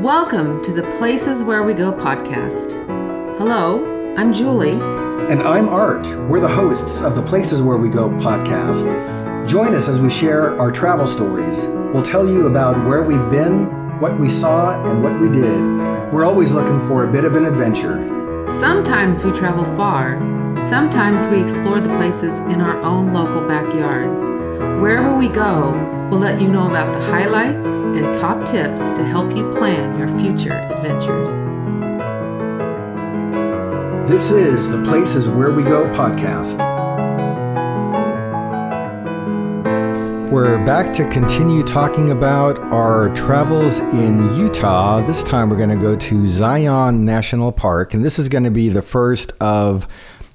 Welcome 0.00 0.64
to 0.64 0.72
the 0.72 0.84
Places 0.96 1.42
Where 1.42 1.62
We 1.62 1.74
Go 1.74 1.92
podcast. 1.92 2.72
Hello, 3.36 4.14
I'm 4.16 4.32
Julie. 4.32 4.80
And 5.30 5.42
I'm 5.42 5.68
Art. 5.68 6.06
We're 6.26 6.40
the 6.40 6.48
hosts 6.48 7.02
of 7.02 7.14
the 7.14 7.22
Places 7.22 7.60
Where 7.60 7.76
We 7.76 7.90
Go 7.90 8.08
podcast. 8.08 9.46
Join 9.46 9.74
us 9.74 9.88
as 9.88 9.98
we 9.98 10.08
share 10.08 10.58
our 10.58 10.72
travel 10.72 11.06
stories. 11.06 11.66
We'll 11.92 12.02
tell 12.02 12.26
you 12.26 12.46
about 12.46 12.82
where 12.86 13.02
we've 13.02 13.30
been, 13.30 14.00
what 14.00 14.18
we 14.18 14.30
saw, 14.30 14.82
and 14.90 15.02
what 15.02 15.20
we 15.20 15.28
did. 15.28 15.60
We're 16.10 16.24
always 16.24 16.50
looking 16.50 16.80
for 16.86 17.06
a 17.06 17.12
bit 17.12 17.26
of 17.26 17.34
an 17.34 17.44
adventure. 17.44 18.46
Sometimes 18.48 19.22
we 19.22 19.32
travel 19.32 19.66
far, 19.76 20.18
sometimes 20.62 21.26
we 21.26 21.42
explore 21.42 21.78
the 21.78 21.94
places 21.98 22.38
in 22.38 22.62
our 22.62 22.80
own 22.80 23.12
local 23.12 23.46
backyard. 23.46 24.80
Wherever 24.80 25.14
we 25.14 25.28
go, 25.28 25.99
we'll 26.10 26.18
let 26.18 26.40
you 26.40 26.48
know 26.48 26.68
about 26.68 26.92
the 26.92 27.00
highlights 27.00 27.66
and 27.66 28.12
top 28.12 28.44
tips 28.44 28.92
to 28.94 29.04
help 29.04 29.30
you 29.36 29.48
plan 29.52 29.96
your 29.96 30.08
future 30.18 30.52
adventures. 30.52 31.30
This 34.10 34.32
is 34.32 34.68
the 34.68 34.82
Places 34.82 35.28
Where 35.28 35.52
We 35.52 35.62
Go 35.62 35.84
podcast. 35.90 36.58
We're 40.32 40.64
back 40.64 40.92
to 40.94 41.08
continue 41.10 41.62
talking 41.62 42.10
about 42.10 42.58
our 42.72 43.14
travels 43.14 43.78
in 43.78 44.36
Utah. 44.36 45.06
This 45.06 45.22
time 45.22 45.48
we're 45.48 45.56
going 45.56 45.70
to 45.70 45.76
go 45.76 45.94
to 45.94 46.26
Zion 46.26 47.04
National 47.04 47.52
Park, 47.52 47.94
and 47.94 48.04
this 48.04 48.18
is 48.18 48.28
going 48.28 48.44
to 48.44 48.50
be 48.50 48.68
the 48.68 48.82
first 48.82 49.30
of 49.40 49.86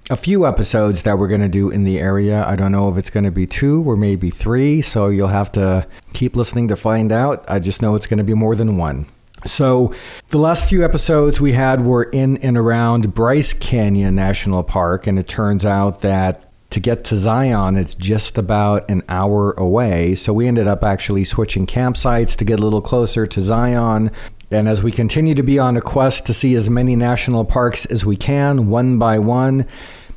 a 0.09 0.15
few 0.15 0.45
episodes 0.45 1.01
that 1.03 1.17
we're 1.17 1.27
going 1.27 1.41
to 1.41 1.49
do 1.49 1.69
in 1.69 1.83
the 1.83 1.99
area. 1.99 2.45
I 2.45 2.55
don't 2.55 2.71
know 2.71 2.89
if 2.91 2.97
it's 2.97 3.09
going 3.09 3.23
to 3.23 3.31
be 3.31 3.47
two 3.47 3.83
or 3.89 3.95
maybe 3.95 4.29
three, 4.29 4.81
so 4.81 5.09
you'll 5.09 5.29
have 5.29 5.51
to 5.53 5.87
keep 6.13 6.35
listening 6.35 6.67
to 6.67 6.75
find 6.75 7.11
out. 7.11 7.43
I 7.47 7.59
just 7.59 7.81
know 7.81 7.95
it's 7.95 8.05
going 8.05 8.19
to 8.19 8.23
be 8.23 8.35
more 8.35 8.55
than 8.55 8.77
one. 8.77 9.07
So, 9.45 9.93
the 10.29 10.37
last 10.37 10.69
few 10.69 10.83
episodes 10.83 11.39
we 11.39 11.51
had 11.51 11.85
were 11.85 12.03
in 12.03 12.37
and 12.37 12.57
around 12.57 13.13
Bryce 13.13 13.53
Canyon 13.53 14.15
National 14.15 14.63
Park, 14.63 15.05
and 15.05 15.19
it 15.19 15.27
turns 15.27 15.63
out 15.63 16.01
that 16.01 16.41
to 16.71 16.79
get 16.79 17.03
to 17.05 17.15
Zion, 17.15 17.77
it's 17.77 17.93
just 17.93 18.39
about 18.39 18.89
an 18.89 19.03
hour 19.07 19.51
away. 19.51 20.15
So, 20.15 20.33
we 20.33 20.47
ended 20.47 20.67
up 20.67 20.83
actually 20.83 21.25
switching 21.25 21.67
campsites 21.67 22.35
to 22.37 22.45
get 22.45 22.59
a 22.59 22.63
little 22.63 22.81
closer 22.81 23.27
to 23.27 23.41
Zion. 23.41 24.09
And 24.55 24.69
as 24.69 24.81
we 24.81 24.93
continue 24.93 25.35
to 25.35 25.43
be 25.43 25.59
on 25.59 25.75
a 25.75 25.81
quest 25.81 26.25
to 26.27 26.33
see 26.33 26.55
as 26.55 26.69
many 26.69 26.95
national 26.95 27.43
parks 27.43 27.85
as 27.87 28.05
we 28.05 28.15
can, 28.15 28.69
one 28.69 28.97
by 28.97 29.19
one, 29.19 29.65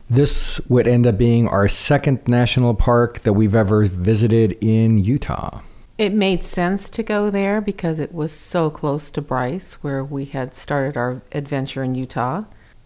this 0.09 0.61
would 0.69 0.87
end 0.87 1.09
up 1.09 1.19
being 1.19 1.49
our 1.49 1.67
second 1.67 2.27
national 2.29 2.75
park 2.75 3.19
that 3.21 3.33
we've 3.33 3.57
ever 3.57 3.87
visited 3.87 4.57
in 4.61 4.99
Utah. 4.99 5.61
It 5.99 6.15
made 6.15 6.45
sense 6.45 6.89
to 6.91 7.03
go 7.03 7.31
there 7.31 7.61
because 7.61 7.99
it 7.99 8.15
was 8.15 8.33
so 8.33 8.71
close 8.71 9.11
to 9.11 9.21
Bryce, 9.21 9.75
where 9.83 10.05
we 10.05 10.27
had 10.27 10.55
started 10.55 10.97
our 10.97 11.21
adventure 11.33 11.83
in 11.83 11.97
Utah. 11.97 12.45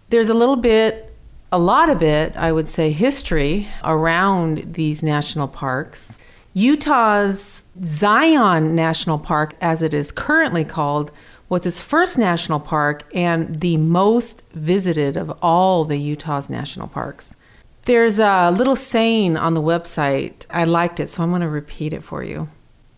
There's 0.09 0.31
a 0.31 0.35
little 0.35 0.57
bit, 0.57 1.15
a 1.53 1.59
lot 1.59 1.91
of 1.91 2.03
it, 2.03 2.35
I 2.35 2.51
would 2.51 2.67
say, 2.67 2.91
history 2.93 3.69
around 3.85 4.73
these 4.73 5.03
national 5.03 5.49
parks. 5.49 6.17
Utah's 6.55 7.65
Zion 7.85 8.75
National 8.75 9.19
Park, 9.19 9.55
as 9.61 9.83
it 9.83 9.93
is 9.93 10.11
currently 10.11 10.65
called, 10.65 11.13
was 11.53 11.67
its 11.67 11.83
first 11.83 12.17
national 12.17 12.59
park 12.59 13.05
and 13.15 13.61
the 13.61 13.77
most 13.77 14.43
visited 14.55 15.19
of 15.19 15.31
all 15.43 15.85
the 15.85 15.99
Utah's 15.99 16.49
national 16.49 16.89
parks. 16.89 17.35
There's 17.83 18.19
a 18.19 18.51
little 18.51 18.75
saying 18.75 19.37
on 19.37 19.53
the 19.53 19.61
website. 19.61 20.47
I 20.49 20.65
liked 20.65 20.99
it, 20.99 21.11
so 21.11 21.23
I'm 21.23 21.29
going 21.29 21.43
to 21.43 21.49
repeat 21.49 21.93
it 21.93 22.03
for 22.03 22.25
you. 22.25 22.49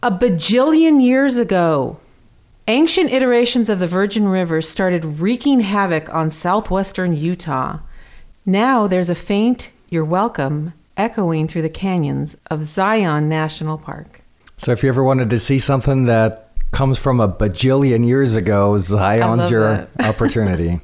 A 0.04 0.10
bajillion 0.12 1.02
years 1.02 1.36
ago, 1.36 1.98
ancient 2.68 3.10
iterations 3.10 3.68
of 3.68 3.80
the 3.80 3.88
Virgin 3.88 4.28
River 4.28 4.62
started 4.62 5.18
wreaking 5.18 5.58
havoc 5.58 6.08
on 6.14 6.30
southwestern 6.30 7.16
Utah. 7.16 7.80
Now 8.46 8.86
there's 8.86 9.10
a 9.10 9.16
faint, 9.16 9.72
you're 9.90 10.04
welcome, 10.04 10.74
echoing 10.96 11.48
through 11.48 11.62
the 11.62 11.68
canyons 11.68 12.36
of 12.52 12.62
Zion 12.62 13.28
National 13.28 13.78
Park. 13.78 14.20
So 14.58 14.70
if 14.70 14.84
you 14.84 14.90
ever 14.90 15.02
wanted 15.02 15.28
to 15.30 15.40
see 15.40 15.58
something 15.58 16.06
that 16.06 16.43
comes 16.74 16.98
from 16.98 17.20
a 17.20 17.28
bajillion 17.28 18.06
years 18.06 18.34
ago. 18.34 18.76
Zion's 18.78 19.50
your 19.50 19.88
opportunity. 20.00 20.80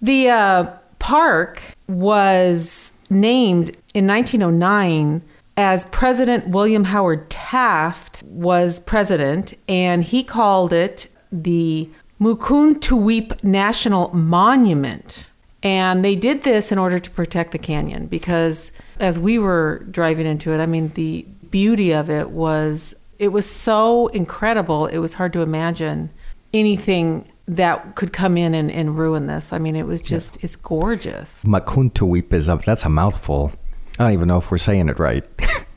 The 0.00 0.30
uh, 0.30 0.72
park 0.98 1.60
was 1.88 2.92
named 3.10 3.76
in 3.92 4.06
1909 4.06 5.22
as 5.56 5.84
President 5.86 6.48
William 6.48 6.84
Howard 6.84 7.28
Taft 7.30 8.22
was 8.24 8.80
president, 8.80 9.54
and 9.68 10.02
he 10.02 10.24
called 10.24 10.72
it 10.72 11.08
the 11.30 11.88
Mukuntuweap 12.20 13.42
National 13.44 14.14
Monument. 14.14 15.26
And 15.62 16.04
they 16.04 16.14
did 16.14 16.42
this 16.42 16.70
in 16.70 16.78
order 16.78 16.98
to 16.98 17.10
protect 17.10 17.52
the 17.52 17.58
canyon 17.58 18.06
because 18.06 18.72
as 19.00 19.18
we 19.18 19.38
were 19.38 19.84
driving 19.90 20.26
into 20.26 20.52
it, 20.52 20.58
I 20.58 20.66
mean, 20.66 20.90
the 20.94 21.26
beauty 21.50 21.92
of 21.92 22.10
it 22.10 22.30
was 22.30 22.94
it 23.18 23.28
was 23.28 23.48
so 23.48 24.08
incredible. 24.08 24.86
It 24.86 24.98
was 24.98 25.14
hard 25.14 25.32
to 25.34 25.40
imagine 25.40 26.10
anything 26.52 27.30
that 27.46 27.94
could 27.94 28.12
come 28.12 28.36
in 28.36 28.54
and, 28.54 28.70
and 28.70 28.96
ruin 28.96 29.26
this. 29.26 29.52
I 29.52 29.58
mean, 29.58 29.76
it 29.76 29.86
was 29.86 30.00
just, 30.00 30.36
yeah. 30.36 30.40
it's 30.44 30.56
gorgeous. 30.56 31.44
Mukuntuweap 31.44 32.32
is 32.32 32.48
a, 32.48 32.56
that's 32.64 32.84
a 32.84 32.88
mouthful. 32.88 33.52
I 33.98 34.04
don't 34.04 34.12
even 34.12 34.28
know 34.28 34.38
if 34.38 34.50
we're 34.50 34.58
saying 34.58 34.88
it 34.88 34.98
right. 34.98 35.24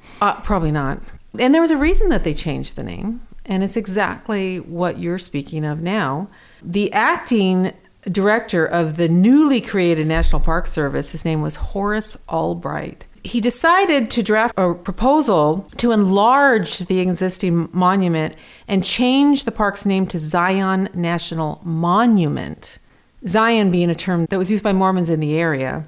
uh, 0.22 0.40
probably 0.42 0.72
not. 0.72 1.02
And 1.38 1.54
there 1.54 1.62
was 1.62 1.72
a 1.72 1.78
reason 1.78 2.10
that 2.10 2.24
they 2.24 2.34
changed 2.34 2.76
the 2.76 2.84
name. 2.84 3.22
And 3.46 3.64
it's 3.64 3.78
exactly 3.78 4.60
what 4.60 5.00
you're 5.00 5.20
speaking 5.20 5.66
of 5.66 5.82
now. 5.82 6.28
The 6.62 6.92
acting 6.92 7.74
director 8.04 8.66
of 8.66 8.98
the 8.98 9.08
newly 9.08 9.62
created 9.62 10.08
National 10.08 10.42
Park 10.42 10.68
Service, 10.68 11.12
his 11.12 11.26
name 11.26 11.42
was 11.42 11.56
Horace 11.56 12.18
Albright 12.30 13.06
he 13.28 13.42
decided 13.42 14.10
to 14.10 14.24
draft 14.24 14.54
a 14.58 14.74
proposal 14.74 15.68
to 15.76 15.92
enlarge 15.92 16.80
the 16.80 17.00
existing 17.00 17.68
monument 17.74 18.36
and 18.68 18.86
change 18.86 19.44
the 19.44 19.52
park's 19.52 19.86
name 19.86 20.08
to 20.08 20.18
Zion 20.18 20.88
National 20.94 21.62
Monument. 21.64 22.80
Zion 23.26 23.70
being 23.70 23.90
a 23.90 23.96
term 23.96 24.28
that 24.28 24.38
was 24.38 24.50
used 24.50 24.64
by 24.64 24.72
Mormons 24.72 25.10
in 25.10 25.20
the 25.20 25.36
area. 25.38 25.86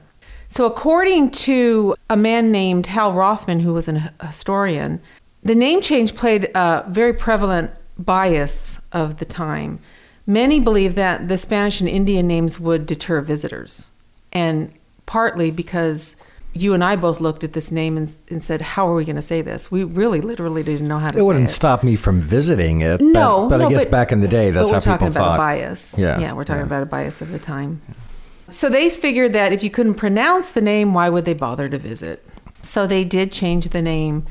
So, 0.49 0.65
according 0.65 1.31
to 1.31 1.95
a 2.09 2.17
man 2.17 2.51
named 2.51 2.87
Hal 2.87 3.13
Rothman, 3.13 3.61
who 3.61 3.73
was 3.73 3.87
a 3.87 4.13
historian, 4.21 4.99
the 5.41 5.55
name 5.55 5.79
change 5.81 6.15
played 6.15 6.51
a 6.53 6.83
very 6.89 7.13
prevalent 7.13 7.71
bias 7.97 8.81
of 8.91 9.17
the 9.17 9.25
time. 9.25 9.79
Many 10.27 10.59
believed 10.59 10.95
that 10.95 11.27
the 11.29 11.37
Spanish 11.37 11.79
and 11.79 11.89
Indian 11.89 12.27
names 12.27 12.59
would 12.59 12.85
deter 12.85 13.21
visitors, 13.21 13.89
and 14.33 14.73
partly 15.05 15.51
because 15.51 16.15
you 16.53 16.73
and 16.73 16.83
I 16.83 16.95
both 16.95 17.21
looked 17.21 17.43
at 17.43 17.53
this 17.53 17.71
name 17.71 17.97
and, 17.97 18.11
and 18.29 18.43
said, 18.43 18.61
"How 18.61 18.87
are 18.87 18.95
we 18.95 19.05
going 19.05 19.15
to 19.15 19.21
say 19.21 19.41
this?" 19.41 19.71
We 19.71 19.83
really, 19.83 20.21
literally 20.21 20.63
didn't 20.63 20.87
know 20.87 20.99
how 20.99 21.11
to. 21.11 21.17
It 21.17 21.23
wouldn't 21.23 21.49
it. 21.49 21.53
stop 21.53 21.83
me 21.83 21.95
from 21.95 22.21
visiting 22.21 22.81
it. 22.81 23.01
No, 23.01 23.43
but, 23.43 23.49
but 23.49 23.57
no, 23.57 23.67
I 23.67 23.69
guess 23.69 23.85
but, 23.85 23.91
back 23.91 24.11
in 24.11 24.21
the 24.21 24.27
day, 24.27 24.51
that's 24.51 24.69
how 24.69 24.79
people 24.79 24.81
thought. 24.81 24.91
We're 24.91 25.07
talking 25.07 25.07
about 25.15 25.35
a 25.35 25.37
bias. 25.37 25.95
Yeah, 25.97 26.19
yeah, 26.19 26.33
we're 26.33 26.43
talking 26.43 26.61
yeah. 26.61 26.65
about 26.65 26.83
a 26.83 26.87
bias 26.87 27.21
of 27.21 27.29
the 27.31 27.39
time. 27.39 27.81
So 28.49 28.67
they 28.67 28.89
figured 28.89 29.33
that 29.33 29.53
if 29.53 29.63
you 29.63 29.69
couldn't 29.69 29.95
pronounce 29.95 30.51
the 30.51 30.61
name, 30.61 30.93
why 30.93 31.09
would 31.09 31.25
they 31.25 31.35
bother 31.35 31.69
to 31.69 31.77
visit? 31.77 32.25
So 32.63 32.87
they 32.87 33.03
did 33.03 33.31
change 33.31 33.69
the 33.69 33.81
name 33.81 34.25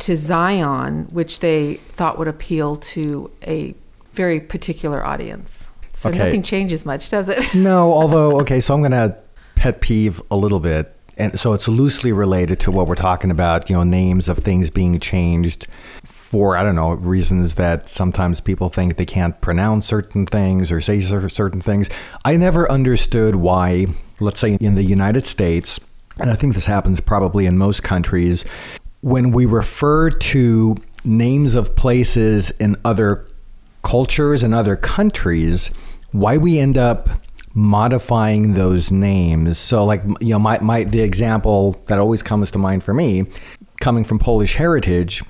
to 0.00 0.16
Zion, 0.16 1.04
which 1.10 1.40
they 1.40 1.74
thought 1.74 2.18
would 2.18 2.28
appeal 2.28 2.76
to 2.76 3.30
a 3.46 3.74
very 4.12 4.40
particular 4.40 5.04
audience. 5.04 5.68
So 5.94 6.10
okay. 6.10 6.18
nothing 6.18 6.42
changes 6.42 6.84
much, 6.84 7.08
does 7.08 7.28
it? 7.28 7.54
no, 7.54 7.92
although 7.92 8.40
okay, 8.40 8.60
so 8.60 8.74
I'm 8.74 8.80
going 8.80 8.92
to 8.92 9.16
pet 9.54 9.80
peeve 9.80 10.20
a 10.30 10.36
little 10.36 10.60
bit 10.60 10.94
and 11.18 11.38
so 11.38 11.52
it's 11.52 11.68
loosely 11.68 12.12
related 12.12 12.58
to 12.60 12.70
what 12.70 12.86
we're 12.86 12.94
talking 12.94 13.30
about, 13.30 13.68
you 13.68 13.76
know, 13.76 13.82
names 13.82 14.28
of 14.28 14.38
things 14.38 14.70
being 14.70 14.98
changed 14.98 15.66
for, 16.04 16.56
I 16.56 16.62
don't 16.62 16.74
know, 16.74 16.92
reasons 16.92 17.56
that 17.56 17.88
sometimes 17.88 18.40
people 18.40 18.68
think 18.68 18.96
they 18.96 19.06
can't 19.06 19.40
pronounce 19.40 19.86
certain 19.86 20.26
things 20.26 20.72
or 20.72 20.80
say 20.80 21.00
certain 21.00 21.60
things. 21.60 21.88
I 22.24 22.36
never 22.36 22.70
understood 22.70 23.36
why, 23.36 23.86
let's 24.20 24.40
say 24.40 24.56
in 24.60 24.74
the 24.74 24.84
United 24.84 25.26
States, 25.26 25.78
and 26.18 26.30
I 26.30 26.34
think 26.34 26.54
this 26.54 26.66
happens 26.66 27.00
probably 27.00 27.46
in 27.46 27.58
most 27.58 27.82
countries, 27.82 28.44
when 29.00 29.32
we 29.32 29.46
refer 29.46 30.10
to 30.10 30.76
names 31.04 31.54
of 31.54 31.74
places 31.74 32.50
in 32.52 32.76
other 32.84 33.26
cultures 33.82 34.42
and 34.42 34.54
other 34.54 34.76
countries, 34.76 35.70
why 36.12 36.36
we 36.36 36.58
end 36.58 36.78
up 36.78 37.08
modifying 37.54 38.54
those 38.54 38.90
names. 38.90 39.58
So 39.58 39.84
like 39.84 40.02
you 40.20 40.30
know 40.30 40.38
my, 40.38 40.58
my 40.60 40.84
the 40.84 41.00
example 41.00 41.72
that 41.88 41.98
always 41.98 42.22
comes 42.22 42.50
to 42.52 42.58
mind 42.58 42.84
for 42.84 42.94
me 42.94 43.26
coming 43.80 44.04
from 44.04 44.18
Polish 44.18 44.54
heritage 44.54 45.22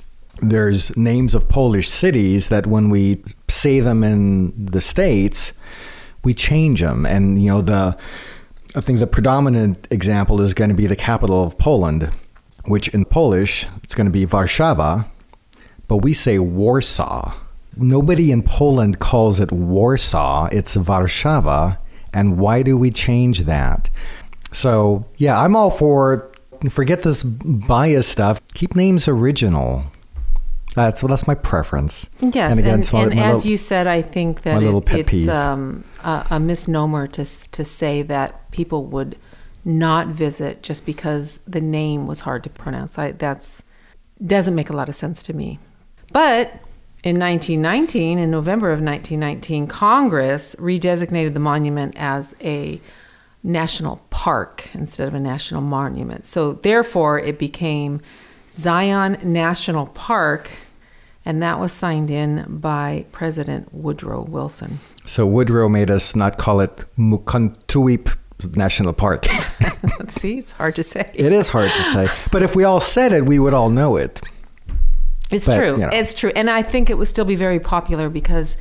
there's 0.43 0.95
names 0.97 1.37
of 1.37 1.49
Polish 1.49 1.89
cities 1.89 2.49
that 2.49 2.67
when 2.67 2.91
we 2.91 3.23
say 3.49 3.79
them 3.79 4.03
in 4.03 4.67
the 4.67 4.81
states 4.81 5.53
we 6.25 6.35
change 6.35 6.81
them 6.81 7.07
and 7.07 7.43
you 7.43 7.49
know 7.49 7.61
the 7.61 7.97
I 8.75 8.81
think 8.81 8.99
the 8.99 9.07
predominant 9.07 9.87
example 9.91 10.41
is 10.41 10.53
going 10.53 10.71
to 10.71 10.77
be 10.77 10.87
the 10.87 10.97
capital 10.97 11.45
of 11.45 11.59
Poland 11.59 12.11
which 12.65 12.89
in 12.89 13.05
Polish 13.05 13.67
it's 13.85 13.95
going 13.95 14.07
to 14.07 14.13
be 14.13 14.27
Warszawa 14.27 15.07
but 15.87 15.99
we 15.99 16.13
say 16.13 16.39
Warsaw 16.39 17.35
nobody 17.77 18.31
in 18.31 18.43
Poland 18.43 18.99
calls 18.99 19.41
it 19.41 19.53
Warsaw, 19.53 20.49
it's 20.53 20.77
Warszawa. 20.77 21.79
And 22.13 22.39
why 22.39 22.63
do 22.63 22.77
we 22.77 22.91
change 22.91 23.41
that? 23.41 23.89
So, 24.53 25.07
yeah, 25.17 25.41
I'm 25.41 25.57
all 25.57 25.71
for 25.71 26.31
forget 26.71 27.03
this 27.03 27.23
bias 27.23 28.07
stuff. 28.07 28.41
Keep 28.55 28.77
names 28.77 29.09
original. 29.09 29.85
That's 30.75 31.03
well, 31.03 31.09
that's 31.09 31.27
my 31.27 31.35
preference. 31.35 32.09
Yes, 32.21 32.53
and, 32.53 32.61
again, 32.61 32.75
and, 32.81 33.13
and 33.13 33.21
as 33.21 33.39
little, 33.39 33.51
you 33.51 33.57
said, 33.59 33.87
I 33.87 34.01
think 34.01 34.43
that 34.43 34.63
it, 34.63 35.09
it's 35.11 35.29
um, 35.29 35.85
a, 36.03 36.27
a, 36.31 36.41
misnomer 36.41 37.07
to 37.09 37.25
to 37.25 37.65
say 37.65 38.01
that 38.03 38.51
people 38.53 38.87
would 38.87 39.17
not 39.67 40.09
visit 40.09 40.63
just 40.63 40.87
because 40.87 41.41
the 41.47 41.61
name 41.61 42.07
was 42.07 42.21
hard 42.21 42.43
to 42.45 42.51
pronounce. 42.51 42.99
I, 42.99 43.13
that's 43.13 43.63
doesn't 44.25 44.55
make 44.55 44.71
a 44.71 44.73
lot 44.73 44.89
of 44.89 44.95
sense 44.95 45.23
to 45.25 45.35
me. 45.35 45.59
But 46.11 46.55
in 47.03 47.17
1919, 47.17 48.19
in 48.19 48.31
November 48.31 48.71
of 48.71 48.81
1919, 48.81 49.67
Congress 49.67 50.55
redesignated 50.57 51.35
the 51.35 51.41
monument 51.41 51.95
as 51.97 52.35
a 52.41 52.81
national 53.43 54.01
park 54.11 54.69
instead 54.73 55.09
of 55.09 55.15
a 55.15 55.21
national 55.21 55.63
monument. 55.63 56.25
So 56.25 56.53
therefore, 56.53 57.19
it 57.19 57.41
became 57.41 58.01
Zion 58.53 59.19
National 59.25 59.87
Park, 59.87 60.53
and 61.25 61.43
that 61.43 61.59
was 61.59 61.73
signed 61.73 62.09
in 62.09 62.45
by 62.61 63.07
President 63.11 63.75
Woodrow 63.75 64.23
Wilson. 64.23 64.79
So 65.05 65.27
Woodrow 65.27 65.69
made 65.69 65.91
us 65.91 66.15
not 66.15 66.39
call 66.39 66.61
it 66.61 66.85
Mukuntuweap 66.97 68.17
National 68.55 68.93
Park. 68.93 69.27
See, 70.09 70.39
it's 70.39 70.53
hard 70.53 70.77
to 70.77 70.85
say. 70.85 71.11
It 71.15 71.33
is 71.33 71.49
hard 71.49 71.73
to 71.73 71.85
say. 71.85 72.09
But 72.31 72.45
if 72.45 72.55
we 72.55 72.63
all 72.63 72.81
said 72.81 73.13
it, 73.13 73.25
we 73.25 73.41
would 73.41 73.55
all 73.55 73.71
know 73.71 73.97
it. 73.97 74.21
It's 75.33 75.47
but, 75.47 75.57
true. 75.57 75.73
You 75.73 75.77
know. 75.79 75.91
It's 75.93 76.15
true. 76.15 76.33
And 76.35 76.51
I 76.51 76.63
think 76.63 76.91
it 76.91 76.99
would 76.99 77.09
still 77.09 77.25
be 77.25 77.37
very 77.37 77.61
popular 77.61 78.09
because 78.09 78.57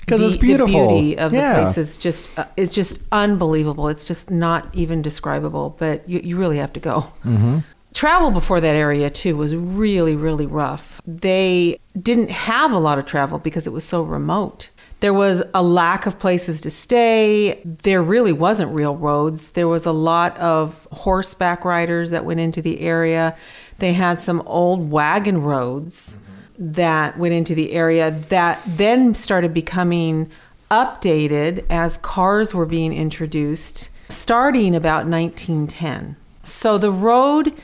because 0.00 0.22
it's 0.22 0.36
beautiful. 0.36 0.88
The 0.88 0.94
beauty 0.94 1.18
of 1.18 1.32
yeah. 1.32 1.54
the 1.54 1.62
place 1.62 1.78
is 1.78 1.96
just 1.96 2.38
uh, 2.38 2.46
is 2.56 2.70
just 2.70 3.02
unbelievable. 3.10 3.88
It's 3.88 4.04
just 4.04 4.30
not 4.30 4.68
even 4.74 5.02
describable. 5.02 5.76
But 5.78 6.08
you, 6.08 6.20
you 6.20 6.36
really 6.36 6.58
have 6.58 6.72
to 6.74 6.80
go. 6.80 7.12
Mm-hmm. 7.24 7.58
Travel 7.94 8.30
before 8.32 8.60
that 8.60 8.74
area 8.74 9.08
too 9.08 9.36
was 9.36 9.54
really 9.54 10.16
really 10.16 10.46
rough. 10.46 11.00
They 11.06 11.78
didn't 12.00 12.30
have 12.30 12.72
a 12.72 12.78
lot 12.78 12.98
of 12.98 13.06
travel 13.06 13.38
because 13.38 13.66
it 13.66 13.72
was 13.72 13.84
so 13.84 14.02
remote. 14.02 14.70
There 15.00 15.12
was 15.12 15.42
a 15.52 15.62
lack 15.62 16.06
of 16.06 16.18
places 16.18 16.62
to 16.62 16.70
stay. 16.70 17.60
There 17.64 18.02
really 18.02 18.32
wasn't 18.32 18.72
real 18.72 18.96
roads. 18.96 19.50
There 19.50 19.68
was 19.68 19.84
a 19.84 19.92
lot 19.92 20.36
of 20.38 20.88
horseback 20.92 21.64
riders 21.64 22.10
that 22.10 22.24
went 22.24 22.40
into 22.40 22.62
the 22.62 22.80
area. 22.80 23.36
They 23.78 23.92
had 23.92 24.20
some 24.20 24.42
old 24.46 24.90
wagon 24.90 25.42
roads 25.42 26.16
that 26.58 27.18
went 27.18 27.34
into 27.34 27.54
the 27.54 27.72
area 27.72 28.10
that 28.10 28.60
then 28.66 29.14
started 29.14 29.52
becoming 29.52 30.30
updated 30.70 31.64
as 31.68 31.98
cars 31.98 32.54
were 32.54 32.66
being 32.66 32.92
introduced 32.92 33.90
starting 34.08 34.74
about 34.74 35.06
1910. 35.06 36.16
So 36.44 36.78
the 36.78 36.92
road 36.92 37.54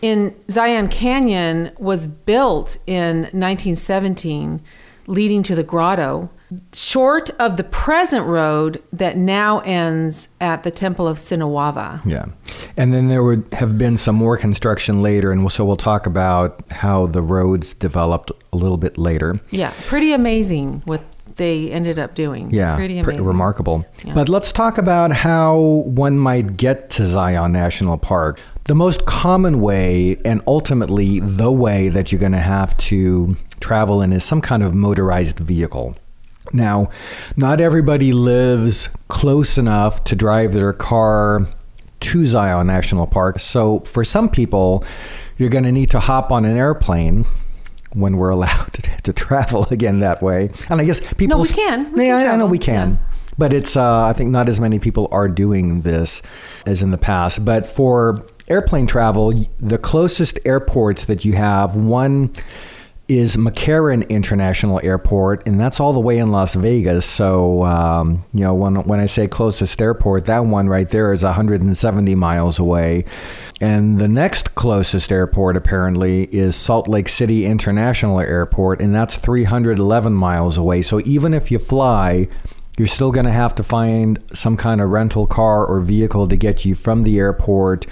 in 0.00 0.34
Zion 0.50 0.88
Canyon 0.88 1.72
was 1.78 2.06
built 2.06 2.78
in 2.86 3.22
1917 3.22 4.60
leading 5.06 5.42
to 5.42 5.54
the 5.54 5.62
grotto 5.62 6.30
short 6.72 7.30
of 7.38 7.56
the 7.56 7.64
present 7.64 8.26
road 8.26 8.82
that 8.92 9.16
now 9.16 9.60
ends 9.60 10.28
at 10.40 10.62
the 10.62 10.70
Temple 10.70 11.06
of 11.06 11.18
Sinawava. 11.18 12.04
Yeah. 12.04 12.26
And 12.76 12.92
then 12.92 13.08
there 13.08 13.22
would 13.22 13.46
have 13.52 13.76
been 13.76 13.98
some 13.98 14.14
more 14.14 14.36
construction 14.36 15.02
later. 15.02 15.30
And 15.30 15.50
so 15.52 15.64
we'll 15.64 15.76
talk 15.76 16.06
about 16.06 16.70
how 16.70 17.06
the 17.06 17.22
roads 17.22 17.74
developed 17.74 18.30
a 18.52 18.56
little 18.56 18.78
bit 18.78 18.96
later. 18.96 19.40
Yeah. 19.50 19.72
Pretty 19.86 20.12
amazing 20.12 20.82
what 20.84 21.02
they 21.36 21.70
ended 21.70 21.98
up 21.98 22.14
doing. 22.14 22.50
Yeah. 22.50 22.76
Pretty 22.76 22.98
amazing. 22.98 23.24
remarkable. 23.24 23.84
Yeah. 24.04 24.14
But 24.14 24.28
let's 24.28 24.52
talk 24.52 24.78
about 24.78 25.12
how 25.12 25.58
one 25.58 26.18
might 26.18 26.56
get 26.56 26.90
to 26.90 27.06
Zion 27.06 27.52
National 27.52 27.98
Park. 27.98 28.40
The 28.64 28.74
most 28.74 29.06
common 29.06 29.60
way, 29.60 30.20
and 30.24 30.42
ultimately 30.46 31.20
the 31.20 31.50
way 31.50 31.88
that 31.88 32.12
you're 32.12 32.20
going 32.20 32.32
to 32.32 32.38
have 32.38 32.76
to 32.78 33.36
travel 33.60 34.02
in, 34.02 34.12
is 34.12 34.24
some 34.24 34.40
kind 34.40 34.62
of 34.62 34.74
motorized 34.74 35.38
vehicle. 35.38 35.96
Now, 36.52 36.90
not 37.36 37.60
everybody 37.60 38.12
lives 38.12 38.88
close 39.08 39.58
enough 39.58 40.04
to 40.04 40.16
drive 40.16 40.52
their 40.52 40.72
car 40.72 41.46
to 42.00 42.26
Zion 42.26 42.66
National 42.66 43.06
Park. 43.06 43.40
So, 43.40 43.80
for 43.80 44.04
some 44.04 44.28
people, 44.28 44.84
you're 45.36 45.50
going 45.50 45.64
to 45.64 45.72
need 45.72 45.90
to 45.90 46.00
hop 46.00 46.30
on 46.30 46.44
an 46.44 46.56
airplane 46.56 47.24
when 47.92 48.16
we're 48.16 48.28
allowed 48.38 48.72
to, 48.74 49.02
to, 49.02 49.12
travel 49.12 49.66
again 49.70 50.00
that 50.00 50.22
way. 50.22 50.50
And 50.68 50.80
I 50.80 50.84
guess 50.84 51.00
people. 51.14 51.38
No, 51.38 51.42
we 51.42 51.48
can. 51.48 51.92
We 51.92 52.06
yeah, 52.06 52.20
can 52.20 52.30
I, 52.30 52.34
I, 52.34 52.36
know 52.36 52.46
we 52.46 52.58
can. 52.58 52.92
Yeah. 52.92 52.98
But 53.36 53.52
it's, 53.52 53.76
uh, 53.76 54.06
I 54.06 54.12
think, 54.12 54.30
not 54.30 54.48
as 54.48 54.58
many 54.58 54.78
people 54.78 55.08
are 55.12 55.28
doing 55.28 55.82
this 55.82 56.22
as 56.66 56.82
in 56.82 56.90
the 56.90 56.98
past. 56.98 57.44
But 57.44 57.66
for 57.66 58.26
airplane 58.48 58.86
travel, 58.86 59.32
the 59.58 59.78
closest 59.78 60.40
airports 60.44 61.04
that 61.04 61.24
you 61.24 61.34
have, 61.34 61.76
one 61.76 62.32
is 63.08 63.36
McCarran 63.38 64.06
International 64.10 64.78
Airport, 64.84 65.46
and 65.46 65.58
that's 65.58 65.80
all 65.80 65.94
the 65.94 66.00
way 66.00 66.18
in 66.18 66.30
Las 66.30 66.54
Vegas. 66.54 67.06
So, 67.06 67.64
um, 67.64 68.24
you 68.34 68.40
know, 68.40 68.52
when, 68.52 68.74
when 68.82 69.00
I 69.00 69.06
say 69.06 69.26
closest 69.26 69.80
airport, 69.80 70.26
that 70.26 70.44
one 70.44 70.68
right 70.68 70.88
there 70.88 71.10
is 71.12 71.22
170 71.22 72.14
miles 72.14 72.58
away. 72.58 73.06
And 73.62 73.98
the 73.98 74.08
next 74.08 74.54
closest 74.54 75.10
airport, 75.10 75.56
apparently, 75.56 76.24
is 76.24 76.54
Salt 76.54 76.86
Lake 76.86 77.08
City 77.08 77.46
International 77.46 78.20
Airport, 78.20 78.82
and 78.82 78.94
that's 78.94 79.16
311 79.16 80.12
miles 80.12 80.58
away. 80.58 80.82
So, 80.82 81.00
even 81.06 81.32
if 81.32 81.50
you 81.50 81.58
fly, 81.58 82.28
you're 82.76 82.86
still 82.86 83.10
going 83.10 83.26
to 83.26 83.32
have 83.32 83.54
to 83.54 83.62
find 83.62 84.22
some 84.34 84.56
kind 84.58 84.82
of 84.82 84.90
rental 84.90 85.26
car 85.26 85.66
or 85.66 85.80
vehicle 85.80 86.28
to 86.28 86.36
get 86.36 86.66
you 86.66 86.74
from 86.74 87.02
the 87.02 87.18
airport 87.18 87.86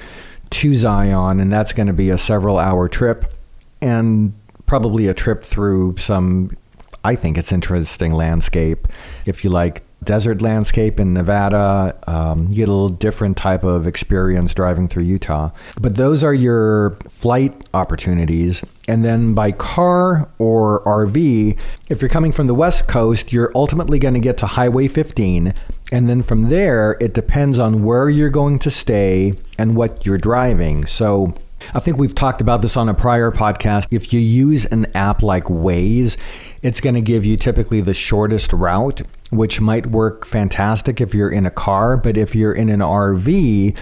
to 0.50 0.74
Zion, 0.74 1.40
and 1.40 1.50
that's 1.50 1.72
going 1.72 1.88
to 1.88 1.94
be 1.94 2.10
a 2.10 2.18
several 2.18 2.58
hour 2.58 2.86
trip. 2.86 3.32
And 3.80 4.34
probably 4.66 5.06
a 5.06 5.14
trip 5.14 5.42
through 5.42 5.96
some, 5.96 6.56
I 7.04 7.14
think 7.14 7.38
it's 7.38 7.52
interesting 7.52 8.12
landscape. 8.12 8.88
If 9.24 9.44
you 9.44 9.50
like 9.50 9.82
desert 10.04 10.40
landscape 10.40 10.98
in 11.00 11.12
Nevada, 11.12 11.98
um, 12.06 12.48
you 12.48 12.56
get 12.56 12.68
a 12.68 12.72
little 12.72 12.88
different 12.88 13.36
type 13.36 13.64
of 13.64 13.86
experience 13.86 14.54
driving 14.54 14.88
through 14.88 15.02
Utah. 15.04 15.50
But 15.80 15.96
those 15.96 16.24
are 16.24 16.34
your 16.34 16.98
flight 17.08 17.68
opportunities. 17.74 18.64
And 18.88 19.04
then 19.04 19.34
by 19.34 19.52
car 19.52 20.28
or 20.38 20.82
RV, 20.84 21.58
if 21.88 22.00
you're 22.00 22.08
coming 22.08 22.32
from 22.32 22.46
the 22.46 22.54
West 22.54 22.88
Coast, 22.88 23.32
you're 23.32 23.52
ultimately 23.54 23.98
going 23.98 24.14
to 24.14 24.20
get 24.20 24.36
to 24.38 24.46
Highway 24.46 24.88
15. 24.88 25.52
And 25.92 26.08
then 26.08 26.22
from 26.22 26.48
there, 26.48 26.96
it 27.00 27.12
depends 27.12 27.58
on 27.58 27.84
where 27.84 28.08
you're 28.08 28.30
going 28.30 28.58
to 28.60 28.70
stay 28.70 29.34
and 29.58 29.76
what 29.76 30.06
you're 30.06 30.18
driving. 30.18 30.86
So 30.86 31.34
I 31.74 31.80
think 31.80 31.98
we've 31.98 32.14
talked 32.14 32.40
about 32.40 32.62
this 32.62 32.76
on 32.76 32.88
a 32.88 32.94
prior 32.94 33.30
podcast. 33.30 33.88
If 33.90 34.12
you 34.12 34.20
use 34.20 34.64
an 34.66 34.86
app 34.94 35.22
like 35.22 35.44
Waze, 35.44 36.16
it's 36.62 36.80
going 36.80 36.94
to 36.94 37.00
give 37.00 37.24
you 37.24 37.36
typically 37.36 37.80
the 37.80 37.94
shortest 37.94 38.52
route, 38.52 39.02
which 39.30 39.60
might 39.60 39.86
work 39.86 40.26
fantastic 40.26 41.00
if 41.00 41.14
you're 41.14 41.30
in 41.30 41.46
a 41.46 41.50
car. 41.50 41.96
But 41.96 42.16
if 42.16 42.34
you're 42.34 42.52
in 42.52 42.68
an 42.68 42.80
RV, 42.80 43.76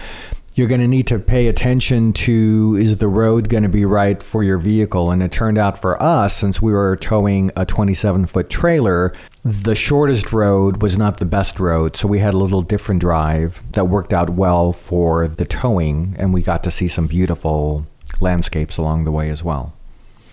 you're 0.55 0.69
going 0.69 0.81
to 0.81 0.87
need 0.87 1.05
to 1.07 1.19
pay 1.19 1.47
attention 1.47 2.13
to 2.13 2.77
is 2.79 2.97
the 2.97 3.09
road 3.09 3.49
going 3.49 3.63
to 3.63 3.69
be 3.69 3.85
right 3.85 4.23
for 4.23 4.41
your 4.41 4.57
vehicle? 4.57 5.11
And 5.11 5.21
it 5.21 5.31
turned 5.31 5.57
out 5.57 5.79
for 5.79 6.01
us, 6.01 6.33
since 6.33 6.61
we 6.61 6.71
were 6.71 6.95
towing 6.95 7.51
a 7.57 7.65
27 7.65 8.25
foot 8.25 8.49
trailer, 8.49 9.13
the 9.43 9.75
shortest 9.75 10.31
road 10.31 10.81
was 10.81 10.97
not 10.97 11.17
the 11.17 11.25
best 11.25 11.59
road. 11.59 11.97
So 11.97 12.07
we 12.07 12.19
had 12.19 12.33
a 12.33 12.37
little 12.37 12.61
different 12.61 13.01
drive 13.01 13.61
that 13.73 13.85
worked 13.85 14.13
out 14.13 14.29
well 14.29 14.71
for 14.71 15.27
the 15.27 15.45
towing, 15.45 16.15
and 16.17 16.33
we 16.33 16.41
got 16.41 16.63
to 16.63 16.71
see 16.71 16.87
some 16.87 17.07
beautiful 17.07 17.85
landscapes 18.21 18.77
along 18.77 19.03
the 19.03 19.11
way 19.11 19.29
as 19.29 19.43
well. 19.43 19.73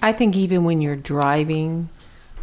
I 0.01 0.13
think 0.13 0.37
even 0.37 0.63
when 0.63 0.81
you're 0.81 0.97
driving, 0.97 1.89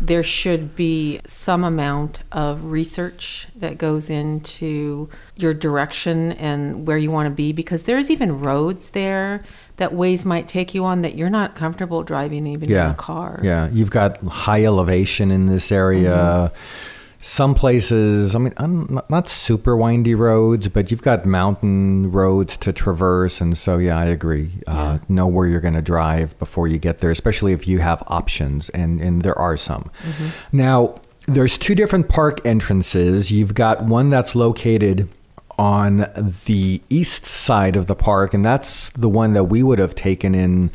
there 0.01 0.23
should 0.23 0.75
be 0.75 1.19
some 1.27 1.63
amount 1.63 2.23
of 2.31 2.65
research 2.65 3.47
that 3.55 3.77
goes 3.77 4.09
into 4.09 5.09
your 5.35 5.53
direction 5.53 6.31
and 6.33 6.87
where 6.87 6.97
you 6.97 7.11
want 7.11 7.27
to 7.27 7.33
be 7.33 7.51
because 7.51 7.83
there's 7.83 8.09
even 8.09 8.39
roads 8.39 8.91
there 8.91 9.43
that 9.75 9.91
Waze 9.91 10.25
might 10.25 10.47
take 10.47 10.73
you 10.73 10.85
on 10.85 11.01
that 11.01 11.15
you're 11.15 11.29
not 11.29 11.55
comfortable 11.55 12.03
driving 12.03 12.47
even 12.47 12.69
yeah. 12.69 12.85
in 12.85 12.91
a 12.91 12.95
car. 12.95 13.39
Yeah, 13.43 13.69
you've 13.69 13.91
got 13.91 14.21
high 14.23 14.63
elevation 14.63 15.31
in 15.31 15.47
this 15.47 15.71
area. 15.71 16.11
Mm-hmm 16.11 16.95
some 17.21 17.53
places, 17.53 18.33
I 18.33 18.39
mean, 18.39 18.53
I'm 18.57 18.99
not 19.09 19.27
super 19.27 19.75
windy 19.75 20.15
roads, 20.15 20.69
but 20.69 20.89
you've 20.89 21.01
got 21.01 21.25
mountain 21.25 22.11
roads 22.11 22.55
to 22.57 22.71
traverse. 22.71 23.41
And 23.41 23.57
so, 23.57 23.77
yeah, 23.77 23.99
I 23.99 24.05
agree. 24.05 24.51
Uh, 24.65 24.71
yeah. 24.71 24.81
Uh, 24.81 24.99
know 25.09 25.27
where 25.27 25.45
you're 25.45 25.59
going 25.59 25.73
to 25.73 25.81
drive 25.81 26.37
before 26.39 26.67
you 26.67 26.77
get 26.77 26.99
there, 26.99 27.11
especially 27.11 27.51
if 27.51 27.67
you 27.67 27.79
have 27.79 28.01
options, 28.07 28.69
and, 28.69 29.01
and 29.01 29.21
there 29.21 29.37
are 29.37 29.57
some. 29.57 29.91
Mm-hmm. 30.03 30.57
Now, 30.57 31.01
there's 31.27 31.57
two 31.57 31.75
different 31.75 32.07
park 32.07 32.45
entrances. 32.45 33.31
You've 33.31 33.53
got 33.53 33.83
one 33.83 34.09
that's 34.09 34.33
located 34.33 35.09
on 35.57 36.09
the 36.45 36.81
east 36.89 37.25
side 37.25 37.75
of 37.75 37.87
the 37.87 37.95
park, 37.95 38.33
and 38.33 38.45
that's 38.45 38.91
the 38.91 39.09
one 39.09 39.33
that 39.33 39.45
we 39.45 39.61
would 39.61 39.77
have 39.77 39.93
taken 39.93 40.33
in 40.33 40.71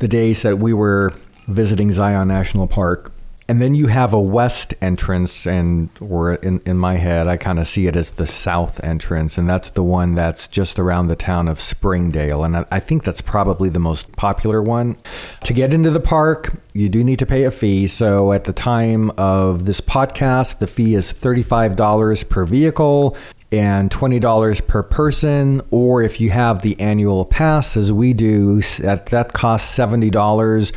the 0.00 0.08
days 0.08 0.42
that 0.42 0.58
we 0.58 0.72
were 0.74 1.12
visiting 1.46 1.92
Zion 1.92 2.26
National 2.26 2.66
Park 2.66 3.12
And 3.48 3.62
then 3.62 3.74
you 3.74 3.86
have 3.86 4.12
a 4.12 4.20
west 4.20 4.74
entrance, 4.82 5.46
and 5.46 5.88
or 6.00 6.34
in, 6.34 6.60
in 6.66 6.76
my 6.76 6.96
head, 6.96 7.26
I 7.26 7.38
kind 7.38 7.58
of 7.58 7.66
see 7.66 7.86
it 7.86 7.96
as 7.96 8.10
the 8.10 8.26
south 8.26 8.82
entrance, 8.84 9.38
and 9.38 9.48
that's 9.48 9.70
the 9.70 9.82
one 9.82 10.14
that's 10.14 10.48
just 10.48 10.78
around 10.78 11.08
the 11.08 11.16
town 11.16 11.48
of 11.48 11.58
Springdale. 11.58 12.44
And 12.44 12.58
I, 12.58 12.66
I 12.70 12.78
think 12.78 13.04
that's 13.04 13.22
probably 13.22 13.70
the 13.70 13.78
most 13.78 14.12
popular 14.16 14.62
one. 14.62 14.98
To 15.44 15.54
get 15.54 15.72
into 15.72 15.90
the 15.90 15.98
park, 15.98 16.60
you 16.74 16.90
do 16.90 17.02
need 17.02 17.18
to 17.20 17.26
pay 17.26 17.44
a 17.44 17.50
fee. 17.50 17.86
So 17.86 18.32
at 18.32 18.44
the 18.44 18.52
time 18.52 19.10
of 19.16 19.64
this 19.64 19.80
podcast, 19.80 20.58
the 20.58 20.66
fee 20.66 20.94
is 20.94 21.10
$35 21.10 22.28
per 22.28 22.44
vehicle 22.44 23.16
and 23.50 23.90
$20 23.90 24.66
per 24.66 24.82
person. 24.82 25.62
Or 25.70 26.02
if 26.02 26.20
you 26.20 26.30
have 26.30 26.62
the 26.62 26.78
annual 26.78 27.24
pass, 27.24 27.76
as 27.76 27.90
we 27.90 28.12
do, 28.12 28.60
that, 28.80 29.06
that 29.06 29.32
costs 29.32 29.76
$70 29.76 30.72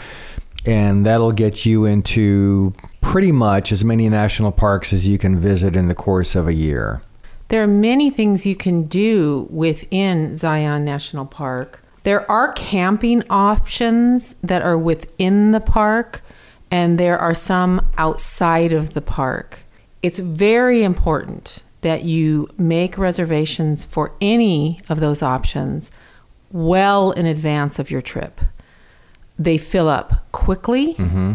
and 0.66 1.06
that'll 1.06 1.32
get 1.32 1.66
you 1.66 1.86
into 1.86 2.74
pretty 3.02 3.32
much 3.32 3.72
as 3.72 3.84
many 3.84 4.08
national 4.10 4.52
parks 4.52 4.94
as 4.94 5.08
you 5.08 5.18
can 5.18 5.40
visit 5.40 5.76
in 5.76 5.88
the 5.88 5.96
course 5.96 6.36
of 6.36 6.48
a 6.48 6.54
year. 6.54 7.02
There 7.50 7.64
are 7.64 7.68
many 7.68 8.10
things 8.10 8.46
you 8.46 8.56
can 8.56 8.84
do 8.84 9.48
within 9.50 10.38
Zion 10.38 10.86
National 10.86 11.26
Park. 11.26 11.84
There 12.04 12.30
are 12.32 12.54
camping 12.54 13.24
options 13.30 14.36
that 14.42 14.62
are 14.62 14.78
within 14.78 15.52
the 15.52 15.60
park, 15.60 16.22
and 16.72 16.98
there 16.98 17.20
are 17.20 17.34
some 17.34 17.86
outside 17.98 18.72
of 18.72 18.94
the 18.94 19.02
park. 19.02 19.60
It's 20.02 20.20
very 20.20 20.84
important 20.84 21.64
that 21.82 22.04
you 22.04 22.48
make 22.58 22.98
reservations 22.98 23.84
for 23.84 24.14
any 24.22 24.80
of 24.88 25.00
those 25.00 25.22
options 25.22 25.92
well 26.52 27.12
in 27.12 27.26
advance 27.26 27.80
of 27.80 27.92
your 27.92 28.02
trip 28.02 28.40
they 29.44 29.58
fill 29.58 29.90
up 29.90 30.32
quickly 30.32 30.94
mm-hmm. 30.96 31.34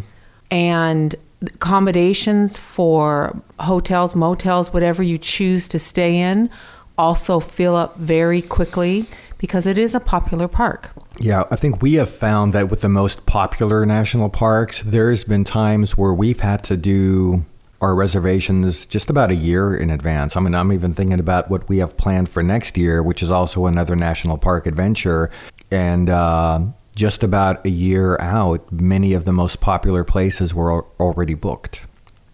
and 0.50 1.14
accommodations 1.42 2.56
for 2.56 3.40
hotels, 3.60 4.14
motels, 4.14 4.72
whatever 4.72 5.02
you 5.02 5.18
choose 5.18 5.68
to 5.68 5.78
stay 5.78 6.18
in 6.18 6.50
also 6.98 7.40
fill 7.40 7.76
up 7.76 7.96
very 7.98 8.40
quickly 8.40 9.06
because 9.38 9.66
it 9.66 9.76
is 9.76 9.94
a 9.94 10.00
popular 10.00 10.48
park. 10.48 10.90
Yeah, 11.18 11.44
I 11.50 11.56
think 11.56 11.82
we 11.82 11.94
have 11.94 12.08
found 12.10 12.52
that 12.54 12.70
with 12.70 12.80
the 12.80 12.88
most 12.88 13.26
popular 13.26 13.84
national 13.84 14.30
parks, 14.30 14.82
there's 14.82 15.24
been 15.24 15.44
times 15.44 15.96
where 15.96 16.14
we've 16.14 16.40
had 16.40 16.64
to 16.64 16.76
do 16.76 17.44
our 17.82 17.94
reservations 17.94 18.86
just 18.86 19.10
about 19.10 19.30
a 19.30 19.34
year 19.34 19.76
in 19.76 19.90
advance. 19.90 20.36
I 20.36 20.40
mean, 20.40 20.54
I'm 20.54 20.72
even 20.72 20.94
thinking 20.94 21.20
about 21.20 21.50
what 21.50 21.68
we 21.68 21.78
have 21.78 21.96
planned 21.98 22.30
for 22.30 22.42
next 22.42 22.78
year, 22.78 23.02
which 23.02 23.22
is 23.22 23.30
also 23.30 23.66
another 23.66 23.94
national 23.94 24.38
park 24.38 24.66
adventure. 24.66 25.30
And 25.70 26.08
uh, 26.08 26.60
just 26.96 27.22
about 27.22 27.64
a 27.64 27.68
year 27.68 28.16
out, 28.20 28.72
many 28.72 29.12
of 29.12 29.26
the 29.26 29.32
most 29.32 29.60
popular 29.60 30.02
places 30.02 30.54
were 30.54 30.84
already 30.98 31.34
booked. 31.34 31.82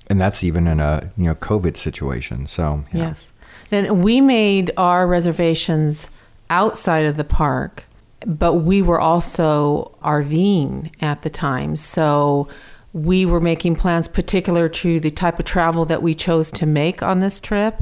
And 0.07 0.21
that's 0.21 0.45
even 0.45 0.67
in 0.67 0.81
a 0.81 1.13
you 1.17 1.25
know 1.25 1.35
COVID 1.35 1.77
situation. 1.77 2.47
So 2.47 2.85
yeah. 2.93 3.09
yes, 3.09 3.33
then 3.71 4.03
we 4.03 4.21
made 4.21 4.71
our 4.77 5.07
reservations 5.07 6.11
outside 6.49 7.05
of 7.05 7.17
the 7.17 7.25
park, 7.25 7.85
but 8.27 8.55
we 8.55 8.83
were 8.83 9.01
also 9.01 9.97
RVing 10.03 10.93
at 11.03 11.23
the 11.23 11.31
time. 11.31 11.77
So 11.77 12.49
we 12.93 13.25
were 13.25 13.41
making 13.41 13.77
plans 13.77 14.07
particular 14.07 14.69
to 14.69 15.01
the 15.01 15.11
type 15.11 15.39
of 15.39 15.47
travel 15.47 15.87
that 15.87 16.03
we 16.03 16.15
chose 16.15 16.51
to 16.53 16.67
make 16.67 17.03
on 17.03 17.21
this 17.21 17.41
trip. 17.41 17.81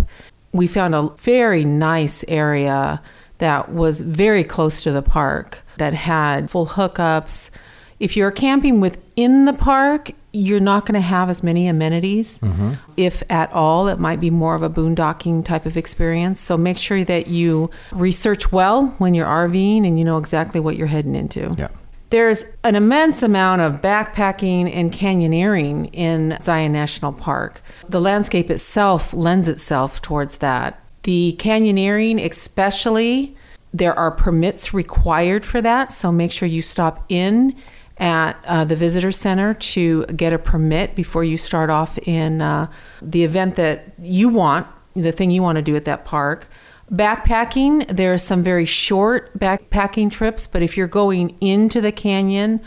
We 0.53 0.67
found 0.67 0.95
a 0.95 1.09
very 1.19 1.65
nice 1.65 2.25
area 2.29 3.03
that 3.41 3.73
was 3.73 4.01
very 4.01 4.45
close 4.45 4.83
to 4.83 4.93
the 4.93 5.03
park 5.03 5.63
that 5.77 5.93
had 5.93 6.51
full 6.51 6.67
hookups. 6.67 7.51
If 7.99 8.17
you're 8.17 8.31
camping 8.31 8.81
within 8.81 9.45
the 9.45 9.53
park, 9.53 10.13
you're 10.33 10.61
not 10.61 10.87
going 10.87 10.95
to 10.95 11.01
have 11.01 11.29
as 11.29 11.43
many 11.43 11.67
amenities, 11.67 12.41
mm-hmm. 12.41 12.75
if 12.97 13.23
at 13.29 13.53
all. 13.53 13.89
It 13.89 13.99
might 13.99 14.21
be 14.21 14.31
more 14.31 14.55
of 14.55 14.63
a 14.63 14.71
boondocking 14.71 15.45
type 15.45 15.67
of 15.67 15.77
experience. 15.77 16.41
So 16.41 16.57
make 16.57 16.79
sure 16.79 17.05
that 17.05 17.27
you 17.27 17.71
research 17.93 18.53
well 18.53 18.87
when 18.99 19.15
you're 19.15 19.27
RVing 19.27 19.87
and 19.87 19.99
you 19.99 20.05
know 20.05 20.19
exactly 20.19 20.61
what 20.61 20.77
you're 20.77 20.87
heading 20.87 21.15
into. 21.15 21.53
Yeah. 21.59 21.69
There's 22.11 22.45
an 22.65 22.75
immense 22.75 23.23
amount 23.23 23.63
of 23.63 23.81
backpacking 23.81 24.75
and 24.75 24.93
canyoneering 24.93 25.91
in 25.93 26.37
Zion 26.41 26.73
National 26.73 27.13
Park. 27.13 27.63
The 27.89 28.01
landscape 28.01 28.51
itself 28.51 29.15
lends 29.15 29.47
itself 29.47 30.03
towards 30.03 30.39
that. 30.39 30.80
The 31.03 31.37
canyoneering, 31.39 32.25
especially, 32.25 33.37
there 33.73 33.99
are 33.99 34.11
permits 34.11 34.75
required 34.75 35.45
for 35.45 35.61
that, 35.63 35.93
so 35.93 36.11
make 36.13 36.33
sure 36.33 36.49
you 36.49 36.63
stop 36.63 37.05
in 37.09 37.57
at 37.99 38.43
uh, 38.47 38.65
the 38.65 38.77
visitor 38.77 39.13
center 39.13 39.55
to 39.55 40.05
get 40.07 40.33
a 40.33 40.39
permit 40.39 40.95
before 40.95 41.23
you 41.23 41.37
start 41.37 41.71
off 41.71 41.99
in 41.99 42.41
uh, 42.41 42.71
the 43.03 43.23
event 43.23 43.57
that 43.57 43.93
you 44.01 44.29
want, 44.29 44.67
the 44.95 45.13
thing 45.13 45.31
you 45.31 45.43
want 45.43 45.57
to 45.57 45.63
do 45.63 45.77
at 45.77 45.85
that 45.85 46.05
park. 46.05 46.49
Backpacking, 46.91 47.87
there 47.89 48.13
are 48.13 48.19
some 48.19 48.43
very 48.43 48.65
short 48.65 49.39
backpacking 49.39 50.11
trips, 50.11 50.47
but 50.47 50.63
if 50.63 50.77
you're 50.77 50.89
going 50.89 51.37
into 51.41 51.81
the 51.81 51.93
canyon 51.93 52.61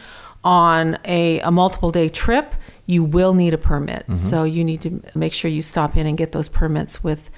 on 0.44 0.98
a, 1.04 1.40
a 1.42 1.52
multiple 1.52 1.92
day 1.92 2.10
trip, 2.10 2.56
you 2.86 3.04
will 3.04 3.34
need 3.34 3.54
a 3.54 3.58
permit. 3.58 4.04
Mm-hmm. 4.04 4.16
So 4.16 4.44
you 4.44 4.64
need 4.64 4.82
to 4.84 5.02
make 5.16 5.34
sure 5.34 5.50
you 5.50 5.62
stop 5.62 5.98
in 5.98 6.06
and 6.06 6.18
get 6.18 6.32
those 6.32 6.48
permits 6.48 7.04
with 7.04 7.32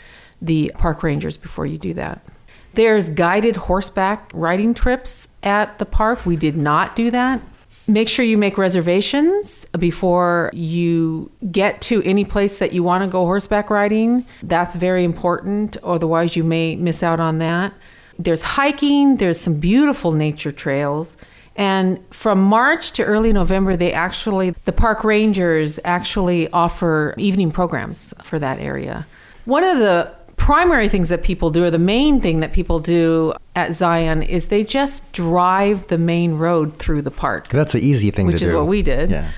the 0.45 0.71
park 0.75 1.03
rangers 1.03 1.37
before 1.37 1.65
you 1.65 1.77
do 1.77 1.93
that. 1.95 2.25
There's 2.73 3.09
guided 3.09 3.55
horseback 3.55 4.29
riding 4.33 4.73
trips 4.73 5.29
at 5.43 5.79
the 5.79 5.85
park. 5.85 6.25
We 6.25 6.35
did 6.35 6.57
not 6.57 6.95
do 6.95 7.09
that. 7.11 7.41
Make 7.87 8.09
sure 8.09 8.25
you 8.25 8.37
make 8.37 8.57
reservations 8.57 9.65
before 9.77 10.49
you 10.53 11.31
get 11.51 11.81
to 11.81 12.01
any 12.03 12.25
place 12.25 12.57
that 12.57 12.73
you 12.73 12.83
want 12.83 13.03
to 13.03 13.07
go 13.09 13.25
horseback 13.25 13.69
riding. 13.69 14.25
That's 14.41 14.75
very 14.75 15.03
important, 15.03 15.77
otherwise, 15.83 16.35
you 16.35 16.43
may 16.43 16.75
miss 16.75 17.03
out 17.03 17.19
on 17.19 17.37
that. 17.39 17.73
There's 18.17 18.41
hiking, 18.41 19.17
there's 19.17 19.39
some 19.39 19.59
beautiful 19.59 20.13
nature 20.13 20.51
trails. 20.51 21.15
And 21.55 22.03
from 22.09 22.41
March 22.41 22.91
to 22.93 23.03
early 23.03 23.31
November, 23.31 23.77
they 23.77 23.93
actually, 23.93 24.55
the 24.65 24.73
park 24.73 25.03
rangers 25.03 25.79
actually 25.85 26.49
offer 26.51 27.13
evening 27.17 27.51
programs 27.51 28.13
for 28.23 28.39
that 28.39 28.59
area. 28.59 29.05
One 29.45 29.63
of 29.63 29.77
the 29.77 30.11
primary 30.45 30.87
things 30.87 31.09
that 31.09 31.23
people 31.23 31.49
do, 31.49 31.63
or 31.63 31.71
the 31.71 31.79
main 31.79 32.21
thing 32.21 32.39
that 32.41 32.53
people 32.53 32.79
do 32.79 33.33
at 33.55 33.73
Zion, 33.73 34.21
is 34.21 34.49
they 34.49 34.63
just 34.63 35.11
drive 35.11 35.87
the 35.87 35.97
main 35.97 36.35
road 36.35 36.77
through 36.77 37.01
the 37.01 37.09
park. 37.09 37.47
That's 37.47 37.73
the 37.73 37.79
easy 37.79 38.11
thing 38.11 38.27
to 38.27 38.33
do. 38.33 38.35
Which 38.35 38.43
is 38.43 38.53
what 38.53 38.67
we 38.67 38.83
did. 38.83 39.09
Yeah. 39.09 39.31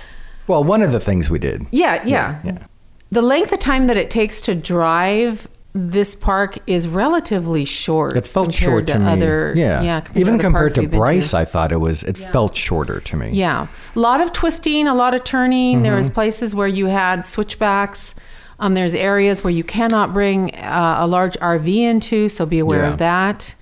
Well, 0.47 0.65
one 0.65 0.81
of 0.81 0.91
the 0.91 0.99
things 0.99 1.29
we 1.29 1.39
did. 1.39 1.65
Yeah, 1.71 2.03
yeah, 2.05 2.41
yeah. 2.43 2.67
The 3.09 3.21
length 3.21 3.53
of 3.53 3.59
time 3.59 3.87
that 3.87 3.95
it 3.95 4.11
takes 4.11 4.41
to 4.41 4.53
drive 4.53 5.47
this 5.73 6.13
park 6.13 6.57
is 6.67 6.89
relatively 6.89 7.63
short. 7.63 8.17
It 8.17 8.27
felt 8.27 8.53
short 8.53 8.87
to, 8.87 8.93
to 8.93 8.99
me. 8.99 9.05
Other, 9.05 9.53
yeah, 9.55 9.81
yeah. 9.83 10.03
Even 10.13 10.37
compared 10.37 10.73
to 10.73 10.89
Bryce, 10.89 11.31
to. 11.31 11.37
I 11.37 11.45
thought 11.45 11.71
it 11.71 11.79
was. 11.79 12.03
It 12.03 12.17
yeah. 12.17 12.31
felt 12.33 12.53
shorter 12.53 12.99
to 12.99 13.15
me. 13.15 13.29
Yeah, 13.31 13.67
a 13.95 13.99
lot 13.99 14.19
of 14.19 14.33
twisting, 14.33 14.89
a 14.89 14.93
lot 14.93 15.15
of 15.15 15.23
turning. 15.23 15.75
Mm-hmm. 15.75 15.83
There 15.83 15.95
was 15.95 16.09
places 16.09 16.53
where 16.53 16.67
you 16.67 16.87
had 16.87 17.23
switchbacks 17.23 18.13
um, 18.59 18.73
there's 18.73 18.95
areas 18.95 19.43
where 19.43 19.51
you 19.51 19.63
cannot 19.63 20.13
bring 20.13 20.53
uh, 20.55 20.97
a 20.99 21.07
large 21.07 21.33
RV 21.33 21.75
into, 21.75 22.29
so 22.29 22.45
be 22.45 22.59
aware 22.59 22.81
yeah. 22.81 22.91
of 22.91 22.97
that. 22.97 23.53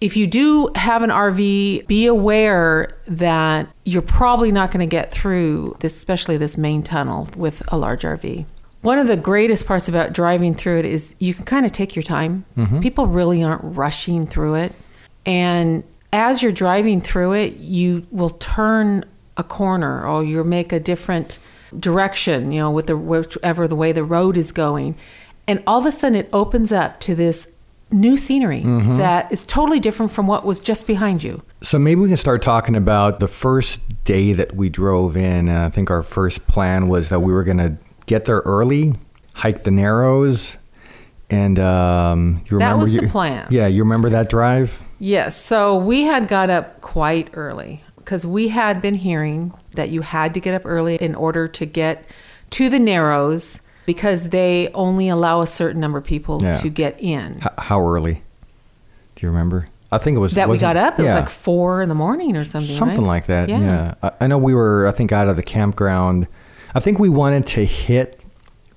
If 0.00 0.16
you 0.16 0.26
do 0.26 0.70
have 0.76 1.02
an 1.02 1.10
RV, 1.10 1.86
be 1.86 2.06
aware 2.06 2.96
that 3.06 3.68
you're 3.84 4.00
probably 4.02 4.50
not 4.50 4.70
going 4.70 4.80
to 4.80 4.90
get 4.90 5.12
through 5.12 5.76
this, 5.80 5.94
especially 5.96 6.38
this 6.38 6.56
main 6.56 6.82
tunnel 6.82 7.28
with 7.36 7.62
a 7.68 7.76
large 7.76 8.02
RV. 8.02 8.46
One 8.80 8.98
of 8.98 9.08
the 9.08 9.16
greatest 9.16 9.66
parts 9.66 9.88
about 9.88 10.14
driving 10.14 10.54
through 10.54 10.78
it 10.78 10.84
is 10.86 11.14
you 11.18 11.34
can 11.34 11.44
kind 11.44 11.66
of 11.66 11.72
take 11.72 11.94
your 11.94 12.02
time. 12.02 12.46
Mm-hmm. 12.56 12.80
People 12.80 13.06
really 13.06 13.42
aren't 13.42 13.60
rushing 13.62 14.26
through 14.26 14.54
it. 14.54 14.72
And 15.26 15.84
as 16.14 16.42
you're 16.42 16.50
driving 16.50 17.02
through 17.02 17.34
it, 17.34 17.56
you 17.56 18.06
will 18.10 18.30
turn 18.30 19.04
a 19.36 19.44
corner 19.44 20.06
or 20.06 20.24
you'll 20.24 20.44
make 20.44 20.72
a 20.72 20.80
different 20.80 21.38
direction, 21.78 22.52
you 22.52 22.60
know, 22.60 22.70
with 22.70 22.86
the 22.86 22.96
whichever 22.96 23.68
the 23.68 23.76
way 23.76 23.92
the 23.92 24.04
road 24.04 24.36
is 24.36 24.52
going. 24.52 24.96
And 25.46 25.62
all 25.66 25.80
of 25.80 25.86
a 25.86 25.92
sudden 25.92 26.16
it 26.16 26.28
opens 26.32 26.72
up 26.72 27.00
to 27.00 27.14
this 27.14 27.48
new 27.92 28.16
scenery 28.16 28.62
mm-hmm. 28.62 28.98
that 28.98 29.30
is 29.32 29.44
totally 29.44 29.80
different 29.80 30.12
from 30.12 30.26
what 30.26 30.44
was 30.44 30.60
just 30.60 30.86
behind 30.86 31.24
you. 31.24 31.42
So 31.62 31.78
maybe 31.78 32.00
we 32.00 32.08
can 32.08 32.16
start 32.16 32.42
talking 32.42 32.76
about 32.76 33.20
the 33.20 33.28
first 33.28 33.80
day 34.04 34.32
that 34.32 34.54
we 34.54 34.68
drove 34.68 35.16
in. 35.16 35.48
And 35.48 35.58
I 35.58 35.70
think 35.70 35.90
our 35.90 36.02
first 36.02 36.46
plan 36.46 36.88
was 36.88 37.08
that 37.08 37.20
we 37.20 37.32
were 37.32 37.44
going 37.44 37.58
to 37.58 37.76
get 38.06 38.26
there 38.26 38.42
early, 38.44 38.94
hike 39.34 39.64
the 39.64 39.70
Narrows, 39.70 40.56
and 41.30 41.60
um, 41.60 42.42
you 42.46 42.56
remember 42.56 42.76
that 42.76 42.80
was 42.80 42.92
you, 42.92 43.00
the 43.02 43.08
plan. 43.08 43.46
Yeah, 43.50 43.68
you 43.68 43.84
remember 43.84 44.10
that 44.10 44.28
drive? 44.28 44.82
Yes. 44.98 45.40
So 45.40 45.76
we 45.76 46.02
had 46.02 46.26
got 46.26 46.50
up 46.50 46.80
quite 46.80 47.30
early 47.34 47.84
because 48.10 48.26
we 48.26 48.48
had 48.48 48.82
been 48.82 48.94
hearing 48.94 49.54
that 49.74 49.90
you 49.90 50.00
had 50.00 50.34
to 50.34 50.40
get 50.40 50.52
up 50.52 50.62
early 50.64 50.96
in 50.96 51.14
order 51.14 51.46
to 51.46 51.64
get 51.64 52.04
to 52.50 52.68
the 52.68 52.80
Narrows 52.80 53.60
because 53.86 54.30
they 54.30 54.68
only 54.74 55.08
allow 55.08 55.42
a 55.42 55.46
certain 55.46 55.80
number 55.80 55.96
of 55.96 56.02
people 56.02 56.42
yeah. 56.42 56.54
to 56.54 56.68
get 56.68 57.00
in. 57.00 57.36
H- 57.36 57.52
how 57.56 57.80
early? 57.86 58.24
Do 59.14 59.24
you 59.24 59.28
remember? 59.28 59.68
I 59.92 59.98
think 59.98 60.16
it 60.16 60.18
was 60.18 60.34
that 60.34 60.48
we 60.48 60.58
got 60.58 60.76
up. 60.76 60.98
It 60.98 61.04
yeah. 61.04 61.14
was 61.14 61.20
like 61.22 61.30
four 61.30 61.82
in 61.82 61.88
the 61.88 61.94
morning 61.94 62.36
or 62.36 62.44
something. 62.44 62.74
Something 62.74 63.02
right? 63.02 63.06
like 63.06 63.26
that. 63.26 63.48
Yeah. 63.48 63.60
yeah. 63.60 63.94
I, 64.02 64.12
I 64.22 64.26
know 64.26 64.38
we 64.38 64.56
were. 64.56 64.88
I 64.88 64.90
think 64.90 65.12
out 65.12 65.28
of 65.28 65.36
the 65.36 65.42
campground 65.44 66.26
I 66.74 66.80
think 66.80 66.98
we 66.98 67.08
wanted 67.08 67.46
to 67.48 67.64
hit 67.64 68.20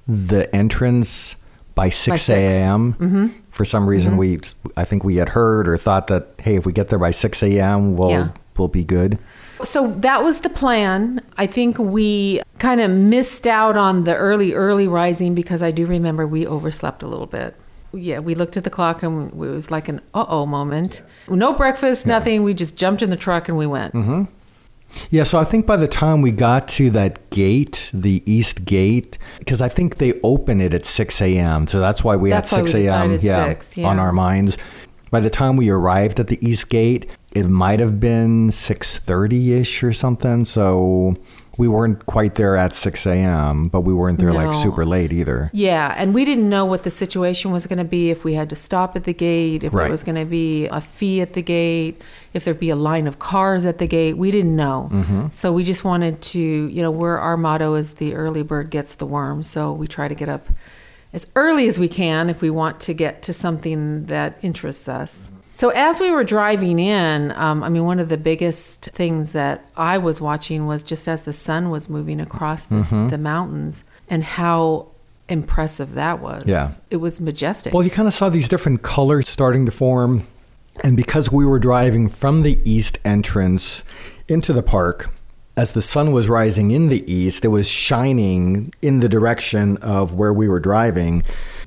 the 0.08 0.54
entrance 0.56 1.36
by 1.74 1.90
6 1.90 2.22
6. 2.22 2.30
a.m. 2.30 2.94
Mm-hmm. 2.94 3.28
For 3.50 3.66
some 3.66 3.88
reason, 3.88 4.16
we 4.18 4.42
I 4.78 4.84
think 4.84 5.04
we 5.04 5.16
had 5.16 5.30
heard 5.30 5.68
or 5.68 5.78
thought 5.78 6.06
that 6.08 6.36
hey, 6.38 6.56
if 6.56 6.68
we 6.68 6.72
get 6.72 6.90
there 6.90 7.00
by 7.00 7.10
6 7.10 7.42
a.m., 7.42 7.98
we'll 7.98 8.12
Yeah. 8.12 8.30
We'll 8.58 8.68
be 8.68 8.84
good. 8.84 9.20
So 9.64 9.92
that 10.00 10.24
was 10.24 10.42
the 10.42 10.50
plan. 10.50 11.22
I 11.38 11.46
think 11.46 11.78
we 11.78 12.42
kind 12.60 12.82
of 12.82 12.92
missed 12.92 13.48
out 13.48 13.78
on 13.78 14.04
the 14.04 14.16
early, 14.16 14.54
early 14.54 14.88
rising 14.88 15.36
because 15.36 15.64
I 15.64 15.72
do 15.72 15.86
remember 15.86 16.28
we 16.28 16.46
overslept 16.46 17.04
a 17.04 17.08
little 17.08 17.28
bit. 17.28 17.56
Yeah, 17.94 18.20
we 18.20 18.34
looked 18.34 18.58
at 18.58 18.64
the 18.64 18.72
clock 18.72 19.04
and 19.04 19.30
it 19.30 19.36
was 19.36 19.70
like 19.70 19.88
an 19.88 20.02
uh 20.14 20.26
oh 20.28 20.46
moment. 20.46 21.04
No 21.28 21.54
breakfast, 21.54 22.08
nothing. 22.08 22.44
We 22.44 22.54
just 22.56 22.76
jumped 22.76 23.04
in 23.04 23.12
the 23.12 23.18
truck 23.18 23.48
and 23.48 23.58
we 23.58 23.68
went. 23.68 23.94
Mm-hmm. 23.94 24.24
Yeah, 25.10 25.24
so 25.24 25.40
I 25.40 25.44
think 25.44 25.66
by 25.66 25.78
the 25.78 25.88
time 25.88 26.22
we 26.22 26.32
got 26.32 26.68
to 26.70 26.90
that 26.92 27.30
gate, 27.30 27.90
the 27.94 28.24
east 28.26 28.66
gate, 28.66 29.18
because 29.40 29.62
I 29.62 29.70
think 29.70 29.98
they 29.98 30.20
open 30.22 30.62
it 30.62 30.74
at 30.74 30.86
6 30.86 31.22
a.m. 31.22 31.68
So 31.68 31.80
that's 31.80 32.04
why 32.04 32.16
we 32.16 32.30
That's 32.30 32.52
had 32.52 32.62
we 32.64 32.72
6 32.72 32.86
a.m. 32.86 33.20
yeah, 33.22 33.60
yeah. 33.76 33.88
on 33.88 34.00
our 34.00 34.12
minds. 34.12 34.58
By 35.12 35.20
the 35.20 35.30
time 35.30 35.58
we 35.58 35.70
arrived 35.70 36.20
at 36.20 36.28
the 36.28 36.40
east 36.48 36.70
gate, 36.70 37.08
it 37.34 37.48
might 37.50 37.80
have 37.80 38.00
been 38.00 38.50
6.30ish 38.50 39.84
or 39.84 39.94
something. 39.94 40.46
So 40.46 41.16
we 41.58 41.68
weren't 41.68 42.06
quite 42.08 42.36
there 42.36 42.56
at 42.56 42.76
6 42.76 43.06
a.m., 43.06 43.68
but 43.68 43.82
we 43.82 43.94
weren't 43.94 44.18
there 44.20 44.34
like 44.34 44.54
super 44.56 44.86
late 44.86 45.14
either. 45.14 45.52
Yeah, 45.54 45.94
and 45.98 46.14
we 46.14 46.26
didn't 46.26 46.50
know 46.50 46.66
what 46.66 46.82
the 46.82 46.90
situation 46.90 47.52
was 47.52 47.68
going 47.68 47.78
to 47.78 47.84
be 47.84 48.10
if 48.10 48.24
we 48.24 48.34
had 48.34 48.50
to 48.50 48.56
stop 48.56 48.96
at 48.96 49.04
the 49.04 49.14
gate, 49.14 49.64
if 49.64 49.74
Right. 49.74 49.84
there 49.84 49.92
was 49.92 50.04
going 50.04 50.16
to 50.16 50.26
be 50.26 50.66
a 50.68 50.82
fee 50.82 51.22
at 51.22 51.34
the 51.34 51.44
gate, 51.44 52.02
if 52.34 52.44
there'd 52.44 52.60
be 52.60 52.72
a 52.72 52.76
line 52.76 53.06
of 53.06 53.20
cars 53.20 53.68
at 53.68 53.78
the 53.78 53.86
gate. 53.86 54.18
We 54.18 54.32
didn't 54.32 54.56
know. 54.56 54.90
Mm-hmm. 54.92 55.28
So 55.30 55.54
we 55.54 55.64
just 55.64 55.84
wanted 55.84 56.22
to, 56.24 56.40
you 56.40 56.82
know, 56.82 56.90
where 56.92 57.20
our 57.20 57.38
motto 57.38 57.76
is 57.76 57.94
the 57.94 58.16
early 58.16 58.42
bird 58.42 58.72
gets 58.72 58.96
the 58.96 59.06
worm. 59.06 59.44
So 59.44 59.74
we 59.74 59.88
try 59.88 60.08
to 60.08 60.16
get 60.16 60.30
up 60.30 60.48
as 61.14 61.28
early 61.36 61.68
as 61.68 61.78
we 61.78 61.88
can 61.88 62.32
if 62.32 62.42
we 62.42 62.50
want 62.50 62.80
to 62.82 62.94
get 62.96 63.22
to 63.24 63.34
something 63.34 64.08
that 64.08 64.40
interests 64.42 64.88
us. 64.90 65.30
So 65.54 65.70
as 65.70 66.00
we 66.00 66.10
were 66.12 66.24
driving 66.24 66.80
in, 66.80 67.32
um, 67.34 67.64
I 67.64 67.70
mean, 67.70 67.86
one 67.86 68.00
of 68.00 68.10
the 68.10 68.18
biggest 68.18 68.86
things 68.86 69.32
that 69.34 69.64
I 69.78 69.98
was 70.00 70.20
watching 70.20 70.66
was 70.66 70.82
just 70.84 71.08
as 71.08 71.22
the 71.24 71.34
sun 71.34 71.70
was 71.70 71.90
moving 71.90 72.20
across 72.20 72.64
this, 72.64 72.92
Mm-hmm. 72.92 73.10
the 73.10 73.18
mountains 73.20 73.84
and 74.10 74.24
how 74.24 74.88
impressive 75.30 75.94
that 75.94 76.20
was. 76.20 76.44
Yeah. 76.46 76.72
It 76.90 76.98
was 76.98 77.22
majestic. 77.22 77.74
Well, 77.74 77.84
you 77.84 77.92
kind 77.92 78.08
of 78.08 78.14
saw 78.14 78.30
these 78.30 78.50
different 78.50 78.82
colors 78.82 79.30
starting 79.30 79.66
to 79.66 79.72
form. 79.72 80.26
And 80.84 80.98
because 80.98 81.32
we 81.32 81.46
were 81.46 81.60
driving 81.60 82.10
from 82.10 82.42
the 82.42 82.60
east 82.66 82.98
entrance 83.06 83.84
into 84.28 84.54
the 84.54 84.64
park, 84.64 85.12
as 85.56 85.74
the 85.74 85.84
sun 85.84 86.12
was 86.12 86.28
rising 86.28 86.72
in 86.72 86.90
the 86.90 87.10
east, 87.12 87.46
it 87.46 87.50
was 87.50 87.70
shining 87.70 88.74
in 88.82 89.02
the 89.02 89.08
direction 89.08 89.78
of 89.78 90.16
where 90.16 90.34
we 90.34 90.48
were 90.48 90.60
driving. 90.60 91.22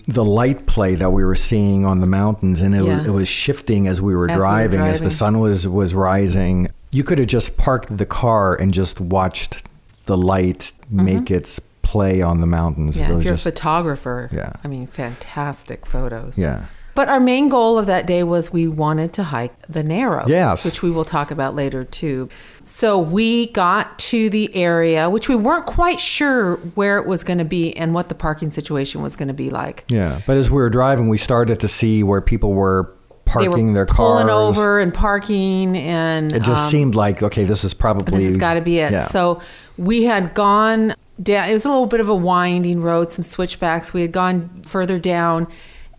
The 0.09 0.25
light 0.25 0.67
play 0.67 0.95
that 0.95 1.11
we 1.11 1.25
were 1.25 1.35
seeing 1.35 1.85
on 1.85 2.01
the 2.01 2.07
mountains, 2.07 2.61
and 2.63 2.75
it, 2.77 2.83
was, 2.83 3.07
it 3.07 3.11
was 3.11 3.27
shifting 3.29 3.89
as 3.89 4.01
we 4.01 4.15
were, 4.15 4.31
As 4.31 4.37
we 4.37 4.37
were 4.37 4.39
driving, 4.45 4.81
as 4.81 5.01
the 5.01 5.11
sun 5.11 5.41
was 5.41 5.67
was 5.67 5.95
rising. 5.95 6.69
You 6.93 7.03
could 7.03 7.19
have 7.19 7.27
just 7.27 7.57
parked 7.57 7.97
the 7.97 8.07
car 8.07 8.55
and 8.55 8.73
just 8.73 9.01
watched 9.01 9.65
the 10.07 10.17
light 10.17 10.73
make 10.89 11.31
its 11.31 11.59
play 11.83 12.23
on 12.23 12.41
the 12.41 12.47
mountains. 12.47 12.97
Mm-hmm. 12.97 13.01
yeah, 13.13 13.19
if 13.19 13.25
you're 13.25 13.33
just- 13.35 13.47
a 13.47 13.51
photographer, 13.51 14.29
Yeah. 14.33 14.53
I 14.63 14.69
mean, 14.69 14.87
fantastic 14.87 15.85
photos. 15.87 16.39
yeah. 16.39 16.67
But 16.97 17.11
our 17.11 17.21
main 17.21 17.51
goal 17.51 17.79
of 17.79 17.85
that 17.87 18.07
day 18.07 18.23
was 18.23 18.51
we 18.51 18.67
wanted 18.67 19.13
to 19.13 19.23
hike 19.23 19.53
the 19.69 19.83
Narrows, 19.83 20.31
Yes. 20.31 20.65
which 20.65 20.83
we 20.83 20.91
will 20.91 21.05
talk 21.05 21.31
about 21.31 21.55
later 21.55 21.85
too. 21.85 22.31
So 22.65 22.99
we 22.99 23.49
got 23.53 23.99
to 23.99 24.31
the 24.31 24.53
area, 24.57 25.11
which 25.11 25.29
we 25.29 25.37
weren't 25.37 25.67
quite 25.67 26.01
sure 26.01 26.57
where 26.75 26.97
it 26.97 27.07
was 27.07 27.23
going 27.23 27.37
to 27.39 27.45
be 27.45 27.77
and 27.77 27.93
what 27.93 28.09
the 28.09 28.15
parking 28.15 28.51
situation 28.51 29.03
was 29.03 29.15
going 29.15 29.29
to 29.29 29.35
be 29.35 29.51
like. 29.51 29.85
Yeah, 29.89 30.23
but 30.27 30.39
as 30.39 30.51
we 30.51 30.57
were 30.57 30.71
driving, 30.71 31.09
we 31.11 31.19
started 31.19 31.61
to 31.61 31.69
see 31.69 32.03
where 32.03 32.23
people 32.23 32.55
were 32.55 32.91
parking 33.27 33.75
their 33.75 33.85
cars. 33.85 34.23
pulling 34.23 34.31
over 34.31 34.81
and 34.81 34.95
parking, 34.95 35.77
and 35.77 36.33
It 36.33 36.45
just 36.45 36.65
um, 36.65 36.71
seemed 36.71 36.95
like 36.95 37.23
okay, 37.23 37.45
this 37.45 37.63
is 37.63 37.75
probably 37.75 38.19
this 38.21 38.29
has 38.29 38.37
got 38.39 38.55
to 38.55 38.63
be 38.63 38.79
it. 38.79 38.93
Yeah. 38.93 39.05
So 39.05 39.43
we 39.77 40.05
had 40.05 40.33
gone 40.33 40.95
down. 41.23 41.51
It 41.51 41.53
was 41.53 41.67
a 41.67 41.69
little 41.69 41.87
bit 41.87 42.01
of 42.01 42.09
a 42.09 42.15
winding 42.15 42.81
road, 42.81 43.11
some 43.11 43.23
switchbacks. 43.23 43.93
We 43.93 44.01
had 44.01 44.13
gone 44.13 44.63
further 44.63 44.99
down 44.99 45.47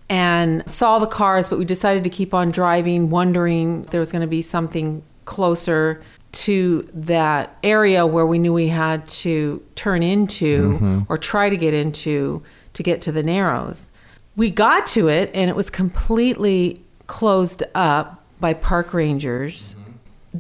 and 0.10 0.70
saw 0.70 1.00
the 1.00 1.08
cars, 1.08 1.50
but 1.50 1.60
we 1.60 1.66
decided 1.66 2.04
to 2.04 2.10
keep 2.10 2.34
on 2.34 2.52
driving, 2.52 3.10
wondering 3.10 3.84
if 3.84 3.90
there 3.90 4.00
was 4.00 4.12
going 4.12 4.22
to 4.22 4.28
be 4.28 4.42
something 4.42 5.04
closer 5.26 6.02
to 6.32 6.88
that 6.94 7.58
area 7.64 8.06
where 8.06 8.26
we 8.26 8.40
knew 8.40 8.54
we 8.54 8.68
had 8.68 9.08
to 9.08 9.62
turn 9.76 10.04
into 10.04 10.70
Mm-hmm. 10.70 11.00
or 11.10 11.18
try 11.18 11.50
to 11.50 11.58
get 11.58 11.74
into 11.74 12.44
to 12.74 12.84
get 12.84 13.02
to 13.02 13.12
the 13.12 13.24
Narrows. 13.24 13.90
We 14.36 14.52
got 14.52 14.86
to 14.88 15.08
it 15.08 15.32
and 15.34 15.50
it 15.50 15.56
was 15.56 15.70
completely 15.70 16.82
closed 17.08 17.64
up 17.74 18.24
by 18.40 18.54
park 18.54 18.94
rangers 18.94 19.76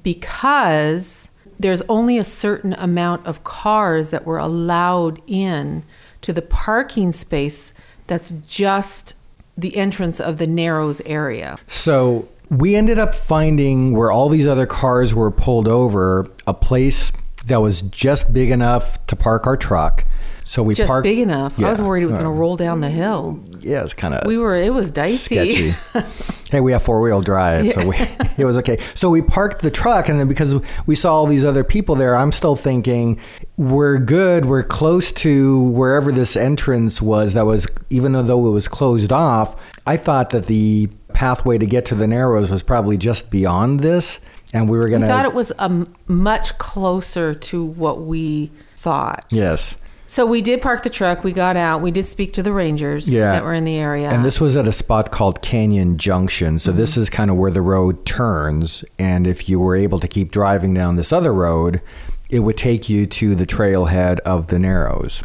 because 0.03 1.30
there's 1.60 1.82
only 1.89 2.17
a 2.17 2.23
certain 2.23 2.73
amount 2.73 3.25
of 3.25 3.43
cars 3.43 4.12
that 4.12 4.25
were 4.25 4.38
allowed 4.38 5.19
in 5.25 5.84
to 6.21 6.32
the 6.32 6.41
parking 6.43 7.12
space 7.12 7.73
that's 8.06 8.32
just 8.47 9.15
the 9.58 9.76
entrance 9.76 10.20
of 10.20 10.38
the 10.38 10.48
Narrows 10.48 11.02
area. 11.02 11.58
So 11.67 12.28
we 12.50 12.76
ended 12.76 13.00
up 13.00 13.13
finding 13.15 13.93
where 13.93 14.12
all 14.12 14.30
these 14.30 14.48
other 14.48 14.65
cars 14.65 15.13
were 15.15 15.32
pulled 15.32 15.67
over 15.67 16.28
a 16.46 16.54
place 16.54 17.12
that 17.46 17.62
was 17.62 17.82
just 17.82 18.34
big 18.34 18.52
enough 18.52 19.06
to 19.08 19.15
park 19.15 19.48
our 19.48 19.58
truck. 19.58 20.06
So 20.43 20.63
we 20.63 20.76
Just 20.76 20.88
parked 20.88 21.04
big 21.04 21.20
enough. 21.20 21.62
I 21.62 21.70
was 21.70 21.82
worried 21.82 22.04
it 22.04 22.06
was 22.06 22.15
Uh, 22.15 22.20
going 22.20 22.34
to 22.34 22.39
roll 22.39 22.56
down 22.56 22.80
the 22.80 22.89
hill. 22.89 23.38
Yeah, 23.60 23.84
it's 23.84 23.93
kind 23.93 24.13
of 24.13 24.26
We 24.26 24.38
were. 24.38 24.56
It 24.56 24.74
was 24.74 24.89
dicey. 24.91 25.74
hey, 26.52 26.62
we 26.62 26.72
have 26.72 26.82
four 26.82 27.02
wheel 27.02 27.20
drive, 27.20 27.70
so 27.74 27.86
we, 27.86 27.98
it 28.38 28.46
was 28.46 28.56
okay. 28.58 28.78
So 28.96 29.10
we 29.10 29.22
parked 29.22 29.62
the 29.62 29.72
truck, 29.72 30.08
and 30.08 30.17
then 30.17 30.30
because 30.30 30.56
we 30.86 30.96
saw 30.96 31.13
all 31.15 31.26
these 31.26 31.43
other 31.43 31.65
people 31.65 31.96
there, 31.96 32.15
I'm 32.15 32.32
still 32.32 32.56
thinking 32.56 33.20
we're 33.58 33.98
good. 33.98 34.46
We're 34.46 34.63
close 34.63 35.12
to 35.13 35.60
wherever 35.60 36.12
this 36.12 36.36
entrance 36.36 37.02
was. 37.02 37.34
That 37.34 37.46
was 37.46 37.67
even 37.89 38.12
though 38.13 38.48
it 38.48 38.52
was 38.52 38.67
closed 38.67 39.12
off. 39.12 39.56
I 39.86 39.98
thought 39.98 40.30
that 40.32 40.46
the 40.46 40.89
pathway 41.13 41.58
to 41.58 41.65
get 41.65 41.86
to 41.88 41.96
the 41.96 42.08
Narrows 42.08 42.52
was 42.52 42.62
probably 42.62 42.98
just 42.98 43.32
beyond 43.32 43.80
this, 43.80 44.20
and 44.54 44.70
we 44.70 44.78
were 44.78 44.89
gonna. 44.89 45.08
thought 45.08 45.26
it 45.26 45.34
was 45.34 45.52
um, 45.58 45.93
much 46.08 46.58
closer 46.60 47.34
to 47.34 47.63
what 47.65 48.02
we 48.02 48.52
thought. 48.76 49.26
yes. 49.30 49.76
So 50.10 50.26
we 50.26 50.41
did 50.41 50.62
park 50.62 50.84
the 50.84 50.89
truck. 50.89 51.26
We 51.26 51.34
got 51.34 51.58
out. 51.58 51.82
We 51.82 51.91
did 51.91 52.06
speak 52.06 52.32
to 52.34 52.41
the 52.43 52.54
rangers 52.54 53.12
Yeah. 53.12 53.34
that 53.34 53.43
were 53.43 53.54
in 53.54 53.65
the 53.65 53.78
area. 53.78 54.10
And 54.10 54.24
this 54.24 54.39
was 54.39 54.56
at 54.56 54.65
a 54.65 54.72
spot 54.72 55.12
called 55.12 55.41
Canyon 55.41 55.98
Junction. 55.98 56.60
So 56.60 56.72
this 56.72 56.96
is 56.96 57.10
kind 57.10 57.30
of 57.30 57.36
where 57.36 57.52
the 57.52 57.62
road 57.62 58.06
turns. 58.06 58.86
And 58.98 59.28
if 59.28 59.50
you 59.50 59.60
were 59.60 59.76
able 59.76 60.00
to 60.00 60.08
keep 60.08 60.32
driving 60.32 60.74
down 60.74 60.96
this 60.96 61.12
other 61.12 61.34
road, 61.34 61.82
it 62.29 62.39
would 62.39 62.57
take 62.57 62.89
you 62.89 63.05
to 63.05 63.35
the 63.35 63.45
trailhead 63.45 64.19
of 64.19 64.47
the 64.47 64.59
Narrows. 64.59 65.23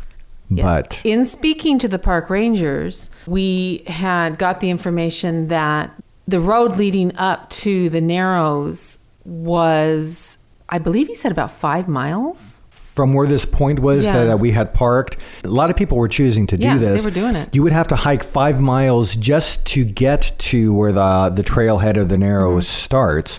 Yes. 0.48 0.64
But 0.64 1.00
in 1.04 1.24
speaking 1.24 1.78
to 1.78 1.88
the 1.88 1.98
park 1.98 2.28
rangers, 2.28 3.10
we 3.26 3.82
had 3.86 4.38
got 4.38 4.60
the 4.60 4.70
information 4.70 5.48
that 5.48 5.90
the 6.28 6.40
road 6.40 6.76
leading 6.76 7.16
up 7.16 7.48
to 7.50 7.88
the 7.88 8.00
Narrows 8.00 8.98
was, 9.24 10.38
I 10.68 10.78
believe 10.78 11.08
he 11.08 11.14
said 11.14 11.32
about 11.32 11.50
five 11.50 11.88
miles. 11.88 12.58
From 12.94 13.14
where 13.14 13.26
this 13.26 13.46
point 13.46 13.78
was 13.81 14.05
Yeah. 14.05 14.12
that, 14.12 14.24
that 14.26 14.40
we 14.40 14.50
had 14.50 14.74
parked, 14.74 15.16
a 15.44 15.48
lot 15.48 15.70
of 15.70 15.76
people 15.76 15.96
were 15.96 16.09
choosing 16.09 16.46
to 16.48 16.57
Yeah, 16.59 16.74
do 16.74 16.78
they 16.81 16.87
this. 16.92 17.05
were 17.07 17.11
doing 17.11 17.35
it. 17.37 17.48
You 17.55 17.62
would 17.62 17.72
have 17.72 17.88
to 17.88 17.96
hike 17.96 18.22
five 18.22 18.61
miles 18.61 19.16
just 19.16 19.64
to 19.74 19.85
get 19.85 20.33
to 20.50 20.74
where 20.74 20.92
the 20.92 21.31
the 21.35 21.42
trailhead 21.42 21.96
of 21.96 22.09
the 22.11 22.18
Narrows 22.18 22.66
Mm-hmm. 22.66 22.85
starts. 22.85 23.38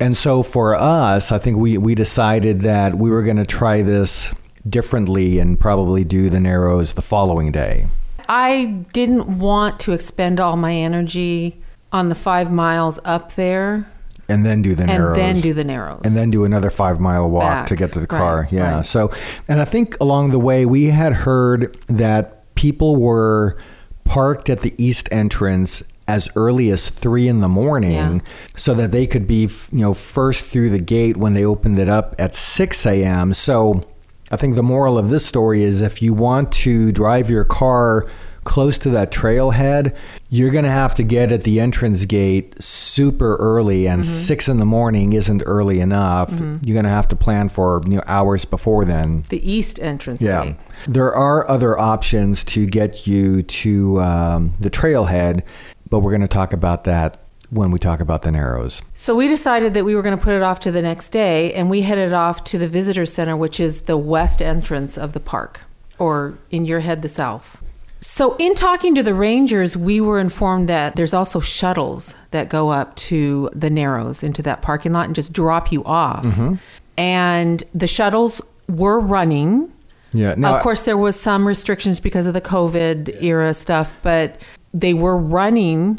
And 0.00 0.16
so 0.16 0.42
for 0.42 0.74
us, 0.74 1.32
I 1.32 1.38
think 1.38 1.56
we, 1.58 1.76
we 1.78 1.94
decided 1.94 2.60
that 2.62 2.94
we 2.96 3.10
were 3.10 3.22
going 3.22 3.36
to 3.36 3.46
try 3.46 3.82
this 3.82 4.32
differently 4.68 5.38
and 5.38 5.58
probably 5.58 6.04
do 6.04 6.30
the 6.30 6.40
Narrows 6.40 6.94
the 6.94 7.02
following 7.02 7.50
day. 7.52 7.86
I 8.28 8.66
didn't 8.92 9.38
want 9.38 9.78
to 9.80 9.92
expend 9.92 10.40
all 10.40 10.56
my 10.56 10.74
energy 10.74 11.60
on 11.92 12.08
the 12.08 12.14
five 12.14 12.50
miles 12.50 12.98
up 13.04 13.34
there 13.34 13.86
And 14.28 14.44
then 14.46 14.62
do 14.62 14.74
the 14.74 14.84
and 14.84 14.92
Narrows. 14.92 15.16
then 15.16 15.40
do 15.40 15.52
the 15.52 15.64
Narrows. 15.64 16.00
and 16.04 16.16
then 16.16 16.30
do 16.30 16.44
another 16.44 16.70
five 16.70 16.98
mile 17.00 17.28
walk 17.28 17.42
Back. 17.42 17.66
to 17.68 17.76
get 17.76 17.92
to 17.92 18.00
the 18.00 18.06
Right, 18.10 18.18
car. 18.18 18.48
Yeah. 18.50 18.76
right. 18.76 18.86
So, 18.86 19.10
and 19.48 19.60
I 19.60 19.64
think 19.64 19.98
along 20.00 20.30
the 20.30 20.38
way 20.38 20.64
we 20.66 20.84
had 20.86 21.12
heard 21.12 21.76
that 21.88 22.54
people 22.54 22.96
were 22.96 23.56
parked 24.04 24.48
at 24.48 24.60
the 24.60 24.74
east 24.82 25.08
entrance 25.12 25.82
as 26.06 26.28
early 26.36 26.70
as 26.70 26.88
three 26.90 27.28
in 27.28 27.40
the 27.40 27.48
morning, 27.48 27.92
Yeah. 27.92 28.20
so 28.56 28.74
that 28.74 28.90
they 28.90 29.06
could 29.06 29.26
be, 29.26 29.48
you 29.72 29.80
know, 29.80 29.94
first 29.94 30.44
through 30.44 30.68
the 30.70 30.78
gate 30.78 31.16
when 31.16 31.32
they 31.34 31.44
opened 31.44 31.78
it 31.78 31.88
up 31.88 32.14
at 32.18 32.36
six 32.36 32.84
a.m. 32.86 33.32
So, 33.32 33.82
I 34.30 34.36
think 34.36 34.56
the 34.56 34.62
moral 34.62 34.98
of 34.98 35.10
this 35.10 35.24
story 35.24 35.62
is 35.62 35.80
if 35.80 36.02
you 36.02 36.12
want 36.14 36.50
to 36.52 36.92
drive 36.92 37.28
your 37.30 37.44
car 37.44 38.06
close 38.44 38.78
to 38.78 38.90
that 38.90 39.10
trailhead, 39.10 39.94
you're 40.30 40.50
going 40.50 40.64
to 40.64 40.70
have 40.70 40.94
to 40.96 41.02
get 41.02 41.32
at 41.32 41.44
the 41.44 41.60
entrance 41.60 42.04
gate 42.04 42.54
super 42.62 43.36
early, 43.36 43.86
and 43.88 44.04
six 44.04 44.48
in 44.48 44.58
the 44.58 44.64
morning 44.64 45.12
isn't 45.12 45.42
early 45.46 45.80
enough. 45.80 46.30
You're 46.30 46.74
going 46.74 46.84
to 46.84 46.90
have 46.90 47.08
to 47.08 47.16
plan 47.16 47.48
for 47.48 47.82
you 47.86 47.96
know, 47.96 48.02
hours 48.06 48.44
before 48.44 48.84
then. 48.84 49.24
The 49.30 49.48
east 49.50 49.80
entrance 49.80 50.20
Yeah. 50.20 50.44
gate. 50.44 50.56
There 50.86 51.14
are 51.14 51.48
other 51.48 51.78
options 51.78 52.44
to 52.44 52.66
get 52.66 53.06
you 53.06 53.42
to 53.42 54.00
um, 54.00 54.52
the 54.60 54.70
trailhead, 54.70 55.42
but 55.88 56.00
we're 56.00 56.10
going 56.10 56.20
to 56.20 56.28
talk 56.28 56.52
about 56.52 56.84
that 56.84 57.20
when 57.50 57.70
we 57.70 57.78
talk 57.78 58.00
about 58.00 58.22
the 58.22 58.32
Narrows. 58.32 58.82
So 58.94 59.14
we 59.14 59.28
decided 59.28 59.74
that 59.74 59.84
we 59.84 59.94
were 59.94 60.02
going 60.02 60.16
to 60.16 60.22
put 60.22 60.34
it 60.34 60.42
off 60.42 60.58
to 60.60 60.72
the 60.72 60.82
next 60.82 61.10
day, 61.10 61.52
and 61.54 61.70
we 61.70 61.82
headed 61.82 62.12
off 62.12 62.42
to 62.44 62.58
the 62.58 62.66
visitor 62.66 63.06
center, 63.06 63.36
which 63.36 63.60
is 63.60 63.82
the 63.82 63.96
west 63.96 64.42
entrance 64.42 64.98
of 64.98 65.12
the 65.12 65.20
park, 65.20 65.60
or 65.98 66.36
in 66.50 66.64
your 66.64 66.80
head, 66.80 67.02
the 67.02 67.08
south. 67.08 67.62
So, 68.06 68.36
in 68.36 68.54
talking 68.54 68.94
to 68.96 69.02
the 69.02 69.14
rangers, 69.14 69.78
we 69.78 69.98
were 69.98 70.20
informed 70.20 70.68
that 70.68 70.94
there's 70.94 71.14
also 71.14 71.40
shuttles 71.40 72.14
that 72.32 72.50
go 72.50 72.68
up 72.68 72.94
to 72.96 73.48
the 73.54 73.70
Narrows 73.70 74.22
into 74.22 74.42
that 74.42 74.60
parking 74.60 74.92
lot 74.92 75.06
and 75.06 75.14
just 75.14 75.32
drop 75.32 75.72
you 75.72 75.82
off. 75.84 76.22
Mm-hmm. 76.22 76.54
And 76.98 77.64
the 77.74 77.86
shuttles 77.86 78.42
were 78.68 79.00
running. 79.00 79.72
Yeah. 80.12 80.34
Now, 80.36 80.54
of 80.54 80.62
course, 80.62 80.84
there 80.84 80.98
was 80.98 81.18
some 81.18 81.46
restrictions 81.46 81.98
because 81.98 82.26
of 82.26 82.34
the 82.34 82.42
COVID 82.42 83.22
era 83.22 83.54
stuff, 83.54 83.94
but 84.02 84.38
they 84.74 84.92
were 84.92 85.16
running, 85.16 85.98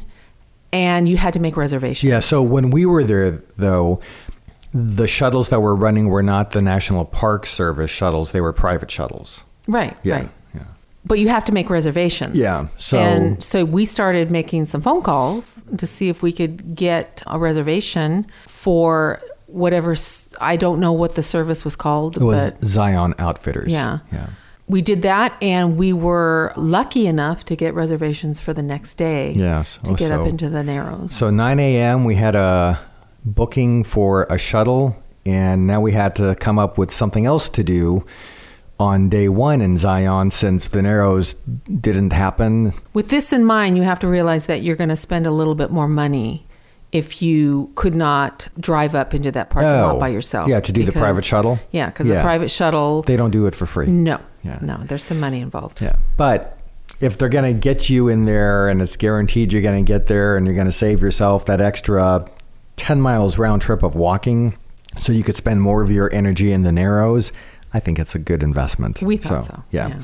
and 0.72 1.10
you 1.10 1.18
had 1.18 1.34
to 1.34 1.40
make 1.40 1.58
reservations. 1.58 2.08
Yeah. 2.08 2.20
So 2.20 2.44
when 2.44 2.70
we 2.70 2.86
were 2.86 3.04
there, 3.04 3.42
though, 3.58 4.00
the 4.72 5.08
shuttles 5.08 5.50
that 5.50 5.60
were 5.60 5.76
running 5.76 6.10
were 6.10 6.24
not 6.24 6.52
the 6.52 6.62
National 6.62 7.04
Park 7.04 7.48
Service 7.48 7.90
shuttles; 7.90 8.32
they 8.32 8.42
were 8.42 8.54
private 8.54 8.92
shuttles. 8.92 9.44
Right. 9.68 9.98
Yeah. 10.04 10.18
Right. 10.18 10.30
But 11.08 11.20
you 11.20 11.28
have 11.30 11.46
to 11.46 11.52
make 11.52 11.70
reservations. 11.70 12.36
Yeah, 12.36 12.64
so- 12.80 12.98
and 12.98 13.44
so 13.44 13.64
we 13.66 13.86
started 13.86 14.32
making 14.32 14.66
some 14.66 14.82
phone 14.82 15.02
calls 15.04 15.64
to 15.78 15.86
see 15.86 16.10
if 16.10 16.22
we 16.24 16.32
could 16.32 16.76
get 16.76 17.22
a 17.28 17.38
reservation 17.38 18.26
for 18.48 19.22
whatever 19.48 19.96
I 20.42 20.56
don't 20.56 20.80
know 20.80 20.92
what 20.92 21.16
the 21.16 21.22
service 21.24 21.64
was 21.64 21.76
called, 21.76 22.18
It 22.18 22.24
was 22.24 22.52
Zion 22.64 23.14
Outfitters. 23.20 23.72
yeah. 23.72 24.00
Yeah. 24.12 24.28
We 24.68 24.82
did 24.82 25.04
that 25.04 25.38
and 25.44 25.78
we 25.78 25.94
were 25.94 26.52
lucky 26.56 27.06
enough 27.06 27.46
to 27.46 27.56
get 27.56 27.76
reservations 27.76 28.40
for 28.40 28.52
the 28.52 28.64
next 28.64 28.96
day. 28.96 29.34
Yes. 29.34 29.78
To 29.84 29.92
Oh, 29.92 29.96
get 29.96 30.10
up 30.12 30.22
oh, 30.22 30.26
into 30.26 30.50
the 30.50 30.64
Narrows. 30.64 31.12
So 31.14 31.30
9 31.30 31.60
a.m. 31.60 32.04
we 32.04 32.16
had 32.16 32.36
a 32.36 32.80
booking 33.24 33.84
for 33.84 34.26
a 34.32 34.40
shuttle, 34.40 34.96
and 35.26 35.68
now 35.68 35.82
we 35.82 35.92
had 35.92 36.16
to 36.16 36.36
come 36.40 36.58
up 36.58 36.80
with 36.80 36.92
something 36.92 37.28
else 37.28 37.48
to 37.50 37.64
do 37.64 38.04
on 38.80 39.08
day 39.10 39.30
one 39.30 39.62
in 39.62 39.78
Zion 39.78 40.32
since 40.32 40.68
the 40.68 40.82
Narrows 40.82 41.34
didn't 41.34 42.12
happen. 42.12 42.74
With 42.94 43.10
this 43.10 43.32
in 43.32 43.46
mind, 43.46 43.78
you 43.78 43.84
have 43.84 44.00
to 44.00 44.08
realize 44.08 44.48
that 44.48 44.62
you're 44.62 44.76
going 44.76 44.90
to 44.90 44.98
spend 44.98 45.26
a 45.26 45.32
little 45.32 45.56
bit 45.56 45.72
more 45.72 45.88
money 45.88 46.46
if 46.92 47.22
you 47.22 47.72
could 47.76 47.96
not 47.96 48.48
drive 48.60 48.96
up 48.96 49.14
into 49.14 49.32
that 49.32 49.50
parking 49.50 49.70
Oh, 49.70 49.88
lot 49.88 50.00
by 50.00 50.08
yourself. 50.10 50.48
yeah, 50.50 50.60
to 50.62 50.72
do 50.72 50.84
the 50.84 50.92
private 50.92 51.26
shuttle? 51.26 51.60
Yeah, 51.72 51.88
because 51.90 52.08
the 52.08 52.22
private 52.22 52.50
shuttle. 52.52 53.02
They 53.02 53.18
don't 53.18 53.32
do 53.32 53.48
it 53.48 53.56
for 53.56 53.66
free. 53.66 53.88
no, 53.88 54.20
Yeah. 54.44 54.60
no, 54.62 54.78
there's 54.86 55.04
some 55.04 55.20
money 55.20 55.42
involved. 55.42 55.82
Yeah. 55.82 55.96
But 56.18 56.58
if 57.02 57.18
they're 57.18 57.28
going 57.30 57.54
to 57.54 57.60
get 57.60 57.90
you 57.90 58.08
in 58.08 58.24
there 58.26 58.70
and 58.70 58.82
it's 58.82 58.96
guaranteed 58.96 59.52
you're 59.52 59.62
going 59.62 59.84
to 59.84 59.88
get 59.92 60.08
there 60.08 60.38
and 60.38 60.46
you're 60.46 60.56
going 60.56 60.68
to 60.68 60.72
save 60.72 61.02
yourself 61.02 61.46
that 61.48 61.60
extra 61.60 62.26
10 62.78 63.02
miles 63.02 63.38
round 63.38 63.62
trip 63.62 63.84
of 63.84 63.96
walking 63.98 64.56
so 64.98 65.12
you 65.12 65.24
could 65.24 65.36
spend 65.36 65.62
more 65.62 65.82
of 65.82 65.92
your 65.92 66.10
energy 66.14 66.54
in 66.54 66.62
the 66.64 66.72
Narrows, 66.72 67.34
I 67.74 67.80
think 67.80 68.00
it's 68.00 68.16
a 68.16 68.20
good 68.20 68.42
investment. 68.42 69.02
We 69.02 69.18
thought 69.18 69.46
so, 69.46 69.64
Yeah. 69.72 69.90
yeah. 69.90 70.02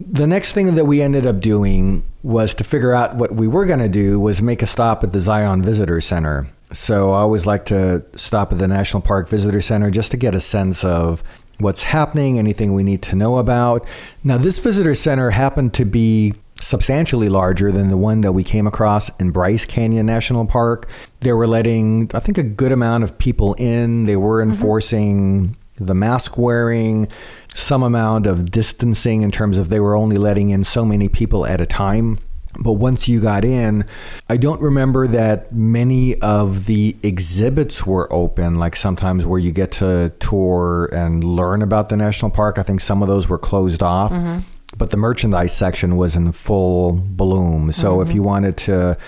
The 0.00 0.26
next 0.26 0.52
thing 0.52 0.74
that 0.74 0.84
we 0.84 1.00
ended 1.00 1.26
up 1.26 1.40
doing 1.40 2.04
was 2.22 2.54
to 2.54 2.64
figure 2.64 2.92
out 2.92 3.16
what 3.16 3.34
we 3.34 3.48
were 3.48 3.64
going 3.66 3.78
to 3.78 3.88
do 3.88 4.20
was 4.20 4.42
make 4.42 4.62
a 4.62 4.66
stop 4.66 5.02
at 5.02 5.12
the 5.12 5.20
Zion 5.20 5.62
Visitor 5.62 6.00
Center. 6.00 6.48
So 6.72 7.12
I 7.12 7.20
always 7.20 7.46
like 7.46 7.64
to 7.66 8.04
stop 8.16 8.52
at 8.52 8.58
the 8.58 8.68
National 8.68 9.00
Park 9.00 9.28
Visitor 9.28 9.60
Center 9.60 9.90
just 9.90 10.10
to 10.10 10.16
get 10.16 10.34
a 10.34 10.40
sense 10.40 10.84
of 10.84 11.22
what's 11.58 11.84
happening, 11.84 12.38
anything 12.38 12.74
we 12.74 12.82
need 12.82 13.02
to 13.02 13.16
know 13.16 13.38
about. 13.38 13.86
Now, 14.22 14.38
this 14.38 14.58
visitor 14.58 14.94
center 14.94 15.30
happened 15.30 15.72
to 15.74 15.84
be 15.84 16.34
substantially 16.60 17.28
larger 17.28 17.70
than 17.70 17.90
the 17.90 17.96
one 17.96 18.22
that 18.22 18.32
we 18.32 18.42
came 18.42 18.66
across 18.66 19.08
in 19.20 19.30
Bryce 19.30 19.64
Canyon 19.64 20.06
National 20.06 20.46
Park. 20.46 20.88
They 21.20 21.32
were 21.32 21.46
letting, 21.46 22.10
I 22.14 22.20
think, 22.20 22.38
a 22.38 22.42
good 22.42 22.72
amount 22.72 23.04
of 23.04 23.18
people 23.18 23.54
in. 23.54 24.06
They 24.06 24.16
were 24.16 24.40
mm-hmm. 24.40 24.52
enforcing 24.52 25.56
the 25.76 25.94
mask 25.94 26.38
wearing, 26.38 27.08
some 27.54 27.82
amount 27.82 28.26
of 28.26 28.50
distancing 28.50 29.22
in 29.22 29.30
terms 29.30 29.58
of 29.58 29.68
they 29.68 29.80
were 29.80 29.96
only 29.96 30.18
letting 30.18 30.50
in 30.50 30.64
so 30.64 30.84
many 30.84 31.08
people 31.08 31.46
at 31.46 31.60
a 31.60 31.66
time. 31.66 32.18
But 32.58 32.74
once 32.74 33.08
you 33.08 33.20
got 33.20 33.44
in, 33.44 33.84
I 34.28 34.36
don't 34.36 34.60
remember 34.60 35.06
that 35.08 35.52
many 35.52 36.20
of 36.20 36.66
the 36.66 36.96
exhibits 37.02 37.84
were 37.84 38.12
open, 38.12 38.58
like 38.58 38.76
sometimes 38.76 39.26
where 39.26 39.40
you 39.40 39.50
get 39.50 39.72
to 39.72 40.12
tour 40.20 40.88
and 40.92 41.24
learn 41.24 41.62
about 41.62 41.88
the 41.88 41.96
national 41.96 42.30
park. 42.30 42.58
I 42.58 42.62
think 42.62 42.80
some 42.80 43.02
of 43.02 43.08
those 43.08 43.28
were 43.28 43.38
closed 43.38 43.82
off, 43.82 44.12
mm-hmm. 44.12 44.38
but 44.76 44.90
the 44.90 44.96
merchandise 44.96 45.56
section 45.56 45.96
was 45.96 46.14
in 46.14 46.30
full 46.30 46.92
bloom. 46.92 47.72
So 47.72 48.00
if 48.00 48.08
mm-hmm. 48.08 48.16
you 48.16 48.22
wanted 48.22 48.56
to 48.58 48.98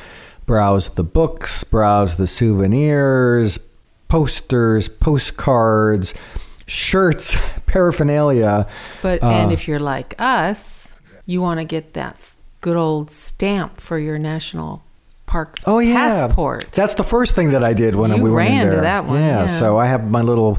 browse 0.44 0.88
the 0.90 1.04
books, 1.04 1.62
browse 1.62 2.16
the 2.16 2.26
souvenirs, 2.26 3.58
posters, 4.08 4.88
postcards, 4.88 6.14
shirts, 6.66 7.36
paraphernalia. 7.66 8.66
But 9.02 9.22
Uh, 9.22 9.30
and 9.30 9.52
if 9.52 9.66
you're 9.68 9.78
like 9.78 10.14
us, 10.18 11.00
you 11.26 11.40
want 11.40 11.60
to 11.60 11.64
get 11.64 11.94
that 11.94 12.32
good 12.60 12.76
old 12.76 13.10
stamp 13.10 13.80
for 13.80 13.98
your 13.98 14.18
national 14.18 14.82
parks 15.26 15.64
Oh 15.66 15.78
yeah, 15.80 15.94
passport. 16.26 16.66
That's 16.72 16.94
the 16.94 17.04
first 17.04 17.34
thing 17.34 17.50
that 17.50 17.64
I 17.64 17.72
did 17.74 17.94
when 17.94 18.10
You 18.10 18.22
we 18.22 18.30
went 18.30 18.48
in 18.50 18.58
ran 18.68 18.74
to 18.76 18.80
that 18.82 19.04
one, 19.06 19.18
Yeah, 19.18 19.42
yeah. 19.42 19.46
so 19.46 19.76
I 19.78 19.86
have 19.86 20.08
my 20.10 20.22
little 20.22 20.58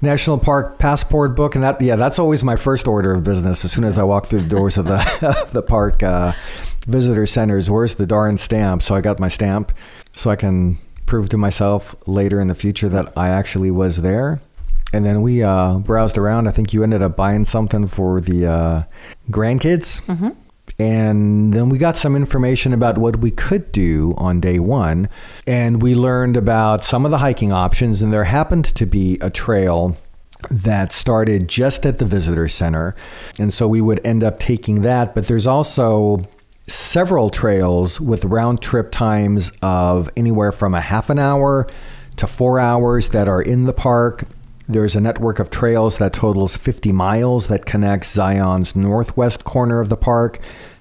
national 0.00 0.38
park 0.38 0.78
passport 0.78 1.34
book, 1.36 1.54
and 1.54 1.62
that 1.64 1.80
yeah, 1.80 1.96
that's 1.96 2.18
always 2.18 2.42
my 2.44 2.56
first 2.56 2.86
order 2.86 3.12
of 3.14 3.22
business. 3.24 3.64
As 3.64 3.72
soon 3.72 3.84
as 3.84 3.98
I 3.98 4.02
walk 4.02 4.26
through 4.26 4.40
the 4.40 4.48
doors 4.48 4.76
of 4.78 4.84
the 4.86 4.98
the 5.52 5.62
park 5.62 6.02
uh, 6.02 6.32
visitor 6.86 7.26
centers, 7.26 7.70
where's 7.70 7.94
the 7.94 8.06
darn 8.06 8.36
stamp? 8.38 8.82
So 8.82 8.94
I 8.94 9.00
got 9.00 9.18
my 9.20 9.28
stamp, 9.28 9.72
so 10.12 10.30
I 10.30 10.36
can 10.36 10.78
prove 11.06 11.28
to 11.30 11.36
myself 11.36 11.94
later 12.06 12.40
in 12.40 12.48
the 12.48 12.54
future 12.54 12.88
that 12.90 13.12
I 13.16 13.28
actually 13.28 13.70
was 13.70 13.98
there. 14.02 14.40
And 14.92 15.04
then 15.04 15.22
we 15.22 15.42
uh, 15.42 15.78
browsed 15.78 16.18
around. 16.18 16.48
I 16.48 16.50
think 16.50 16.72
you 16.72 16.82
ended 16.82 17.02
up 17.02 17.16
buying 17.16 17.44
something 17.44 17.86
for 17.86 18.20
the 18.20 18.46
uh, 18.46 18.82
grandkids. 19.30 20.04
Mm-hmm. 20.06 20.30
And 20.78 21.54
then 21.54 21.68
we 21.68 21.78
got 21.78 21.96
some 21.96 22.16
information 22.16 22.72
about 22.72 22.98
what 22.98 23.16
we 23.16 23.30
could 23.30 23.72
do 23.72 24.14
on 24.16 24.40
day 24.40 24.58
one. 24.58 25.08
And 25.46 25.80
we 25.80 25.94
learned 25.94 26.36
about 26.36 26.84
some 26.84 27.04
of 27.04 27.10
the 27.10 27.18
hiking 27.18 27.52
options. 27.52 28.02
And 28.02 28.12
there 28.12 28.24
happened 28.24 28.64
to 28.74 28.86
be 28.86 29.18
a 29.20 29.30
trail 29.30 29.96
that 30.50 30.92
started 30.92 31.48
just 31.48 31.86
at 31.86 31.98
the 31.98 32.04
visitor 32.04 32.48
center. 32.48 32.96
And 33.38 33.54
so 33.54 33.68
we 33.68 33.80
would 33.80 34.04
end 34.04 34.24
up 34.24 34.40
taking 34.40 34.82
that. 34.82 35.14
But 35.14 35.28
there's 35.28 35.46
also 35.46 36.24
several 36.66 37.30
trails 37.30 38.00
with 38.00 38.24
round 38.24 38.60
trip 38.60 38.90
times 38.90 39.52
of 39.62 40.10
anywhere 40.16 40.52
from 40.52 40.74
a 40.74 40.80
half 40.80 41.10
an 41.10 41.18
hour 41.18 41.66
to 42.16 42.26
four 42.26 42.58
hours 42.58 43.10
that 43.10 43.28
are 43.28 43.42
in 43.42 43.64
the 43.64 43.72
park. 43.72 44.24
There's 44.68 44.94
a 44.94 45.00
network 45.00 45.38
of 45.38 45.50
trails 45.50 45.98
that 45.98 46.12
totals 46.12 46.56
50 46.56 46.92
miles 46.92 47.48
that 47.48 47.66
connects 47.66 48.12
Zion's 48.12 48.76
northwest 48.76 49.44
corner 49.44 49.80
of 49.80 49.88
the 49.88 49.96
park 49.96 50.38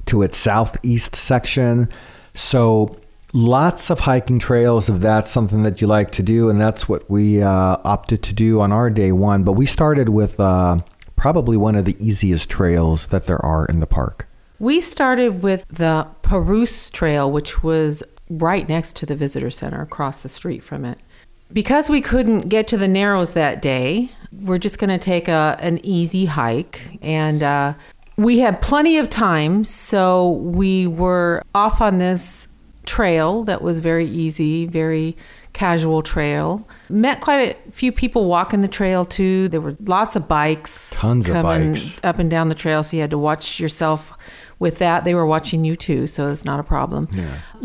to 0.07 0.21
its 0.21 0.37
southeast 0.37 1.15
section. 1.15 1.89
So, 2.33 2.95
lots 3.33 3.89
of 3.89 4.01
hiking 4.01 4.39
trails 4.39 4.89
if 4.89 4.99
that's 4.99 5.31
something 5.31 5.63
that 5.63 5.81
you 5.81 5.87
like 5.87 6.11
to 6.11 6.23
do. 6.23 6.49
And 6.49 6.61
that's 6.61 6.87
what 6.87 7.09
we 7.09 7.41
uh, 7.41 7.77
opted 7.83 8.23
to 8.23 8.33
do 8.33 8.61
on 8.61 8.71
our 8.71 8.89
day 8.89 9.11
one. 9.11 9.43
But 9.43 9.53
we 9.53 9.65
started 9.65 10.09
with 10.09 10.39
uh, 10.39 10.79
probably 11.15 11.57
one 11.57 11.75
of 11.75 11.85
the 11.85 11.95
easiest 12.05 12.49
trails 12.49 13.07
that 13.07 13.25
there 13.25 13.43
are 13.45 13.65
in 13.65 13.79
the 13.79 13.87
park. 13.87 14.27
We 14.59 14.79
started 14.79 15.41
with 15.41 15.65
the 15.69 16.07
Pa'rus 16.21 16.91
Trail, 16.91 17.31
which 17.31 17.63
was 17.63 18.03
right 18.29 18.67
next 18.69 18.95
to 18.97 19.05
the 19.05 19.15
visitor 19.15 19.49
center, 19.49 19.81
across 19.81 20.19
the 20.19 20.29
street 20.29 20.63
from 20.63 20.85
it. 20.85 20.99
Because 21.53 21.89
we 21.89 22.01
couldn't 22.01 22.49
get 22.49 22.67
to 22.69 22.77
the 22.77 22.87
Narrows 22.87 23.33
that 23.33 23.61
day, 23.61 24.09
we're 24.31 24.57
just 24.57 24.79
going 24.79 24.89
to 24.89 24.97
take 24.97 25.27
a, 25.27 25.57
an 25.59 25.79
easy 25.83 26.25
hike. 26.25 26.97
And 27.01 27.43
uh, 27.43 27.73
we 28.17 28.39
had 28.39 28.61
plenty 28.61 28.97
of 28.97 29.09
time, 29.09 29.63
so 29.63 30.31
we 30.31 30.87
were 30.87 31.43
off 31.53 31.81
on 31.81 31.97
this 31.97 32.47
trail 32.85 33.43
that 33.43 33.61
was 33.61 33.79
very 33.79 34.07
easy, 34.07 34.65
very 34.65 35.15
casual 35.53 36.01
trail. 36.01 36.65
Met 36.89 37.21
quite 37.21 37.57
a 37.67 37.71
few 37.71 37.91
people 37.91 38.25
walking 38.25 38.61
the 38.61 38.67
trail 38.67 39.05
too. 39.05 39.49
There 39.49 39.61
were 39.61 39.75
lots 39.85 40.15
of 40.15 40.27
bikes, 40.27 40.91
Tons 40.91 41.27
of 41.27 41.43
bikes. 41.43 41.99
up 42.03 42.19
and 42.19 42.29
down 42.29 42.49
the 42.49 42.55
trail, 42.55 42.83
so 42.83 42.95
you 42.95 43.01
had 43.01 43.11
to 43.11 43.17
watch 43.17 43.59
yourself 43.59 44.13
with 44.61 44.77
that. 44.77 45.03
They 45.03 45.15
were 45.15 45.25
watching 45.25 45.65
you 45.65 45.75
too, 45.75 46.05
so 46.07 46.29
it's 46.29 46.45
not 46.45 46.59
a 46.59 46.63
problem. 46.63 47.09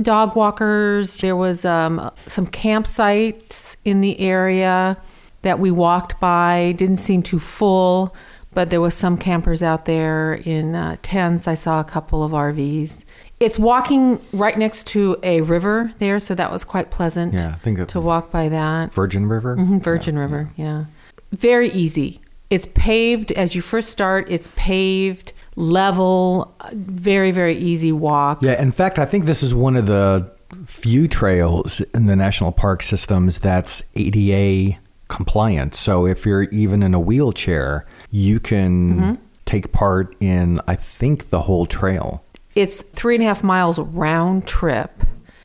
Dog 0.00 0.34
walkers. 0.34 1.18
There 1.18 1.36
was 1.36 1.64
um, 1.64 2.10
some 2.26 2.46
campsites 2.48 3.76
in 3.84 4.00
the 4.00 4.18
area 4.18 4.96
that 5.42 5.58
we 5.60 5.70
walked 5.70 6.18
by. 6.18 6.74
Didn't 6.76 6.96
seem 6.96 7.22
too 7.22 7.38
full, 7.38 8.16
but 8.52 8.70
there 8.70 8.80
was 8.80 8.94
some 8.94 9.18
campers 9.18 9.62
out 9.62 9.84
there 9.84 10.34
in 10.44 10.74
uh, 10.74 10.96
tents. 11.02 11.46
I 11.46 11.54
saw 11.54 11.80
a 11.80 11.84
couple 11.84 12.24
of 12.24 12.32
RVs. 12.32 13.04
It's 13.38 13.58
walking 13.58 14.18
right 14.32 14.56
next 14.56 14.86
to 14.88 15.18
a 15.22 15.42
river 15.42 15.92
there, 15.98 16.18
so 16.18 16.34
that 16.34 16.50
was 16.50 16.64
quite 16.64 16.90
pleasant. 16.90 17.34
Yeah, 17.34 17.50
I 17.50 17.58
think 17.58 17.86
to 17.88 18.00
walk 18.00 18.32
by 18.32 18.48
that. 18.48 18.94
Virgin 18.94 19.26
River. 19.26 19.56
Mhm, 19.56 19.82
Virgin 19.82 20.18
River, 20.18 20.50
yeah. 20.56 20.86
Very 21.32 21.70
easy. 21.72 22.22
It's 22.48 22.66
paved 22.74 23.32
as 23.32 23.54
you 23.54 23.60
first 23.60 23.90
start. 23.90 24.26
It's 24.30 24.48
paved, 24.56 25.34
level, 25.56 26.54
very 26.72 27.30
very 27.32 27.56
easy 27.56 27.92
walk. 27.92 28.42
Yeah, 28.42 28.60
in 28.60 28.72
fact, 28.72 28.98
I 28.98 29.04
think 29.06 29.24
this 29.24 29.42
is 29.42 29.54
one 29.54 29.76
of 29.76 29.86
the 29.86 30.30
few 30.64 31.08
trails 31.08 31.80
in 31.94 32.06
the 32.06 32.14
national 32.16 32.52
park 32.52 32.82
systems 32.82 33.38
that's 33.38 33.82
ADA 33.96 34.78
compliant. 35.08 35.74
So 35.74 36.06
if 36.06 36.24
you're 36.24 36.44
even 36.44 36.82
in 36.82 36.94
a 36.94 37.00
wheelchair, 37.00 37.84
you 38.10 38.38
can 38.40 38.94
Mm-hmm. 38.94 39.14
take 39.44 39.72
part 39.72 40.14
in, 40.20 40.60
I 40.68 40.74
think, 40.76 41.30
the 41.30 41.40
whole 41.42 41.66
trail. 41.66 42.22
It's 42.54 42.82
three 42.82 43.14
and 43.16 43.24
a 43.24 43.26
half 43.26 43.42
miles 43.44 43.78
round 43.78 44.46
trip, 44.46 44.90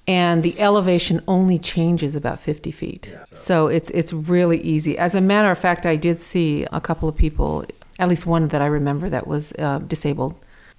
and 0.08 0.44
the 0.44 0.60
elevation 0.60 1.22
only 1.28 1.58
changes 1.60 2.16
about 2.16 2.40
50 2.40 2.72
feet. 2.72 3.14
So 3.32 3.68
it's 3.68 3.90
it's 3.92 4.14
really 4.14 4.60
easy. 4.62 4.98
As 4.98 5.14
a 5.16 5.22
matter 5.22 5.52
of 5.52 5.58
fact, 5.58 5.86
I 5.86 5.96
did 5.98 6.22
see 6.22 6.66
a 6.72 6.80
couple 6.82 7.10
of 7.10 7.16
people, 7.16 7.66
at 8.02 8.10
least 8.10 8.26
one 8.26 8.48
that 8.50 8.62
I 8.62 8.66
remember 8.66 9.10
that 9.10 9.28
was 9.28 9.54
uh, 9.60 9.80
disabled. 9.80 10.34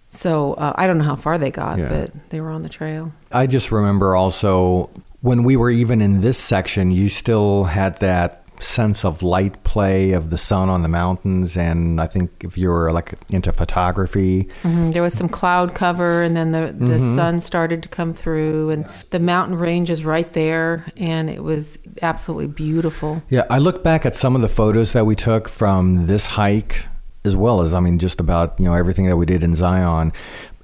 So 0.09 0.55
uh, 0.55 0.75
I 0.77 0.87
don't 0.87 0.99
know 0.99 1.05
how 1.05 1.17
far 1.17 1.39
they 1.39 1.51
got, 1.51 1.79
Yeah. 1.79 1.89
but 1.89 2.11
they 2.31 2.41
were 2.41 2.51
on 2.51 2.63
the 2.63 2.69
trail. 2.69 3.13
I 3.31 3.47
just 3.47 3.73
remember 3.73 4.15
also 4.15 4.91
when 5.21 5.43
we 5.45 5.57
were 5.57 5.71
even 5.71 6.03
in 6.03 6.21
this 6.21 6.37
section, 6.37 6.91
you 6.91 7.09
still 7.09 7.65
had 7.65 7.97
that 7.99 8.41
sense 8.61 9.05
of 9.05 9.23
light 9.23 9.65
play 9.65 10.13
of 10.13 10.31
the 10.31 10.39
sun 10.39 10.69
on 10.69 10.83
the 10.83 10.89
mountains. 10.89 11.57
And 11.57 12.01
I 12.01 12.07
think 12.07 12.31
if 12.45 12.57
you 12.59 12.69
were 12.69 12.93
like 12.93 13.15
into 13.31 13.53
photography, 13.53 14.49
Mhm. 14.63 14.93
There 14.93 15.03
was 15.03 15.15
some 15.15 15.29
cloud 15.29 15.75
cover, 15.75 16.23
and 16.23 16.37
then 16.37 16.53
the, 16.53 16.73
the 16.77 17.01
sun 17.01 17.41
started 17.41 17.83
to 17.83 17.89
come 17.89 18.13
through, 18.15 18.71
and 18.71 18.85
the 19.11 19.19
mountain 19.19 19.57
range 19.59 19.91
is 19.91 20.05
right 20.05 20.31
there, 20.33 20.85
and 20.97 21.29
it 21.31 21.43
was 21.43 21.79
absolutely 22.03 22.47
beautiful. 22.49 23.23
Yeah, 23.31 23.45
I 23.51 23.59
look 23.59 23.83
back 23.83 24.05
at 24.07 24.15
some 24.15 24.37
of 24.37 24.43
the 24.43 24.49
photos 24.49 24.93
that 24.93 25.07
we 25.07 25.17
took 25.17 25.49
from 25.49 26.07
this 26.07 26.27
hike, 26.27 26.85
as 27.25 27.37
well 27.37 27.63
as 27.63 27.75
I 27.75 27.81
mean, 27.81 27.99
just 27.99 28.21
about 28.21 28.59
you 28.59 28.67
know 28.67 28.75
everything 28.75 29.07
that 29.07 29.17
we 29.17 29.27
did 29.27 29.43
in 29.43 29.57
Zion, 29.57 30.13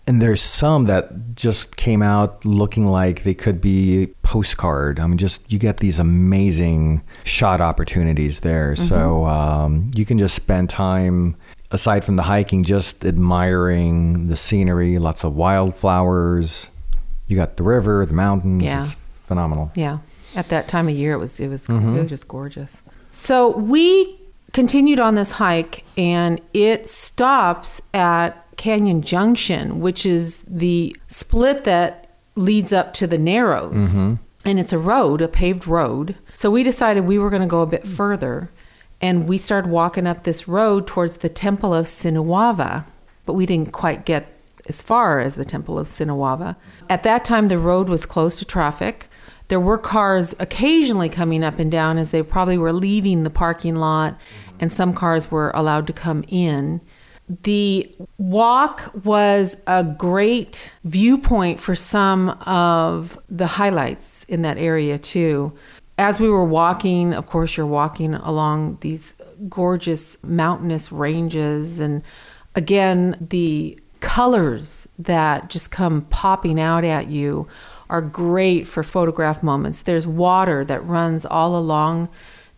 and 0.07 0.23
there's 0.23 0.41
some 0.41 0.85
that 0.85 1.35
just 1.35 1.77
came 1.77 2.03
out 2.03 2.45
looking 2.45 2.87
like 2.87 3.23
they 3.25 3.35
could 3.35 3.61
be 3.61 4.09
postcard. 4.23 4.99
I 4.99 5.07
mean, 5.07 5.19
just 5.19 5.51
you 5.53 5.59
get 5.59 5.79
these 5.79 5.99
amazing 5.99 7.03
shot 7.25 7.61
opportunities 7.61 8.41
there, 8.41 8.75
so 8.75 9.25
um, 9.27 9.91
you 9.95 10.05
can 10.05 10.19
just 10.19 10.35
spend 10.35 10.71
time. 10.71 11.37
Aside 11.71 12.03
from 12.03 12.17
the 12.17 12.23
hiking, 12.23 12.63
just 12.63 13.05
admiring 13.05 14.29
the 14.29 14.39
scenery, 14.39 14.99
lots 14.99 15.23
of 15.23 15.37
wildflowers. 15.37 16.71
You 17.27 17.37
got 17.37 17.59
the 17.59 17.63
river, 17.63 18.07
the 18.07 18.15
mountains. 18.15 18.63
Yeah. 18.63 18.87
It's 18.87 18.97
phenomenal. 19.25 19.71
Yeah, 19.75 19.99
at 20.35 20.49
that 20.49 20.67
time 20.67 20.89
of 20.89 20.95
year, 20.95 21.13
it 21.13 21.19
was 21.19 21.39
it 21.39 21.49
was 21.49 21.69
it 21.69 21.75
was 21.75 22.09
just 22.09 22.27
gorgeous. 22.27 22.81
So 23.11 23.57
we 23.59 24.18
continued 24.53 25.01
on 25.01 25.15
this 25.15 25.33
hike, 25.33 25.85
and 25.97 26.41
it 26.53 26.89
stops 26.89 27.81
at 27.95 28.45
Canyon 28.57 29.03
Junction, 29.03 29.81
which 29.81 30.05
is 30.05 30.43
the 30.43 30.97
split 31.07 31.65
that 31.65 32.11
leads 32.35 32.73
up 32.73 32.95
to 32.95 33.07
the 33.07 33.19
Narrows, 33.19 33.97
mm-hmm. 33.97 34.15
and 34.45 34.61
it's 34.61 34.73
a 34.73 34.79
road, 34.79 35.21
a 35.21 35.29
paved 35.29 35.67
road. 35.67 36.17
So 36.35 36.51
we 36.51 36.63
decided 36.63 37.05
we 37.05 37.19
were 37.19 37.31
going 37.31 37.43
to 37.43 37.49
go 37.49 37.63
a 37.63 37.67
bit 37.67 37.87
further, 37.87 38.51
and 39.01 39.29
we 39.29 39.39
started 39.39 39.71
walking 39.71 40.07
up 40.07 40.25
this 40.25 40.49
road 40.49 40.87
towards 40.87 41.19
the 41.19 41.29
Temple 41.29 41.75
of 41.75 41.87
Sinawava, 41.87 42.85
but 43.27 43.35
we 43.35 43.47
didn't 43.47 43.73
quite 43.73 44.05
get 44.05 44.35
as 44.69 44.83
far 44.83 45.21
as 45.21 45.35
the 45.35 45.45
Temple 45.45 45.79
of 45.79 45.87
Sinawava. 45.87 46.57
At 46.89 47.03
that 47.03 47.25
time, 47.25 47.49
the 47.49 47.59
road 47.59 47.89
was 47.89 48.07
closed 48.07 48.39
to 48.39 48.45
traffic. 48.45 49.08
There 49.49 49.61
were 49.61 49.79
cars 49.79 50.35
occasionally 50.39 51.09
coming 51.09 51.43
up 51.43 51.59
and 51.59 51.71
down 51.71 51.97
as 51.99 52.11
they 52.11 52.23
probably 52.23 52.59
were 52.59 52.73
leaving 52.73 53.23
the 53.23 53.31
parking 53.31 53.77
lot, 53.77 54.19
and 54.61 54.71
some 54.71 54.93
cars 54.93 55.31
were 55.31 55.51
allowed 55.55 55.87
to 55.87 55.93
come 55.93 56.25
in. 56.29 56.83
The 57.43 57.95
walk 58.19 58.91
was 59.05 59.57
a 59.67 59.85
great 59.85 60.73
viewpoint 60.85 61.61
for 61.61 61.75
some 61.75 62.31
of 62.47 63.19
the 63.29 63.47
highlights 63.47 64.25
in 64.25 64.43
that 64.43 64.59
area, 64.59 64.99
too. 64.99 65.53
As 65.99 66.21
we 66.21 66.29
were 66.29 66.45
walking, 66.45 67.13
of 67.13 67.27
course, 67.27 67.57
you're 67.57 67.67
walking 67.67 68.15
along 68.15 68.79
these 68.83 69.15
gorgeous 69.49 70.23
mountainous 70.23 70.93
ranges, 70.93 71.81
and 71.81 72.03
again, 72.55 73.17
the 73.31 73.79
colors 74.01 74.89
that 74.99 75.51
just 75.51 75.71
come 75.71 76.03
popping 76.03 76.61
out 76.61 76.85
at 76.85 77.11
you 77.11 77.49
are 77.91 78.03
great 78.03 78.67
for 78.67 78.83
photograph 78.83 79.43
moments. 79.43 79.83
There's 79.83 80.07
water 80.07 80.65
that 80.65 80.85
runs 80.85 81.25
all 81.27 81.57
along 81.59 82.09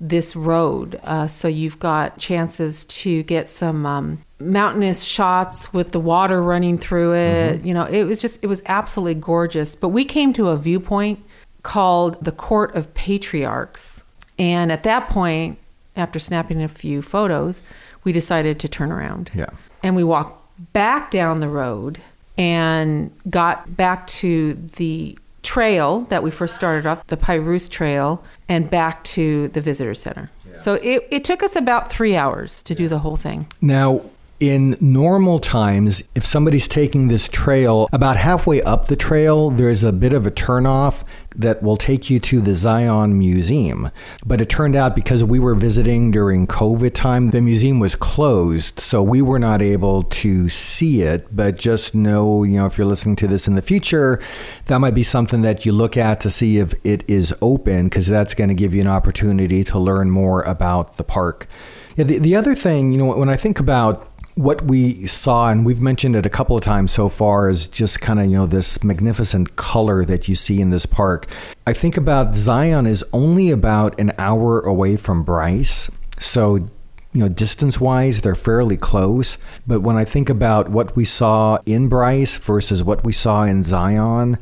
this 0.01 0.35
road, 0.35 0.99
uh, 1.05 1.27
so 1.27 1.47
you've 1.47 1.79
got 1.79 2.17
chances 2.19 2.85
to 2.87 3.23
get 3.25 3.49
some 3.51 3.85
um, 3.85 4.19
mountainous 4.39 5.05
shots 5.05 5.73
with 5.75 5.93
the 5.93 6.01
water 6.01 6.43
running 6.43 6.79
through 6.79 7.15
it. 7.15 7.63
You 7.65 7.75
know, 7.75 7.85
it 7.85 8.05
was 8.05 8.21
just 8.23 8.43
it 8.43 8.47
was 8.47 8.63
absolutely 8.67 9.15
gorgeous. 9.21 9.77
But 9.77 9.89
we 9.89 10.05
came 10.07 10.33
to 10.33 10.49
a 10.49 10.57
viewpoint 10.57 11.23
called 11.63 12.25
the 12.25 12.33
Court 12.33 12.75
of 12.75 12.93
Patriarchs, 12.95 14.03
and 14.39 14.73
at 14.73 14.83
that 14.85 15.11
point, 15.11 15.59
after 15.97 16.19
snapping 16.19 16.63
a 16.63 16.69
few 16.69 17.03
photos, 17.03 17.63
we 18.03 18.13
decided 18.13 18.59
to 18.61 18.69
turn 18.69 18.91
around 18.91 19.31
Yeah. 19.35 19.51
and 19.83 19.95
we 19.95 20.03
walked 20.05 20.39
back 20.73 21.11
down 21.11 21.41
the 21.41 21.49
road 21.49 22.01
and 22.37 23.11
got 23.29 23.77
back 23.77 24.07
to 24.07 24.55
the 24.77 25.19
trail 25.43 26.03
that 26.11 26.23
we 26.23 26.31
first 26.31 26.55
started 26.55 26.87
off, 26.87 27.07
the 27.07 27.17
Pa'rus 27.17 27.69
Trail, 27.69 28.23
and 28.49 28.69
back 28.69 29.03
to 29.05 29.49
the 29.49 29.61
visitor 29.61 29.95
center. 29.95 30.31
So 30.53 30.75
it, 30.75 31.07
it 31.11 31.25
took 31.25 31.43
us 31.43 31.57
about 31.57 31.91
three 31.91 32.17
hours 32.17 32.63
to 32.65 32.75
do 32.75 32.89
the 32.89 32.99
whole 32.99 33.17
thing. 33.17 33.47
Now, 33.61 34.03
in 34.41 34.75
normal 34.81 35.39
times, 35.39 36.03
if 36.15 36.25
somebody's 36.25 36.67
taking 36.67 37.09
this 37.09 37.29
trail, 37.29 37.89
about 37.93 38.17
halfway 38.17 38.63
up 38.63 38.89
the 38.89 38.97
trail, 38.97 39.51
there's 39.51 39.85
a 39.85 39.93
bit 39.93 40.15
of 40.15 40.27
a 40.27 40.31
turnoff 40.31 41.05
that 41.37 41.63
will 41.63 41.77
take 41.77 42.11
you 42.11 42.19
to 42.19 42.41
the 42.41 42.55
Zion 42.55 43.19
Museum. 43.19 43.91
But 44.25 44.41
it 44.41 44.49
turned 44.49 44.75
out 44.75 44.95
because 44.95 45.23
we 45.23 45.39
were 45.39 45.55
visiting 45.55 46.11
during 46.11 46.47
COVID 46.47 46.93
time, 46.95 47.31
the 47.31 47.41
museum 47.41 47.79
was 47.79 47.95
closed, 47.95 48.81
so 48.81 49.03
we 49.03 49.23
were 49.23 49.39
not 49.39 49.63
able 49.63 50.05
to 50.05 50.49
see 50.49 51.03
it. 51.03 51.35
But 51.37 51.57
just 51.57 51.95
know, 51.95 52.43
you 52.43 52.57
know, 52.57 52.67
if 52.67 52.79
you're 52.79 52.87
listening 52.87 53.17
to 53.17 53.29
this 53.29 53.47
in 53.47 53.55
the 53.55 53.63
future, 53.63 54.21
that 54.67 54.79
might 54.79 54.95
be 54.95 55.03
something 55.03 55.43
that 55.43 55.67
you 55.67 55.73
look 55.73 55.97
at 55.97 56.21
to 56.23 56.31
see 56.31 56.59
if 56.59 56.75
it 56.83 57.05
is 57.07 57.35
open, 57.43 57.89
because 57.89 58.07
that's 58.07 58.35
going 58.35 58.49
to 58.49 58.55
give 58.55 58.75
you 58.75 58.81
an 58.81 58.89
opportunity 58.89 59.63
to 59.65 59.79
learn 59.79 60.11
more 60.11 60.43
about 60.43 60.97
the 60.97 61.05
park. 61.05 61.47
Yeah, 61.97 62.05
the, 62.05 62.19
the 62.19 62.37
other 62.37 62.55
thing, 62.55 62.93
you 62.93 62.99
know, 62.99 63.17
when 63.17 63.29
I 63.29 63.37
think 63.37 63.59
about 63.59 64.10
what 64.41 64.63
we 64.63 65.07
saw, 65.07 65.51
and 65.51 65.67
we've 65.67 65.81
mentioned 65.81 66.17
it 66.17 66.25
a 66.25 66.31
couple 66.31 66.57
of 66.57 66.65
times 66.65 66.93
so 66.93 67.09
far, 67.09 67.49
is 67.49 67.69
just 67.69 68.01
kind 68.01 68.19
of, 68.19 68.27
you 68.27 68.39
know, 68.39 68.47
this 68.47 68.83
magnificent 68.83 69.57
color 69.57 70.05
that 70.05 70.29
you 70.29 70.35
see 70.35 70.61
in 70.61 70.71
this 70.71 70.87
park. 70.87 71.27
I 71.67 71.73
think 71.73 71.97
about 71.97 72.35
Zion 72.35 72.87
is 72.87 73.05
only 73.13 73.51
about 73.51 74.01
an 74.01 74.13
hour 74.19 74.61
away 74.61 74.97
from 74.97 75.23
Bryce. 75.23 75.91
So, 76.19 76.57
you 77.13 77.21
know, 77.21 77.29
distance 77.29 77.81
wise, 77.81 78.23
they're 78.23 78.35
fairly 78.35 78.77
close. 78.77 79.37
But 79.67 79.81
when 79.81 79.97
I 79.97 80.05
think 80.05 80.31
about 80.31 80.71
what 80.71 80.97
we 80.97 81.05
saw 81.05 81.59
in 81.67 81.89
Bryce 81.89 82.37
versus 82.37 82.83
what 82.83 83.05
we 83.05 83.13
saw 83.13 83.43
in 83.43 83.63
Zion, 83.63 84.39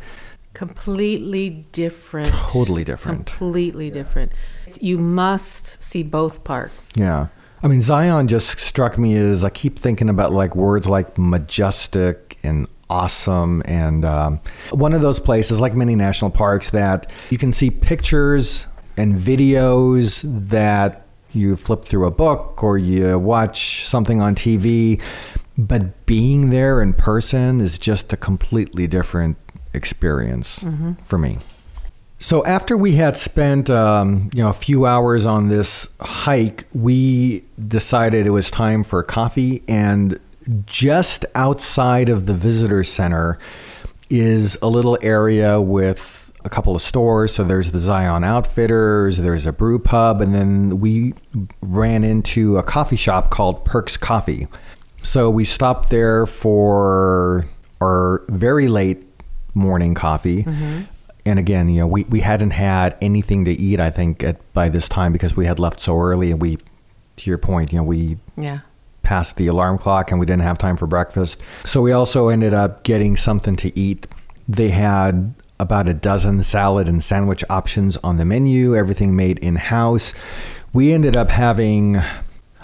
Completely 0.59 1.51
different. 1.71 2.27
Totally 2.31 2.83
different. 2.83 3.27
Completely 3.27 3.91
different. 3.91 4.33
You 4.81 4.99
must 4.99 5.81
see 5.81 6.03
both 6.03 6.43
parks. 6.43 6.93
Yeah. 6.97 7.29
I 7.63 7.69
mean, 7.69 7.83
Zion 7.83 8.29
just 8.29 8.61
struck 8.61 8.99
me 8.99 9.17
as 9.17 9.43
I 9.43 9.51
keep 9.51 9.79
thinking 9.79 10.09
about 10.09 10.33
like 10.33 10.55
words 10.55 10.89
like 10.89 11.19
majestic 11.19 12.39
and 12.43 12.69
awesome. 12.89 13.63
And 13.65 14.05
um, 14.05 14.41
one 14.71 14.93
of 14.93 15.01
those 15.01 15.19
places, 15.19 15.61
like 15.61 15.75
many 15.75 15.95
national 15.95 16.31
parks, 16.31 16.71
that 16.71 17.11
you 17.31 17.39
can 17.39 17.53
see 17.53 17.71
pictures 17.71 18.67
and 18.97 19.17
videos 19.17 20.23
that 20.49 21.07
you 21.33 21.57
flip 21.57 21.85
through 21.85 22.07
a 22.07 22.11
book 22.11 22.63
or 22.63 22.79
you 22.79 23.19
watch 23.19 23.85
something 23.87 24.21
on 24.21 24.35
TV. 24.35 25.01
But 25.57 26.07
being 26.07 26.51
there 26.51 26.81
in 26.81 26.95
person 26.95 27.61
is 27.61 27.79
just 27.79 28.13
a 28.13 28.17
completely 28.17 28.87
different 28.87 29.37
experience 29.75 30.65
for 31.03 31.19
me. 31.19 31.39
So 32.19 32.45
after 32.45 32.77
we 32.77 32.97
had 32.97 33.17
spent 33.17 33.71
um, 33.71 34.31
you 34.35 34.43
know 34.43 34.49
a 34.49 34.55
few 34.55 34.87
hours 34.87 35.25
on 35.25 35.49
this 35.49 35.89
hike, 36.01 36.67
we 36.73 37.45
decided 37.67 38.27
it 38.27 38.31
was 38.31 38.51
time 38.51 38.83
for 38.83 39.03
coffee. 39.03 39.63
And 39.69 40.19
just 40.67 41.25
outside 41.35 42.09
of 42.09 42.27
the 42.27 42.35
visitor 42.35 42.83
center 42.83 43.39
is 44.11 44.59
a 44.63 44.69
little 44.69 44.99
area 45.03 45.61
with 45.61 46.33
a 46.45 46.49
couple 46.49 46.75
of 46.75 46.83
stores. 46.83 47.35
So 47.35 47.45
there's 47.45 47.71
the 47.73 47.79
Zion 47.79 48.25
Outfitters, 48.25 49.19
there's 49.19 49.47
a 49.47 49.53
brew 49.53 49.79
pub, 49.79 50.21
and 50.21 50.35
then 50.35 50.81
we 50.81 51.15
ran 51.61 52.05
into 52.05 52.57
a 52.59 52.63
coffee 52.63 52.97
shop 52.97 53.31
called 53.31 53.65
Perks 53.65 53.97
Coffee. 53.97 54.49
So 55.03 55.31
we 55.31 55.45
stopped 55.45 55.91
there 55.91 56.27
for 56.27 57.47
our 57.81 58.25
very 58.29 58.69
late 58.69 59.05
morning 59.55 59.95
coffee. 59.95 60.45
And 61.29 61.39
again, 61.39 61.69
you 61.69 61.81
know, 61.81 61.87
we, 61.87 62.05
we 62.05 62.21
hadn't 62.21 62.53
had 62.53 62.97
anything 63.03 63.45
to 63.45 63.51
eat, 63.53 63.81
I 63.81 63.91
think, 63.91 64.25
at 64.25 64.37
by 64.55 64.69
this 64.71 64.89
time 64.89 65.13
because 65.13 65.37
we 65.37 65.45
had 65.45 65.59
left 65.59 65.79
so 65.81 65.99
early 65.99 66.31
and 66.31 66.41
we 66.41 66.59
to 67.17 67.31
your 67.31 67.39
point, 67.39 67.73
you 67.73 67.79
know, 67.79 67.85
we 67.85 68.17
Yeah. 68.37 68.61
past 69.03 69.37
the 69.37 69.47
alarm 69.49 69.77
clock 69.79 70.11
and 70.11 70.19
we 70.21 70.25
didn't 70.27 70.43
have 70.43 70.57
time 70.59 70.77
for 70.77 70.87
breakfast. 70.87 71.39
So 71.65 71.83
we 71.83 71.93
also 71.93 72.29
ended 72.29 72.55
up 72.55 72.83
getting 72.83 73.17
something 73.17 73.57
to 73.57 73.79
eat. 73.79 74.07
They 74.49 74.71
had 74.71 75.35
about 75.61 75.89
a 75.89 75.95
dozen 75.95 76.43
salad 76.45 76.89
and 76.89 77.03
sandwich 77.05 77.45
options 77.51 77.97
on 77.99 78.17
the 78.17 78.25
menu, 78.25 78.75
everything 78.77 79.15
made 79.17 79.39
in 79.41 79.57
house. 79.57 80.15
We 80.73 80.93
ended 80.93 81.17
up 81.17 81.31
having, 81.31 82.01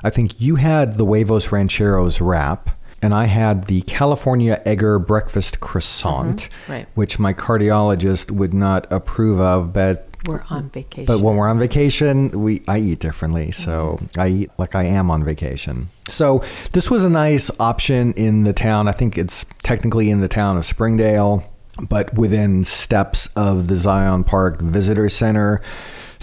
I 0.02 0.10
think 0.10 0.40
you 0.40 0.56
had 0.56 0.96
the 0.96 1.04
Huevos 1.04 1.50
Rancheros 1.50 2.20
wrap. 2.20 2.70
And 3.04 3.12
I 3.12 3.26
had 3.26 3.66
the 3.66 3.82
California 3.82 4.62
Egger 4.64 4.98
breakfast 4.98 5.60
croissant, 5.60 6.48
mm-hmm. 6.48 6.72
right. 6.72 6.88
which 6.94 7.18
my 7.18 7.34
cardiologist 7.34 8.30
would 8.30 8.54
not 8.54 8.90
approve 8.90 9.38
of, 9.38 9.74
but 9.74 10.08
We're 10.26 10.42
on 10.48 10.70
vacation. 10.70 11.04
but 11.04 11.20
when 11.20 11.36
we're 11.36 11.46
on 11.46 11.58
vacation, 11.58 12.30
we 12.30 12.62
I 12.66 12.78
eat 12.78 13.00
differently. 13.00 13.48
Mm-hmm. 13.48 13.62
So 13.62 13.98
I 14.16 14.28
eat 14.28 14.50
like 14.56 14.74
I 14.74 14.84
am 14.84 15.10
on 15.10 15.22
vacation. 15.22 15.90
So 16.08 16.42
this 16.72 16.90
was 16.90 17.04
a 17.04 17.10
nice 17.10 17.50
option 17.60 18.14
in 18.14 18.44
the 18.44 18.54
town. 18.54 18.88
I 18.88 18.92
think 18.92 19.18
it's 19.18 19.44
technically 19.62 20.08
in 20.08 20.22
the 20.22 20.28
town 20.28 20.56
of 20.56 20.64
Springdale, 20.64 21.44
but 21.90 22.14
within 22.14 22.64
steps 22.64 23.26
of 23.36 23.68
the 23.68 23.76
Zion 23.76 24.24
Park 24.24 24.62
Visitor 24.62 25.10
Center. 25.10 25.60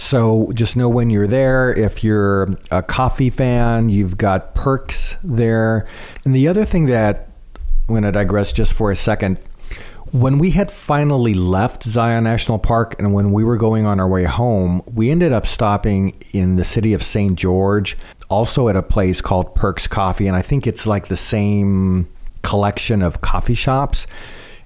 So 0.02 0.50
just 0.52 0.76
know 0.76 0.88
when 0.88 1.10
you're 1.10 1.28
there. 1.28 1.72
If 1.72 2.02
you're 2.02 2.58
a 2.72 2.82
coffee 2.82 3.30
fan, 3.30 3.88
you've 3.88 4.18
got 4.18 4.52
perks 4.56 5.16
there. 5.22 5.86
And 6.24 6.34
the 6.34 6.48
other 6.48 6.64
thing 6.64 6.86
that 6.86 7.28
I'm 7.56 7.94
going 7.94 8.02
to 8.02 8.10
digress 8.10 8.52
just 8.52 8.74
for 8.74 8.90
a 8.90 8.96
second. 8.96 9.38
When 10.10 10.38
we 10.38 10.50
had 10.50 10.72
finally 10.72 11.34
left 11.34 11.84
Zion 11.84 12.24
National 12.24 12.58
Park 12.58 12.96
and 12.98 13.14
when 13.14 13.32
we 13.32 13.44
were 13.44 13.56
going 13.56 13.86
on 13.86 14.00
our 14.00 14.08
way 14.08 14.24
home, 14.24 14.82
we 14.92 15.08
ended 15.08 15.32
up 15.32 15.46
stopping 15.46 16.20
in 16.32 16.56
the 16.56 16.64
city 16.64 16.94
of 16.94 17.02
St. 17.02 17.38
George, 17.38 17.96
also 18.28 18.68
at 18.68 18.76
a 18.76 18.82
place 18.82 19.20
called 19.20 19.54
Perks 19.54 19.86
Coffee. 19.86 20.26
And 20.26 20.36
I 20.36 20.42
think 20.42 20.66
it's 20.66 20.84
like 20.84 21.06
the 21.06 21.16
same 21.16 22.08
collection 22.42 23.02
of 23.02 23.20
coffee 23.20 23.54
shops. 23.54 24.08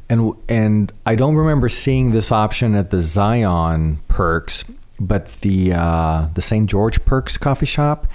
And, 0.09 0.33
and 0.49 0.93
I 1.05 1.15
don't 1.15 1.37
remember 1.37 1.69
seeing 1.69 2.13
this 2.13 2.33
option 2.33 2.75
at 2.75 2.91
the 2.91 3.01
Zion 3.01 4.01
Perks, 4.09 4.65
but 5.01 5.27
the, 5.43 5.73
uh, 5.75 6.29
the 6.35 6.43
St. 6.43 6.69
George 6.69 7.05
Perks 7.05 7.37
coffee 7.37 7.67
shop, 7.67 8.07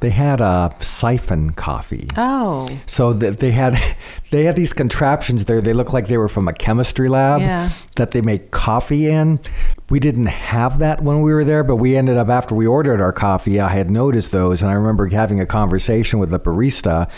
they 0.00 0.10
had 0.10 0.40
a 0.40 0.74
siphon 0.80 1.50
coffee. 1.52 2.08
oh, 2.16 2.68
So 2.86 3.12
that 3.14 3.38
they 3.38 3.52
had 3.52 3.78
they 4.30 4.44
had 4.44 4.56
these 4.56 4.72
contraptions 4.72 5.44
there. 5.46 5.60
They 5.60 5.72
looked 5.72 5.92
like 5.94 6.08
they 6.08 6.18
were 6.18 6.28
from 6.28 6.48
a 6.48 6.52
chemistry 6.52 7.08
lab 7.08 7.40
Yeah. 7.40 7.70
that 7.96 8.10
they 8.10 8.20
make 8.20 8.50
coffee 8.50 9.08
in. 9.08 9.40
We 9.90 10.00
didn't 10.00 10.26
have 10.26 10.78
that 10.80 11.02
when 11.02 11.22
we 11.22 11.32
were 11.32 11.44
there, 11.44 11.62
but 11.64 11.76
we 11.76 11.96
ended 11.96 12.16
up 12.18 12.28
after 12.28 12.54
we 12.54 12.66
ordered 12.66 13.00
our 13.00 13.12
coffee. 13.12 13.60
I 13.60 13.68
had 13.68 13.90
noticed 13.90 14.30
those, 14.32 14.60
and 14.60 14.70
I 14.70 14.74
remember 14.74 15.06
having 15.08 15.40
a 15.40 15.46
conversation 15.46 16.18
with 16.18 16.30
the 16.30 16.40
barista, 16.40 17.08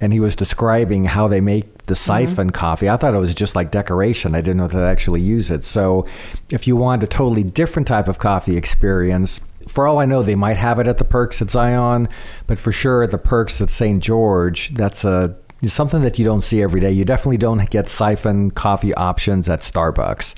and 0.00 0.12
he 0.12 0.20
was 0.20 0.34
describing 0.36 1.04
how 1.06 1.28
they 1.28 1.40
make 1.40 1.71
the 1.92 1.96
siphon 1.96 2.46
mm-hmm. 2.46 2.54
coffee. 2.54 2.88
I 2.88 2.96
thought 2.96 3.12
it 3.12 3.18
was 3.18 3.34
just 3.34 3.54
like 3.54 3.70
decoration. 3.70 4.34
I 4.34 4.40
didn't 4.40 4.56
know 4.56 4.68
that 4.68 4.78
they 4.78 4.88
actually 4.88 5.20
use 5.20 5.50
it. 5.50 5.62
So, 5.62 6.06
if 6.48 6.66
you 6.66 6.74
want 6.74 7.02
a 7.02 7.06
totally 7.06 7.44
different 7.44 7.86
type 7.86 8.08
of 8.08 8.18
coffee 8.18 8.56
experience, 8.56 9.40
for 9.68 9.86
all 9.86 9.98
I 9.98 10.06
know, 10.06 10.22
they 10.22 10.34
might 10.34 10.56
have 10.56 10.78
it 10.78 10.88
at 10.88 10.96
the 10.96 11.04
Perks 11.04 11.42
at 11.42 11.50
Zion, 11.50 12.08
but 12.46 12.58
for 12.58 12.72
sure 12.72 13.02
at 13.02 13.10
the 13.10 13.18
Perks 13.18 13.60
at 13.60 13.70
St. 13.70 14.02
George, 14.02 14.70
that's 14.70 15.04
a 15.04 15.36
something 15.66 16.00
that 16.00 16.18
you 16.18 16.24
don't 16.24 16.40
see 16.40 16.62
every 16.62 16.80
day. 16.80 16.90
You 16.90 17.04
definitely 17.04 17.36
don't 17.36 17.68
get 17.68 17.90
siphon 17.90 18.50
coffee 18.50 18.94
options 18.94 19.50
at 19.50 19.60
Starbucks 19.60 20.34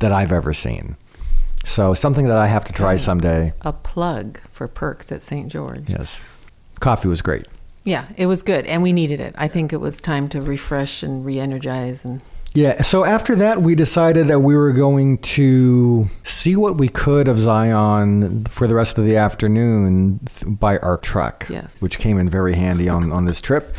that 0.00 0.12
I've 0.12 0.32
ever 0.32 0.52
seen. 0.52 0.96
So 1.64 1.94
something 1.94 2.26
that 2.26 2.36
I 2.36 2.48
have 2.48 2.64
to 2.64 2.72
try 2.72 2.96
someday. 2.96 3.54
a 3.60 3.72
plug 3.72 4.40
for 4.50 4.66
perks 4.66 5.12
at 5.12 5.22
St. 5.22 5.52
George. 5.52 5.88
Yes, 5.88 6.20
coffee 6.80 7.06
was 7.06 7.22
great. 7.22 7.46
Yeah, 7.86 8.06
it 8.16 8.26
was 8.26 8.42
good, 8.42 8.66
and 8.66 8.82
we 8.82 8.92
needed 8.92 9.20
it. 9.20 9.34
I 9.38 9.46
think 9.46 9.72
it 9.72 9.80
was 9.80 10.00
time 10.00 10.28
to 10.30 10.42
refresh 10.42 11.04
and 11.04 11.24
re-energize, 11.24 12.04
and 12.04 12.20
Yeah. 12.52 12.82
So 12.82 13.04
after 13.04 13.36
that, 13.36 13.62
we 13.62 13.74
decided 13.76 14.26
that 14.28 14.40
we 14.40 14.56
were 14.56 14.72
going 14.72 15.18
to 15.18 16.08
see 16.24 16.56
what 16.56 16.78
we 16.78 16.88
could 16.88 17.28
of 17.28 17.38
Zion 17.38 18.44
for 18.46 18.66
the 18.66 18.74
rest 18.74 18.98
of 18.98 19.04
the 19.04 19.16
afternoon 19.16 20.20
th- 20.26 20.58
by 20.58 20.78
our 20.78 20.96
truck. 20.96 21.46
Yes. 21.48 21.80
Which 21.80 21.98
came 21.98 22.18
in 22.18 22.28
very 22.28 22.54
handy 22.54 22.88
on, 22.88 23.12
on 23.12 23.24
this 23.24 23.40
trip. 23.40 23.74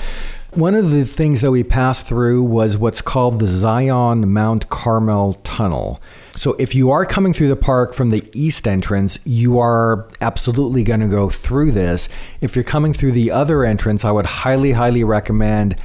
One 0.54 0.74
of 0.76 0.90
the 0.92 1.04
things 1.04 1.42
that 1.42 1.52
we 1.52 1.64
passed 1.64 2.08
through 2.08 2.44
was 2.44 2.78
what's 2.78 3.02
called 3.02 3.40
the 3.40 3.46
Zion 3.46 4.32
Mount 4.32 4.70
Carmel 4.70 5.34
Tunnel. 5.44 6.00
So 6.38 6.56
if 6.60 6.76
you 6.76 6.92
are 6.92 7.04
coming 7.04 7.34
through 7.34 7.48
the 7.48 7.56
park 7.56 7.96
from 7.96 8.12
the 8.12 8.30
east 8.32 8.68
entrance, 8.68 9.18
you 9.26 9.58
are 9.58 10.08
absolutely 10.22 10.84
going 10.84 11.00
to 11.00 11.08
go 11.08 11.32
through 11.32 11.72
this. 11.72 12.10
If 12.42 12.56
you're 12.56 12.64
coming 12.64 12.94
through 12.94 13.14
the 13.14 13.32
other 13.32 13.64
entrance, 13.64 14.06
I 14.06 14.12
would 14.12 14.28
highly, 14.28 14.74
highly 14.74 15.04
recommend 15.04 15.76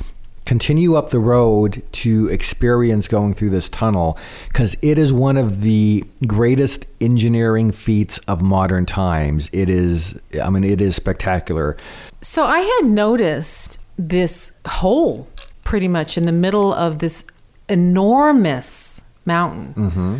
continue 0.45 0.97
up 0.97 1.09
the 1.09 1.21
road 1.21 1.83
to 1.93 2.29
experience 2.29 3.09
going 3.09 3.33
through 3.33 3.49
this 3.49 3.69
tunnel 3.69 4.19
because 4.49 4.77
it 4.83 4.99
is 4.99 5.13
one 5.13 5.39
of 5.39 5.63
the 5.63 6.05
greatest 6.27 6.85
engineering 7.01 7.71
feats 7.71 8.19
of 8.29 8.43
modern 8.43 8.85
times. 8.85 9.49
It 9.53 9.71
is, 9.71 10.21
I 10.43 10.51
mean, 10.51 10.65
it 10.65 10.83
is 10.83 10.97
spectacular. 10.97 11.79
So 12.21 12.45
I 12.45 12.59
had 12.59 12.91
noticed 12.91 13.81
this 13.97 14.53
hole 14.67 15.29
pretty 15.65 15.89
much 15.89 16.19
in 16.19 16.25
the 16.25 16.33
middle 16.33 16.75
of 16.75 16.99
this 16.99 17.25
enormous 17.69 19.01
mountain. 19.25 19.75
Mm-hmm. 19.75 20.19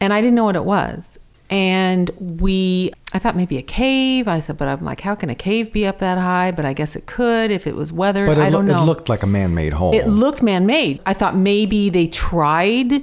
And 0.00 0.12
I 0.12 0.20
didn't 0.20 0.34
know 0.34 0.44
what 0.44 0.56
it 0.56 0.64
was. 0.64 1.18
And 1.50 2.10
we, 2.18 2.92
I 3.14 3.18
thought 3.18 3.34
maybe 3.34 3.56
a 3.56 3.62
cave. 3.62 4.28
I 4.28 4.40
said, 4.40 4.58
but 4.58 4.68
I'm 4.68 4.84
like, 4.84 5.00
how 5.00 5.14
can 5.14 5.30
a 5.30 5.34
cave 5.34 5.72
be 5.72 5.86
up 5.86 5.98
that 6.00 6.18
high? 6.18 6.50
But 6.50 6.66
I 6.66 6.74
guess 6.74 6.94
it 6.94 7.06
could 7.06 7.50
if 7.50 7.66
it 7.66 7.74
was 7.74 7.90
weathered. 7.90 8.26
But 8.26 8.38
it, 8.38 8.42
I 8.42 8.50
don't 8.50 8.66
loo- 8.66 8.72
know. 8.74 8.82
it 8.82 8.86
looked 8.86 9.08
like 9.08 9.22
a 9.22 9.26
man 9.26 9.54
made 9.54 9.72
hole. 9.72 9.94
It 9.94 10.08
looked 10.08 10.42
man 10.42 10.66
made. 10.66 11.00
I 11.06 11.14
thought 11.14 11.36
maybe 11.36 11.88
they 11.88 12.06
tried 12.06 13.02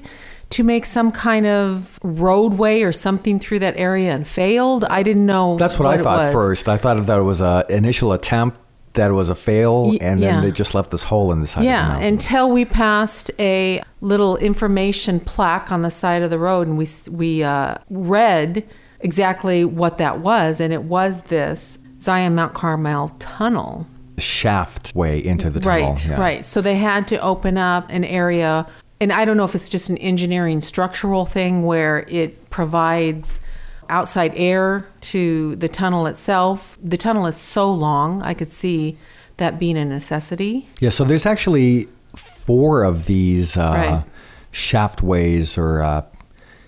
to 0.51 0.63
make 0.63 0.85
some 0.85 1.11
kind 1.11 1.47
of 1.47 1.99
roadway 2.03 2.83
or 2.83 2.91
something 2.91 3.39
through 3.39 3.59
that 3.59 3.75
area 3.77 4.13
and 4.13 4.27
failed. 4.27 4.85
I 4.85 5.01
didn't 5.01 5.25
know. 5.25 5.57
That's 5.57 5.79
what, 5.79 5.87
I 5.87 5.95
it 5.95 6.03
thought 6.03 6.31
first. 6.31 6.69
I 6.69 6.77
thought 6.77 7.03
that 7.03 7.19
it 7.19 7.23
was 7.23 7.41
a 7.41 7.65
initial 7.69 8.13
attempt 8.13 8.59
that 8.95 9.11
it 9.11 9.13
was 9.13 9.29
a 9.29 9.35
fail, 9.35 9.89
Y- 9.89 9.97
and 10.01 10.21
then 10.21 10.41
they 10.43 10.51
just 10.51 10.73
left 10.75 10.91
this 10.91 11.03
hole 11.03 11.31
in 11.31 11.41
the 11.41 11.47
side 11.47 11.59
of 11.61 11.63
the 11.65 11.69
Yeah, 11.69 11.87
mountain. 11.89 12.07
until 12.07 12.49
we 12.49 12.65
passed 12.65 13.31
a 13.39 13.81
little 14.01 14.35
information 14.37 15.19
plaque 15.19 15.71
on 15.71 15.81
the 15.81 15.91
side 15.91 16.21
of 16.23 16.29
the 16.29 16.39
road, 16.39 16.67
and 16.67 16.77
we 16.77 16.87
we 17.11 17.43
uh, 17.43 17.75
read 17.89 18.63
exactly 19.01 19.63
what 19.65 19.97
that 19.97 20.19
was, 20.19 20.59
and 20.59 20.73
it 20.73 20.83
was 20.83 21.21
this 21.23 21.77
Zion 22.01 22.35
Mount 22.35 22.53
Carmel 22.53 23.15
tunnel. 23.19 23.87
shaft 24.17 24.93
way 24.95 25.23
into 25.23 25.49
the 25.49 25.59
tunnel. 25.59 25.89
Right, 25.91 26.05
yeah. 26.07 26.19
right. 26.19 26.45
So 26.45 26.61
they 26.61 26.75
had 26.75 27.07
to 27.09 27.19
open 27.19 27.57
up 27.57 27.85
an 27.89 28.03
area, 28.05 28.65
and 29.01 29.11
I 29.11 29.25
don't 29.25 29.35
know 29.37 29.43
if 29.43 29.53
it's 29.55 29.67
just 29.69 29.89
an 29.89 29.97
engineering 29.97 30.61
structural 30.61 31.25
thing 31.25 31.63
where 31.63 32.05
it 32.07 32.49
provides 32.49 33.39
outside 33.89 34.33
air 34.35 34.87
to 35.01 35.55
the 35.57 35.67
tunnel 35.69 36.05
itself. 36.07 36.77
The 36.83 36.97
tunnel 36.97 37.25
is 37.27 37.35
so 37.37 37.71
long, 37.71 38.21
I 38.23 38.33
could 38.33 38.51
see 38.51 38.97
that 39.37 39.59
being 39.59 39.77
a 39.77 39.85
necessity. 39.85 40.67
Yeah, 40.79 40.89
so 40.89 41.03
there's 41.03 41.25
actually 41.25 41.87
four 42.15 42.83
of 42.83 43.05
these 43.05 43.57
uh, 43.57 43.71
Right. 43.75 44.03
shaftways 44.51 45.57
or 45.57 45.81
uh, 45.81 46.03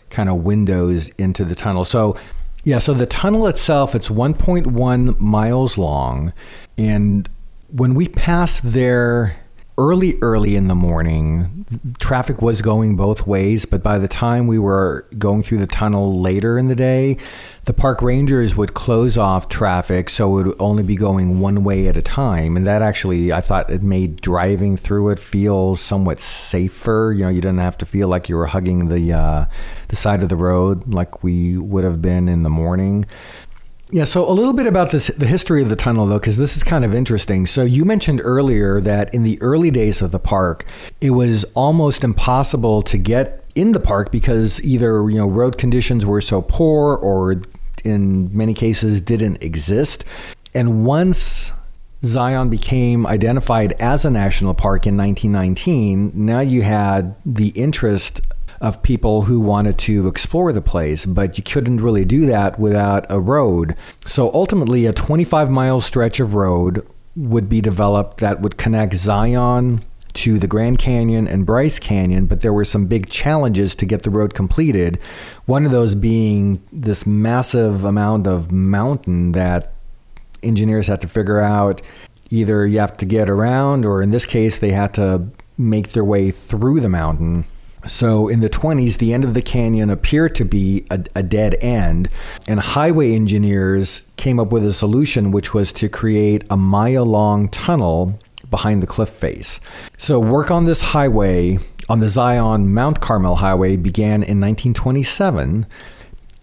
kind 0.10 0.30
of 0.30 0.38
windows 0.44 1.10
into 1.18 1.44
the 1.46 1.56
tunnel. 1.56 1.86
So, 1.86 2.18
yeah, 2.64 2.80
so 2.80 2.94
the 2.94 3.06
tunnel 3.06 3.48
itself, 3.48 3.96
it's 3.96 4.10
1.1 4.10 5.20
miles 5.20 5.78
long. 5.78 6.34
And 6.78 7.30
when 7.72 7.94
we 7.96 8.08
passed 8.08 8.62
there 8.74 9.38
early, 9.78 10.16
early 10.22 10.56
in 10.56 10.68
the 10.68 10.76
morning, 10.76 11.66
traffic 12.00 12.42
was 12.42 12.62
going 12.62 12.96
both 12.96 13.28
ways. 13.28 13.66
But 13.66 13.84
by 13.84 14.00
the 14.00 14.08
time 14.08 14.48
we 14.48 14.58
were 14.58 15.08
going 15.18 15.44
through 15.44 15.60
the 15.60 15.68
tunnel 15.68 16.20
later 16.20 16.58
in 16.58 16.68
the 16.68 16.76
day, 16.76 17.18
the 17.66 17.74
park 17.74 18.02
rangers 18.02 18.56
would 18.56 18.74
close 18.74 19.18
off 19.18 19.50
traffic 19.50 20.10
so 20.10 20.38
it 20.40 20.48
would 20.48 20.56
only 20.60 20.84
be 20.84 20.96
going 20.96 21.40
one 21.40 21.64
way 21.64 21.88
at 21.88 21.98
a 21.98 22.02
time. 22.02 22.58
And 22.58 22.66
that 22.66 22.82
actually, 22.82 23.32
I 23.32 23.42
thought 23.42 23.70
it 23.70 23.84
made 23.84 24.22
driving 24.22 24.78
through 24.78 25.10
it 25.10 25.20
feel 25.20 25.76
somewhat 25.76 26.22
safer. 26.22 27.14
You 27.16 27.24
know, 27.24 27.30
you 27.30 27.42
didn't 27.42 27.60
have 27.60 27.78
to 27.80 27.86
feel 27.86 28.08
like 28.08 28.30
you 28.30 28.38
were 28.38 28.48
hugging 28.48 28.88
the, 28.88 29.14
uh, 29.14 29.46
the 29.90 29.96
side 29.96 30.24
of 30.24 30.30
the 30.30 30.36
road 30.36 30.94
like 30.94 31.24
we 31.24 31.58
would 31.58 31.84
have 31.84 32.02
been 32.02 32.28
in 32.28 32.44
the 32.44 32.50
morning. 32.50 33.06
Yeah, 33.90 34.04
so 34.04 34.30
a 34.30 34.34
little 34.34 34.54
bit 34.54 34.68
about 34.68 34.92
this 34.92 35.08
the 35.08 35.28
history 35.28 35.62
of 35.62 35.70
the 35.70 35.76
tunnel 35.78 36.06
though 36.06 36.20
cuz 36.20 36.36
this 36.36 36.58
is 36.58 36.64
kind 36.64 36.84
of 36.84 36.94
interesting. 36.94 37.46
So 37.46 37.64
you 37.64 37.86
mentioned 37.86 38.20
earlier 38.24 38.82
that 38.82 39.14
in 39.14 39.24
the 39.24 39.42
early 39.42 39.72
days 39.72 40.02
of 40.02 40.12
the 40.12 40.20
park, 40.20 40.66
it 41.00 41.12
was 41.12 41.46
almost 41.54 42.04
impossible 42.04 42.82
to 42.82 42.98
get 42.98 43.46
in 43.56 43.72
the 43.72 43.80
park 43.80 44.12
because 44.12 44.62
either 44.62 45.10
you 45.10 45.18
know 45.18 45.28
road 45.28 45.58
conditions 45.58 46.06
were 46.06 46.20
so 46.20 46.42
poor 46.42 46.96
or 46.96 47.42
in 47.86 48.36
many 48.36 48.54
cases 48.54 49.00
didn't 49.00 49.42
exist. 49.42 50.04
And 50.54 50.86
once 50.86 51.54
Zion 52.04 52.50
became 52.50 53.08
identified 53.08 53.72
as 53.80 54.04
a 54.04 54.12
national 54.12 54.54
park 54.54 54.86
in 54.86 54.98
1919, 54.98 56.12
now 56.14 56.42
you 56.42 56.62
had 56.62 57.16
the 57.26 57.50
interest 57.50 58.22
of 58.62 58.82
people 58.84 59.24
who 59.24 59.40
wanted 59.40 59.78
to 59.80 60.08
explore 60.08 60.52
the 60.52 60.62
place, 60.62 61.06
but 61.06 61.38
you 61.38 61.44
couldn't 61.44 61.82
really 61.82 62.06
do 62.06 62.26
that 62.26 62.60
without 62.60 63.06
a 63.10 63.20
road. 63.20 63.76
So 64.06 64.32
ultimately, 64.34 64.86
a 64.86 64.94
25 64.94 65.50
mile 65.50 65.82
stretch 65.82 66.20
of 66.20 66.34
road 66.34 66.86
would 67.16 67.50
be 67.50 67.62
developed 67.62 68.20
that 68.20 68.42
would 68.42 68.58
connect 68.58 68.94
Zion 68.94 69.84
to 70.14 70.40
the 70.40 70.48
Grand 70.48 70.80
Canyon 70.80 71.28
and 71.28 71.46
Bryce 71.46 71.78
Canyon, 71.78 72.26
but 72.26 72.42
there 72.42 72.54
were 72.54 72.66
some 72.66 72.88
big 72.88 73.10
challenges 73.10 73.76
to 73.76 73.86
get 73.86 74.04
the 74.04 74.10
road 74.10 74.34
completed. 74.34 74.98
One 75.46 75.66
of 75.66 75.72
those 75.72 75.94
being 75.94 76.64
this 76.72 77.06
massive 77.06 77.84
amount 77.84 78.26
of 78.26 78.52
mountain 78.52 79.34
that 79.34 79.74
engineers 80.42 80.88
had 80.88 81.02
to 81.02 81.08
figure 81.08 81.40
out 81.40 81.82
either 82.32 82.66
you 82.66 82.80
have 82.80 82.98
to 82.98 83.06
get 83.06 83.30
around, 83.30 83.86
or 83.86 84.02
in 84.02 84.12
this 84.12 84.26
case, 84.26 84.58
they 84.58 84.72
had 84.72 84.94
to 84.96 85.28
make 85.58 85.90
their 85.90 86.04
way 86.04 86.32
through 86.32 86.80
the 86.80 86.90
mountain. 86.90 87.46
So 87.88 88.28
in 88.28 88.42
the 88.42 88.50
20s, 88.50 88.98
the 88.98 89.14
end 89.14 89.24
of 89.24 89.34
the 89.34 89.42
canyon 89.42 89.90
appeared 89.90 90.36
to 90.36 90.46
be 90.46 90.86
a, 90.92 91.04
a, 91.16 91.24
dead 91.24 91.56
end, 91.56 92.10
and 92.48 92.60
highway 92.60 93.14
engineers 93.14 94.04
came 94.18 94.40
up 94.40 94.52
with 94.52 94.66
a 94.66 94.74
solution, 94.74 95.32
which 95.32 95.54
was 95.54 95.72
to 95.74 95.90
create 95.90 96.44
a 96.50 96.58
mile 96.58 97.06
long 97.06 97.50
tunnel 97.50 98.20
behind 98.50 98.82
the 98.82 98.88
cliff 98.88 99.10
face. 99.10 99.60
So 99.98 100.20
work 100.20 100.52
on 100.52 100.66
this 100.66 100.82
highway, 100.82 101.60
on 101.90 102.00
the 102.00 102.10
Zion 102.10 102.74
Mount 102.74 103.00
Carmel 103.00 103.38
Highway, 103.38 103.76
began 103.78 104.24
in 104.24 104.40
1927 104.40 105.66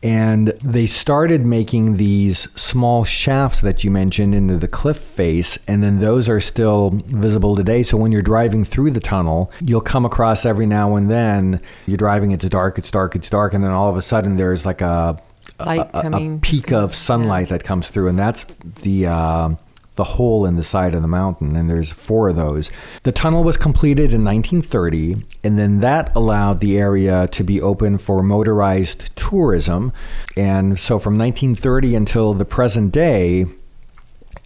and 0.05 0.49
they 0.63 0.87
started 0.87 1.47
making 1.47 1.97
these 1.97 2.41
small 2.61 3.05
shafts 3.05 3.63
that 3.63 3.83
you 3.83 3.91
mentioned 3.91 4.35
into 4.35 4.59
the 4.59 4.69
cliff 4.69 4.99
face 4.99 5.59
and 5.67 5.83
then 5.83 5.99
those 5.99 6.29
are 6.29 6.41
still 6.41 6.91
visible 7.07 7.57
today 7.57 7.83
so 7.83 7.97
when 7.97 8.13
you're 8.13 8.23
driving 8.23 8.65
through 8.65 8.91
the 8.91 9.01
tunnel 9.01 9.51
you'll 9.63 9.81
come 9.81 10.05
across 10.05 10.45
every 10.45 10.67
now 10.67 10.95
and 10.95 11.11
then 11.11 11.59
you're 11.87 11.97
driving 11.97 12.33
it's 12.33 12.47
dark 12.51 12.79
it's 12.79 12.91
dark 12.91 13.17
it's 13.17 13.31
dark 13.31 13.55
and 13.55 13.65
then 13.65 13.71
all 13.71 13.89
of 13.89 13.97
a 13.97 14.03
sudden 14.03 14.37
there's 14.37 14.67
like 14.67 14.83
a 14.83 15.19
a, 15.59 15.89
a, 15.95 16.39
peak 16.43 16.73
of 16.73 16.95
sunlight 16.95 17.47
yeah. 17.47 17.57
that 17.57 17.65
comes 17.65 17.89
through 17.89 18.09
and 18.09 18.19
that's 18.19 18.45
the 18.83 19.07
uh, 19.07 19.55
the 19.97 20.05
hole 20.05 20.45
in 20.45 20.57
the 20.57 20.65
side 20.65 20.95
of 20.95 21.03
the 21.03 21.09
mountain, 21.09 21.55
and 21.55 21.71
there's 21.71 21.93
four 21.93 22.29
of 22.29 22.37
those. 22.37 22.71
The 23.05 23.13
tunnel 23.13 23.45
was 23.45 23.57
completed 23.57 24.13
in 24.13 24.25
1930, 24.25 25.25
and 25.45 25.59
then 25.59 25.81
that 25.81 26.15
allowed 26.17 26.61
the 26.61 26.79
area 26.79 27.29
to 27.29 27.45
be 27.45 27.61
open 27.61 27.99
for 27.99 28.23
motorized 28.23 29.15
tourism. 29.17 29.93
And 30.37 30.79
so 30.79 30.99
from 30.99 31.17
1930 31.17 31.95
until 31.95 32.35
the 32.35 32.45
present 32.45 32.93
day, 32.93 33.47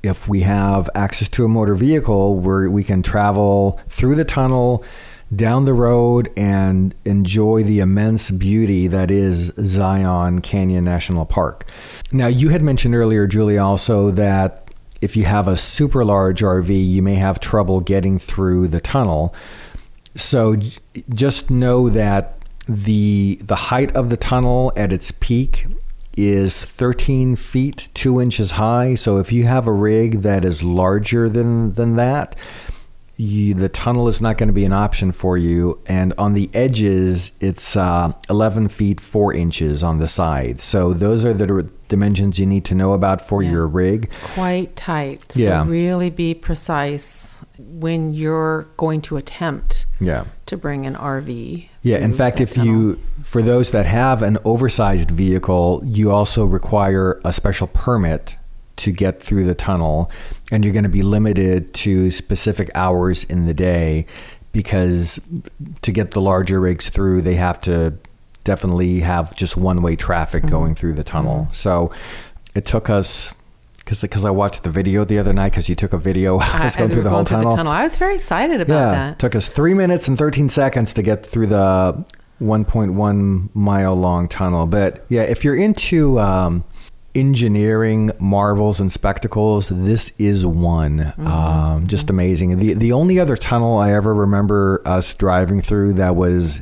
if 0.02 0.28
we 0.28 0.40
have 0.40 0.88
access 0.94 1.28
to 1.30 1.44
a 1.44 1.48
motor 1.48 1.74
vehicle 1.74 2.36
where 2.36 2.70
we 2.70 2.84
can 2.84 3.02
travel 3.02 3.80
through 3.88 4.14
the 4.14 4.24
tunnel, 4.24 4.84
down 5.34 5.64
the 5.64 5.74
road, 5.74 6.30
and 6.36 6.94
enjoy 7.04 7.62
the 7.62 7.80
immense 7.80 8.30
beauty 8.30 8.86
that 8.86 9.10
is 9.10 9.52
Zion 9.58 10.40
Canyon 10.40 10.84
National 10.84 11.26
Park. 11.26 11.66
Now, 12.12 12.28
you 12.28 12.48
had 12.48 12.62
mentioned 12.62 12.94
earlier, 12.94 13.26
Julie, 13.26 13.58
also 13.58 14.10
that 14.12 14.67
if 15.00 15.16
you 15.16 15.24
have 15.24 15.48
a 15.48 15.56
super 15.56 16.04
large 16.04 16.40
RV, 16.40 16.68
you 16.68 17.02
may 17.02 17.14
have 17.14 17.40
trouble 17.40 17.80
getting 17.80 18.18
through 18.18 18.68
the 18.68 18.80
tunnel. 18.80 19.34
So 20.14 20.56
just 21.10 21.50
know 21.50 21.88
that 21.88 22.42
the 22.68 23.38
the 23.42 23.56
height 23.56 23.94
of 23.96 24.10
the 24.10 24.16
tunnel 24.16 24.72
at 24.76 24.92
its 24.92 25.10
peak 25.10 25.66
is 26.16 26.64
13 26.64 27.36
feet 27.36 27.88
2 27.94 28.20
inches 28.20 28.52
high. 28.52 28.94
So 28.94 29.18
if 29.18 29.30
you 29.30 29.44
have 29.44 29.66
a 29.66 29.72
rig 29.72 30.22
that 30.22 30.44
is 30.44 30.62
larger 30.62 31.28
than 31.28 31.74
than 31.74 31.96
that, 31.96 32.34
you, 33.18 33.52
the 33.52 33.68
tunnel 33.68 34.06
is 34.06 34.20
not 34.20 34.38
going 34.38 34.46
to 34.46 34.52
be 34.52 34.64
an 34.64 34.72
option 34.72 35.10
for 35.10 35.36
you. 35.36 35.80
And 35.86 36.14
on 36.16 36.34
the 36.34 36.48
edges, 36.54 37.32
it's 37.40 37.76
uh, 37.76 38.12
11 38.30 38.68
feet 38.68 39.00
4 39.00 39.34
inches 39.34 39.82
on 39.82 39.98
the 39.98 40.06
side. 40.06 40.60
So 40.60 40.94
those 40.94 41.24
are 41.24 41.34
the 41.34 41.68
dimensions 41.88 42.38
you 42.38 42.46
need 42.46 42.64
to 42.66 42.76
know 42.76 42.92
about 42.92 43.26
for 43.26 43.42
yeah. 43.42 43.50
your 43.50 43.66
rig. 43.66 44.08
Quite 44.34 44.76
tight. 44.76 45.32
So 45.32 45.40
yeah. 45.40 45.66
really 45.66 46.10
be 46.10 46.32
precise 46.32 47.40
when 47.58 48.14
you're 48.14 48.68
going 48.76 49.02
to 49.02 49.16
attempt 49.16 49.86
yeah. 50.00 50.26
to 50.46 50.56
bring 50.56 50.86
an 50.86 50.94
RV. 50.94 51.68
Yeah, 51.82 51.98
in 51.98 52.14
fact, 52.14 52.40
if 52.40 52.54
tunnel. 52.54 52.72
you, 52.72 53.02
for 53.24 53.42
those 53.42 53.72
that 53.72 53.86
have 53.86 54.22
an 54.22 54.38
oversized 54.44 55.10
vehicle, 55.10 55.82
you 55.84 56.12
also 56.12 56.44
require 56.44 57.20
a 57.24 57.32
special 57.32 57.66
permit 57.66 58.36
to 58.78 58.92
get 58.92 59.22
through 59.22 59.44
the 59.44 59.54
tunnel, 59.54 60.10
and 60.50 60.64
you're 60.64 60.72
going 60.72 60.84
to 60.84 60.88
be 60.88 61.02
limited 61.02 61.74
to 61.74 62.10
specific 62.10 62.70
hours 62.74 63.24
in 63.24 63.46
the 63.46 63.54
day 63.54 64.06
because 64.52 65.20
to 65.82 65.92
get 65.92 66.12
the 66.12 66.20
larger 66.20 66.60
rigs 66.60 66.88
through, 66.88 67.22
they 67.22 67.34
have 67.34 67.60
to 67.62 67.94
definitely 68.44 69.00
have 69.00 69.36
just 69.36 69.56
one 69.56 69.82
way 69.82 69.94
traffic 69.94 70.42
mm-hmm. 70.42 70.52
going 70.52 70.74
through 70.74 70.94
the 70.94 71.04
tunnel. 71.04 71.44
Mm-hmm. 71.44 71.52
So 71.52 71.92
it 72.54 72.64
took 72.64 72.88
us 72.88 73.34
because 73.84 74.24
I 74.24 74.30
watched 74.30 74.64
the 74.64 74.70
video 74.70 75.04
the 75.04 75.18
other 75.18 75.32
night 75.32 75.50
because 75.50 75.68
you 75.68 75.74
took 75.74 75.92
a 75.92 75.98
video 75.98 76.36
of 76.40 76.42
us 76.42 76.76
going 76.76 76.90
through 76.90 77.02
the 77.02 77.10
whole 77.10 77.24
tunnel. 77.24 77.50
the 77.50 77.56
tunnel. 77.56 77.72
I 77.72 77.84
was 77.84 77.96
very 77.96 78.14
excited 78.14 78.60
about 78.60 78.74
yeah, 78.74 78.90
that. 78.90 79.12
It 79.12 79.18
took 79.18 79.34
us 79.34 79.48
three 79.48 79.74
minutes 79.74 80.08
and 80.08 80.18
13 80.18 80.48
seconds 80.50 80.92
to 80.94 81.02
get 81.02 81.24
through 81.24 81.46
the 81.46 82.04
1.1 82.40 83.54
mile 83.54 83.94
long 83.94 84.28
tunnel. 84.28 84.66
But 84.66 85.04
yeah, 85.08 85.22
if 85.22 85.44
you're 85.44 85.56
into 85.56 86.20
um, 86.20 86.64
engineering 87.18 88.12
marvels 88.18 88.80
and 88.80 88.92
spectacles, 88.92 89.68
this 89.68 90.12
is 90.18 90.46
one. 90.46 90.98
Mm-hmm. 90.98 91.26
Um, 91.26 91.86
just 91.86 92.06
mm-hmm. 92.06 92.14
amazing. 92.14 92.58
The 92.58 92.74
the 92.74 92.92
only 92.92 93.18
other 93.18 93.36
tunnel 93.36 93.78
I 93.78 93.92
ever 93.92 94.14
remember 94.14 94.82
us 94.84 95.14
driving 95.14 95.60
through 95.60 95.94
that 95.94 96.14
was 96.16 96.60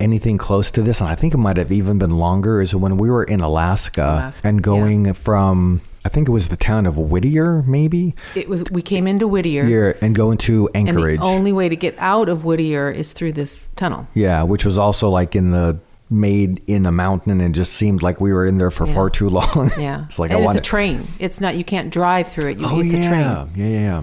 anything 0.00 0.38
close 0.38 0.70
to 0.72 0.82
this, 0.82 1.00
and 1.00 1.10
I 1.10 1.14
think 1.14 1.34
it 1.34 1.38
might 1.38 1.56
have 1.56 1.72
even 1.72 1.98
been 1.98 2.18
longer, 2.18 2.60
is 2.60 2.74
when 2.74 2.96
we 2.96 3.10
were 3.10 3.24
in 3.24 3.40
Alaska, 3.40 4.02
Alaska 4.02 4.48
and 4.48 4.62
going 4.62 5.06
yeah. 5.06 5.12
from. 5.12 5.82
I 6.04 6.10
think 6.10 6.26
it 6.26 6.32
was 6.32 6.48
the 6.48 6.56
town 6.56 6.86
of 6.86 6.96
Whittier, 6.96 7.62
maybe. 7.64 8.14
It 8.34 8.48
was. 8.48 8.64
We 8.70 8.80
came 8.80 9.06
into 9.06 9.28
Whittier. 9.28 9.64
Yeah, 9.64 9.92
and 10.00 10.14
going 10.14 10.38
to 10.38 10.70
Anchorage. 10.74 11.16
And 11.16 11.22
the 11.22 11.26
only 11.26 11.52
way 11.52 11.68
to 11.68 11.76
get 11.76 11.96
out 11.98 12.30
of 12.30 12.44
Whittier 12.44 12.90
is 12.90 13.12
through 13.12 13.32
this 13.32 13.68
tunnel. 13.76 14.06
Yeah, 14.14 14.44
which 14.44 14.64
was 14.64 14.78
also 14.78 15.10
like 15.10 15.36
in 15.36 15.50
the 15.50 15.78
made 16.10 16.62
in 16.66 16.86
a 16.86 16.92
mountain 16.92 17.32
and 17.32 17.42
it 17.42 17.52
just 17.52 17.74
seemed 17.74 18.02
like 18.02 18.20
we 18.20 18.32
were 18.32 18.46
in 18.46 18.58
there 18.58 18.70
for 18.70 18.86
yeah. 18.86 18.94
far 18.94 19.10
too 19.10 19.28
long. 19.28 19.70
Yeah. 19.78 20.04
it's 20.04 20.18
like 20.18 20.30
and 20.30 20.44
I 20.44 20.50
it's 20.50 20.60
a 20.60 20.62
train. 20.62 21.06
It's 21.18 21.40
not 21.40 21.56
you 21.56 21.64
can't 21.64 21.90
drive 21.90 22.28
through 22.28 22.50
it. 22.50 22.58
You, 22.58 22.66
oh, 22.66 22.80
it's 22.80 22.92
yeah. 22.92 22.98
a 22.98 23.08
train. 23.08 23.50
Yeah, 23.56 23.66
yeah, 23.66 23.80
yeah. 23.80 24.02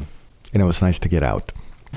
And 0.53 0.61
it 0.61 0.65
was 0.65 0.81
nice 0.81 0.99
to 0.99 1.09
get 1.09 1.23
out. 1.23 1.51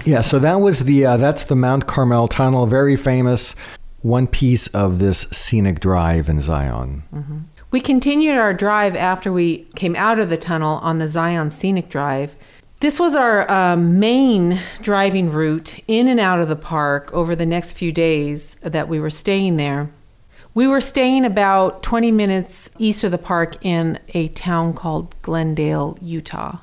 Yeah, 0.05 0.21
so 0.21 0.39
that 0.39 0.57
was 0.57 0.85
the 0.85 1.05
uh, 1.05 1.17
that's 1.17 1.45
the 1.45 1.57
Mount 1.57 1.87
Carmel 1.87 2.29
tunnel, 2.29 2.67
very 2.67 2.97
famous 2.97 3.55
one 4.01 4.27
piece 4.29 4.69
of 4.69 5.01
this 5.01 5.23
scenic 5.33 5.81
drive 5.81 6.29
in 6.29 6.41
Zion. 6.41 7.03
Mm-hmm. 7.13 7.39
We 7.71 7.81
continued 7.81 8.39
our 8.39 8.55
drive 8.55 8.95
after 8.95 9.33
we 9.33 9.65
came 9.75 9.97
out 9.97 10.19
of 10.19 10.31
the 10.31 10.37
tunnel 10.37 10.79
on 10.79 10.99
the 10.99 11.09
Zion 11.09 11.51
Scenic 11.51 11.91
Drive 11.91 12.35
this 12.81 13.01
was 13.01 13.17
our 13.17 13.51
uh, 13.51 13.77
main 13.77 14.61
driving 14.83 15.33
route 15.33 15.81
in 15.89 16.07
and 16.07 16.21
out 16.21 16.41
of 16.41 16.49
the 16.49 16.55
park 16.55 17.13
over 17.13 17.35
the 17.35 17.47
next 17.47 17.73
few 17.73 17.91
days 17.91 18.55
that 18.63 18.89
we 18.89 19.01
were 19.01 19.11
staying 19.11 19.57
there. 19.57 19.91
We 20.59 20.67
were 20.67 20.81
staying 20.81 21.25
about 21.25 21.85
20 21.85 22.11
minutes 22.11 22.69
east 22.79 23.05
of 23.05 23.13
the 23.13 23.17
park 23.17 23.65
in 23.65 23.97
a 24.09 24.27
town 24.27 24.75
called 24.75 25.15
Glendale, 25.23 25.97
Utah. 26.03 26.59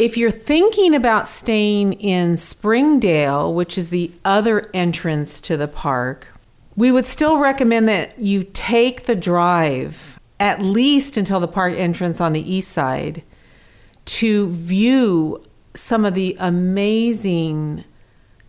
If 0.00 0.16
you're 0.16 0.32
thinking 0.32 0.96
about 0.96 1.28
staying 1.28 1.92
in 1.92 2.36
Springdale, 2.36 3.54
which 3.54 3.78
is 3.78 3.90
the 3.90 4.10
other 4.24 4.68
entrance 4.74 5.40
to 5.42 5.56
the 5.56 5.68
park, 5.68 6.26
we 6.74 6.90
would 6.90 7.04
still 7.04 7.38
recommend 7.38 7.86
that 7.86 8.18
you 8.18 8.48
take 8.52 9.04
the 9.04 9.14
drive 9.14 10.18
at 10.40 10.60
least 10.60 11.16
until 11.16 11.38
the 11.38 11.46
park 11.46 11.74
entrance 11.74 12.20
on 12.20 12.32
the 12.32 12.52
east 12.52 12.72
side 12.72 13.22
to 14.06 14.48
view 14.48 15.40
some 15.74 16.04
of 16.04 16.14
the 16.14 16.36
amazing 16.40 17.84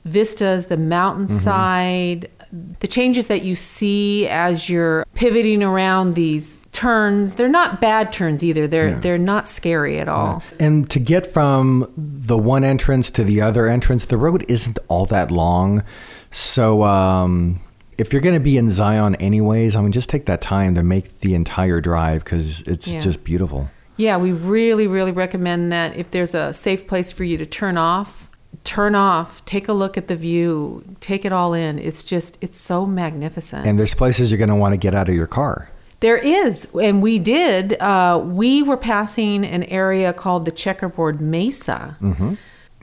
vistas, 0.05 0.65
the 0.65 0.77
mountainside. 0.77 2.31
The 2.79 2.87
changes 2.87 3.27
that 3.27 3.43
you 3.43 3.55
see 3.55 4.27
as 4.27 4.69
you're 4.69 5.05
pivoting 5.13 5.63
around 5.63 6.15
these 6.15 6.57
turns. 6.71 7.35
They're 7.35 7.49
not 7.49 7.81
bad 7.81 8.11
turns 8.11 8.43
either. 8.43 8.67
They're 8.67 8.89
yeah. 8.89 8.99
they're 8.99 9.17
not 9.17 9.47
scary 9.47 9.99
at 9.99 10.07
all. 10.07 10.43
Yeah. 10.51 10.65
And 10.65 10.89
to 10.91 10.99
get 10.99 11.27
from 11.27 11.91
the 11.95 12.37
one 12.37 12.63
entrance 12.63 13.09
to 13.11 13.23
the 13.23 13.41
other 13.41 13.67
entrance, 13.67 14.05
the 14.05 14.17
road 14.17 14.45
isn't 14.49 14.79
all 14.87 15.05
that 15.07 15.31
long. 15.31 15.83
So 16.31 16.83
um, 16.83 17.59
if 17.97 18.13
you're 18.13 18.21
going 18.21 18.35
to 18.35 18.43
be 18.43 18.57
in 18.57 18.71
Zion 18.71 19.15
anyways, 19.15 19.75
I 19.75 19.81
mean, 19.81 19.91
just 19.91 20.09
take 20.09 20.25
that 20.25 20.41
time 20.41 20.75
to 20.75 20.83
make 20.83 21.19
the 21.19 21.35
entire 21.35 21.81
drive 21.81 22.23
because 22.23 22.61
it's 22.61 22.87
yeah. 22.87 22.99
just 22.99 23.23
beautiful. 23.23 23.69
Yeah, 23.97 24.17
we 24.17 24.31
really, 24.31 24.87
really 24.87 25.11
recommend 25.11 25.71
that 25.71 25.95
if 25.95 26.09
there's 26.09 26.33
a 26.33 26.53
safe 26.53 26.87
place 26.87 27.11
for 27.11 27.23
you 27.23 27.37
to 27.37 27.45
turn 27.45 27.77
off, 27.77 28.30
turn 28.63 28.95
off, 28.95 29.43
take 29.45 29.67
a 29.67 29.73
look 29.73 29.97
at 29.97 30.07
the 30.07 30.15
view, 30.15 30.83
take 30.99 31.25
it 31.25 31.31
all 31.31 31.53
in. 31.53 31.79
It's 31.79 32.03
just, 32.03 32.37
it's 32.41 32.57
so 32.59 32.85
magnificent. 32.85 33.65
And 33.65 33.77
there's 33.79 33.95
places 33.95 34.31
you're 34.31 34.37
going 34.37 34.49
to 34.49 34.55
want 34.55 34.73
to 34.73 34.77
get 34.77 34.93
out 34.93 35.09
of 35.09 35.15
your 35.15 35.27
car. 35.27 35.69
There 35.99 36.17
is, 36.17 36.67
and 36.81 37.01
we 37.01 37.19
did. 37.19 37.79
Uh, 37.79 38.19
we 38.23 38.63
were 38.63 38.77
passing 38.77 39.45
an 39.45 39.63
area 39.63 40.13
called 40.13 40.45
the 40.45 40.51
Checkerboard 40.51 41.21
Mesa. 41.21 41.95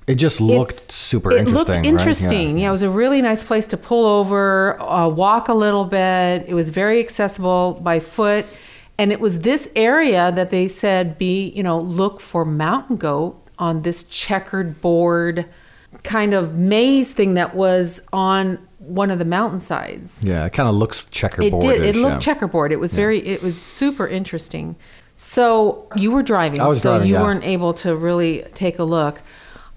It 0.06 0.14
just 0.14 0.40
looked 0.40 0.72
It's- 0.72 0.94
super 0.94 1.32
it 1.32 1.38
interesting. 1.40 1.58
looked 1.58 1.70
right? 1.70 1.84
interesting. 1.84 2.58
Yeah. 2.58 2.68
it 2.68 2.72
was 2.72 2.82
a 2.82 2.88
really 2.90 3.20
nice 3.20 3.44
place 3.44 3.66
to 3.66 3.76
pull 3.76 4.06
over, 4.06 4.80
uh, 4.80 5.06
walk 5.08 5.48
a 5.48 5.54
little 5.54 5.84
bit. 5.84 6.44
It 6.48 6.54
was 6.54 6.70
very 6.70 6.98
accessible 7.00 7.78
by 7.82 8.00
foot, 8.00 8.46
and 8.96 9.12
it 9.12 9.20
was 9.20 9.40
this 9.40 9.68
area 9.76 10.32
that 10.32 10.48
they 10.50 10.66
said 10.66 11.18
be 11.18 11.50
you 11.50 11.62
know 11.62 11.78
look 11.78 12.20
for 12.20 12.44
mountain 12.46 12.96
goat 12.96 13.36
on 13.58 13.82
this 13.82 14.02
checkered 14.04 14.80
board 14.80 15.44
kind 16.04 16.34
of 16.34 16.54
maze 16.54 17.12
thing 17.12 17.34
that 17.34 17.54
was 17.54 18.00
on 18.12 18.58
one 18.78 19.10
of 19.10 19.18
the 19.18 19.24
mountainsides. 19.24 20.24
Yeah, 20.24 20.46
it 20.46 20.52
kind 20.52 20.68
of 20.68 20.74
looks 20.74 21.04
checkerboard. 21.04 21.64
It 21.64 21.66
did. 21.66 21.96
It 21.96 21.98
looked 21.98 22.22
checkerboard. 22.22 22.72
It 22.72 22.80
was 22.80 22.94
very. 22.94 23.26
It 23.26 23.42
was 23.42 23.60
super 23.60 24.06
interesting. 24.06 24.76
So 25.16 25.88
you 25.96 26.12
were 26.12 26.22
driving, 26.22 26.60
so 26.60 26.80
driving, 26.80 27.08
you 27.08 27.14
yeah. 27.14 27.22
weren't 27.22 27.44
able 27.44 27.74
to 27.74 27.96
really 27.96 28.44
take 28.54 28.78
a 28.78 28.84
look. 28.84 29.20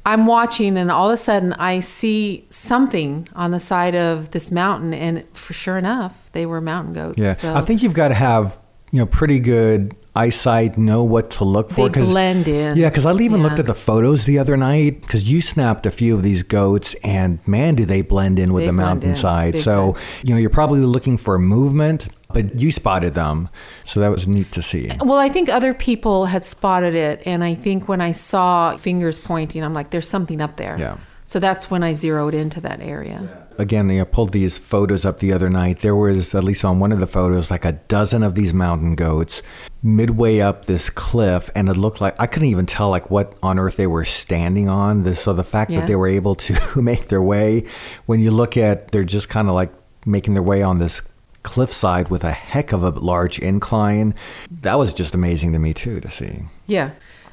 I'm 0.06 0.26
watching, 0.26 0.78
and 0.78 0.92
all 0.92 1.10
of 1.10 1.14
a 1.14 1.18
sudden, 1.18 1.54
I 1.54 1.80
see 1.80 2.46
something 2.50 3.28
on 3.34 3.52
the 3.52 3.60
side 3.60 3.96
of 3.96 4.32
this 4.32 4.52
mountain, 4.52 4.94
and 4.94 5.24
for 5.34 5.54
sure 5.54 5.78
enough, 5.78 6.32
they 6.34 6.46
were 6.46 6.62
mountain 6.62 6.94
goats. 6.94 7.18
Yeah, 7.18 7.34
So 7.34 7.54
I 7.54 7.62
think 7.62 7.84
you've 7.84 7.94
got 7.94 8.10
to 8.10 8.14
have 8.16 8.58
you 8.92 9.00
know 9.00 9.06
pretty 9.06 9.40
good 9.40 9.96
eyesight, 10.16 10.78
know 10.78 11.04
what 11.04 11.30
to 11.32 11.44
look 11.46 11.72
for. 11.72 11.88
They 11.90 12.02
blend 12.02 12.48
in. 12.48 12.78
Yeah, 12.78 12.90
because 12.90 13.06
I 13.06 13.14
even 13.14 13.40
Yeah. 13.40 13.48
looked 13.48 13.60
at 13.60 13.66
the 13.66 13.74
photos 13.76 14.26
the 14.26 14.40
other 14.40 14.58
night 14.58 15.02
because 15.02 15.32
you 15.32 15.40
snapped 15.42 15.86
a 15.86 15.92
few 15.92 16.14
of 16.16 16.22
these 16.24 16.44
goats, 16.44 16.96
and 17.04 17.40
man, 17.48 17.76
do 17.76 17.86
they 17.86 18.02
blend 18.02 18.38
in 18.40 18.52
with 18.54 18.64
They 18.64 18.68
the 18.68 18.74
mountainside. 18.74 19.58
So 19.60 19.94
time. 19.94 20.02
you 20.24 20.34
know 20.34 20.40
you're 20.40 20.50
probably 20.50 20.82
looking 20.82 21.18
for 21.18 21.38
movement, 21.40 22.10
but 22.34 22.60
you 22.60 22.72
spotted 22.72 23.14
them, 23.14 23.48
so 23.86 24.00
that 24.02 24.12
was 24.12 24.28
neat 24.28 24.52
to 24.52 24.62
see. 24.62 24.92
Well, 25.02 25.18
I 25.18 25.30
think 25.30 25.48
other 25.50 25.74
people 25.74 26.26
had 26.26 26.44
spotted 26.44 26.96
it, 26.96 27.22
and 27.26 27.44
I 27.44 27.54
think 27.54 27.88
when 27.88 28.02
I 28.02 28.12
saw 28.12 28.76
fingers 28.78 29.18
pointing, 29.20 29.64
I'm 29.64 29.74
like, 29.74 29.92
"There's 29.92 30.10
something 30.10 30.42
up 30.42 30.58
there." 30.58 30.76
Yeah. 30.80 30.96
So 31.32 31.40
that's 31.40 31.72
when 31.72 31.82
I 31.82 31.94
zeroed 31.94 32.34
into 32.34 32.60
that 32.60 32.82
area. 32.82 33.48
Again, 33.58 33.90
you 33.90 34.00
know, 34.00 34.06
pulled 34.06 34.34
these 34.34 34.58
photos 34.58 35.06
up 35.06 35.20
the 35.20 35.32
other 35.32 35.50
night. 35.50 35.80
There 35.80 35.96
was, 35.96 36.36
at 36.36 36.44
least 36.44 36.66
on 36.66 36.82
one 36.82 36.92
of 36.92 37.00
the 37.00 37.08
photos, 37.08 37.50
like 37.50 37.64
a 37.64 37.72
dozen 37.72 38.22
of 38.22 38.36
these 38.36 38.54
mountain 38.54 38.96
goats 38.96 39.42
midway 39.82 40.42
up 40.42 40.66
this 40.66 40.90
cliff, 40.90 41.50
and 41.56 41.70
it 41.70 41.78
looked 41.78 42.02
like 42.02 42.18
I 42.20 42.28
couldn't 42.28 42.50
even 42.50 42.66
tell 42.66 42.90
like 42.90 43.10
what 43.10 43.34
on 43.42 43.60
earth 43.60 43.78
they 43.78 43.88
were 43.88 44.04
standing 44.04 44.68
on. 44.68 45.04
This, 45.04 45.22
so 45.22 45.32
the 45.32 45.42
fact 45.46 45.72
Yeah. 45.72 45.80
that 45.80 45.88
they 45.88 45.96
were 45.96 46.10
able 46.10 46.36
to 46.36 46.82
make 46.82 47.08
their 47.08 47.22
way, 47.22 47.64
when 48.08 48.20
you 48.20 48.32
look 48.32 48.58
at, 48.58 48.92
they're 48.92 49.06
just 49.06 49.30
kind 49.30 49.48
of 49.48 49.54
like 49.56 49.72
making 50.06 50.34
their 50.34 50.44
way 50.44 50.62
on 50.62 50.80
this 50.80 51.02
cliffside 51.44 52.10
with 52.10 52.26
a 52.26 52.34
heck 52.34 52.74
of 52.74 52.84
a 52.84 52.90
large 52.90 53.40
incline. 53.40 54.16
That 54.60 54.78
was 54.78 54.92
just 54.94 55.16
amazing 55.16 55.54
to 55.54 55.60
me 55.60 55.74
too 55.74 56.02
to 56.02 56.12
see. 56.12 56.40
Yeah. 56.68 56.90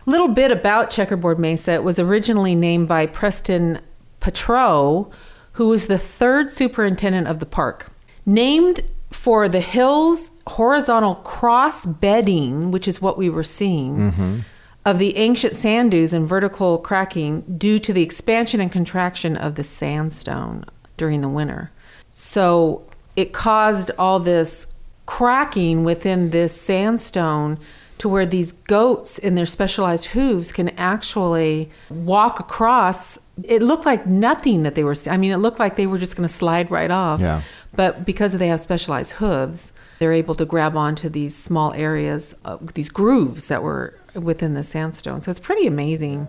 Little 0.06 0.28
bit 0.28 0.52
about 0.52 0.88
Checkerboard 0.90 1.38
Mesa. 1.40 1.72
It 1.72 1.82
was 1.82 1.98
originally 1.98 2.54
named 2.54 2.86
by 2.88 3.04
Preston 3.04 3.80
Patraw, 4.20 5.10
who 5.52 5.68
was 5.68 5.86
the 5.86 5.98
third 5.98 6.52
superintendent 6.52 7.26
of 7.26 7.40
the 7.40 7.46
park. 7.46 7.90
Named 8.26 8.80
for 9.10 9.48
the 9.48 9.60
hill's 9.60 10.30
horizontal 10.46 11.16
cross 11.16 11.86
bedding, 11.86 12.70
which 12.70 12.86
is 12.86 13.00
what 13.00 13.16
we 13.16 13.30
were 13.30 13.42
seeing, 13.44 14.44
of 14.84 14.98
the 14.98 15.16
ancient 15.16 15.54
sand 15.56 15.90
dunes 15.90 16.12
and 16.12 16.28
vertical 16.28 16.78
cracking 16.78 17.42
due 17.58 17.78
to 17.78 17.92
the 17.92 18.02
expansion 18.02 18.60
and 18.60 18.70
contraction 18.70 19.36
of 19.36 19.54
the 19.54 19.64
sandstone 19.64 20.64
during 20.96 21.20
the 21.20 21.28
winter. 21.28 21.70
So 22.12 22.82
it 23.16 23.32
caused 23.32 23.90
all 23.98 24.20
this 24.20 24.66
cracking 25.06 25.84
within 25.84 26.30
this 26.30 26.58
sandstone 26.58 27.58
to 27.98 28.08
where 28.08 28.26
these 28.26 28.52
goats 28.52 29.18
in 29.18 29.34
their 29.34 29.46
specialized 29.46 30.06
hooves 30.06 30.52
can 30.52 30.68
actually 30.70 31.70
walk 31.90 32.38
across. 32.40 33.18
It 33.44 33.62
looked 33.62 33.86
like 33.86 34.06
nothing 34.06 34.62
that 34.64 34.74
they 34.74 34.84
were, 34.84 34.96
I 35.08 35.16
mean, 35.16 35.32
it 35.32 35.38
looked 35.38 35.58
like 35.58 35.76
they 35.76 35.86
were 35.86 35.98
just 35.98 36.16
going 36.16 36.26
to 36.26 36.32
slide 36.32 36.70
right 36.70 36.90
off. 36.90 37.20
Yeah. 37.20 37.42
But 37.74 38.04
because 38.04 38.32
they 38.32 38.48
have 38.48 38.60
specialized 38.60 39.12
hooves, 39.14 39.72
they're 39.98 40.12
able 40.12 40.34
to 40.36 40.44
grab 40.44 40.76
onto 40.76 41.08
these 41.08 41.36
small 41.36 41.72
areas, 41.74 42.34
uh, 42.44 42.58
these 42.74 42.88
grooves 42.88 43.48
that 43.48 43.62
were 43.62 43.98
within 44.14 44.54
the 44.54 44.62
sandstone. 44.62 45.20
So 45.20 45.30
it's 45.30 45.38
pretty 45.38 45.66
amazing. 45.66 46.28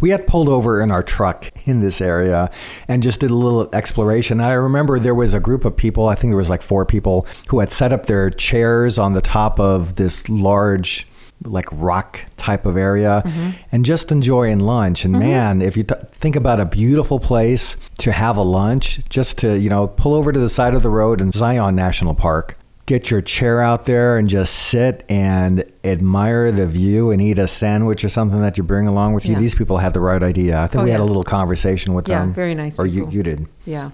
We 0.00 0.10
had 0.10 0.26
pulled 0.26 0.48
over 0.48 0.82
in 0.82 0.90
our 0.90 1.02
truck 1.02 1.50
in 1.66 1.80
this 1.80 2.00
area 2.00 2.50
and 2.88 3.02
just 3.02 3.20
did 3.20 3.30
a 3.30 3.34
little 3.34 3.68
exploration. 3.74 4.40
I 4.40 4.52
remember 4.52 4.98
there 4.98 5.14
was 5.14 5.32
a 5.32 5.40
group 5.40 5.64
of 5.64 5.76
people, 5.76 6.08
I 6.08 6.14
think 6.14 6.32
there 6.32 6.36
was 6.36 6.50
like 6.50 6.62
four 6.62 6.84
people, 6.84 7.26
who 7.48 7.60
had 7.60 7.72
set 7.72 7.92
up 7.92 8.06
their 8.06 8.28
chairs 8.28 8.98
on 8.98 9.14
the 9.14 9.22
top 9.22 9.58
of 9.58 9.94
this 9.94 10.28
large, 10.28 11.06
like 11.44 11.66
rock 11.70 12.20
type 12.36 12.64
of 12.66 12.76
area 12.76 13.22
and 13.70 13.84
just 13.84 14.10
enjoying 14.10 14.60
lunch. 14.60 15.04
And 15.04 15.12
man, 15.12 15.60
if 15.62 15.76
you 15.76 15.82
t- 15.84 15.94
think 16.10 16.34
about 16.36 16.60
a 16.60 16.64
beautiful 16.66 17.20
place 17.20 17.76
to 17.98 18.12
have 18.12 18.36
a 18.36 18.42
lunch, 18.42 19.00
just 19.08 19.38
to, 19.38 19.58
you 19.58 19.68
know, 19.70 19.86
pull 19.88 20.14
over 20.14 20.32
to 20.32 20.40
the 20.40 20.48
side 20.48 20.74
of 20.74 20.82
the 20.82 20.90
road 20.90 21.20
in 21.20 21.32
Zion 21.32 21.74
National 21.76 22.14
Park. 22.14 22.58
Get 22.86 23.10
your 23.10 23.20
chair 23.20 23.60
out 23.60 23.84
there 23.84 24.16
and 24.16 24.28
just 24.28 24.54
sit 24.54 25.04
and 25.08 25.64
admire 25.82 26.52
the 26.52 26.68
view 26.68 27.10
and 27.10 27.20
eat 27.20 27.36
a 27.36 27.48
sandwich 27.48 28.04
or 28.04 28.08
something 28.08 28.40
that 28.42 28.56
you 28.56 28.62
bring 28.62 28.86
along 28.86 29.12
with 29.12 29.26
you. 29.26 29.32
Yeah. 29.32 29.40
These 29.40 29.56
people 29.56 29.78
had 29.78 29.92
the 29.92 29.98
right 29.98 30.22
idea. 30.22 30.60
I 30.60 30.68
think 30.68 30.82
Oh, 30.82 30.84
we 30.84 30.90
had 30.90 31.00
a 31.00 31.04
little 31.04 31.24
conversation 31.24 31.94
with 31.94 32.08
Yeah, 32.08 32.20
them. 32.20 32.28
Yeah, 32.28 32.34
very 32.34 32.54
nice 32.54 32.78
Or 32.78 32.86
you, 32.86 33.08
you 33.10 33.24
did. 33.24 33.48
Yeah. 33.64 33.90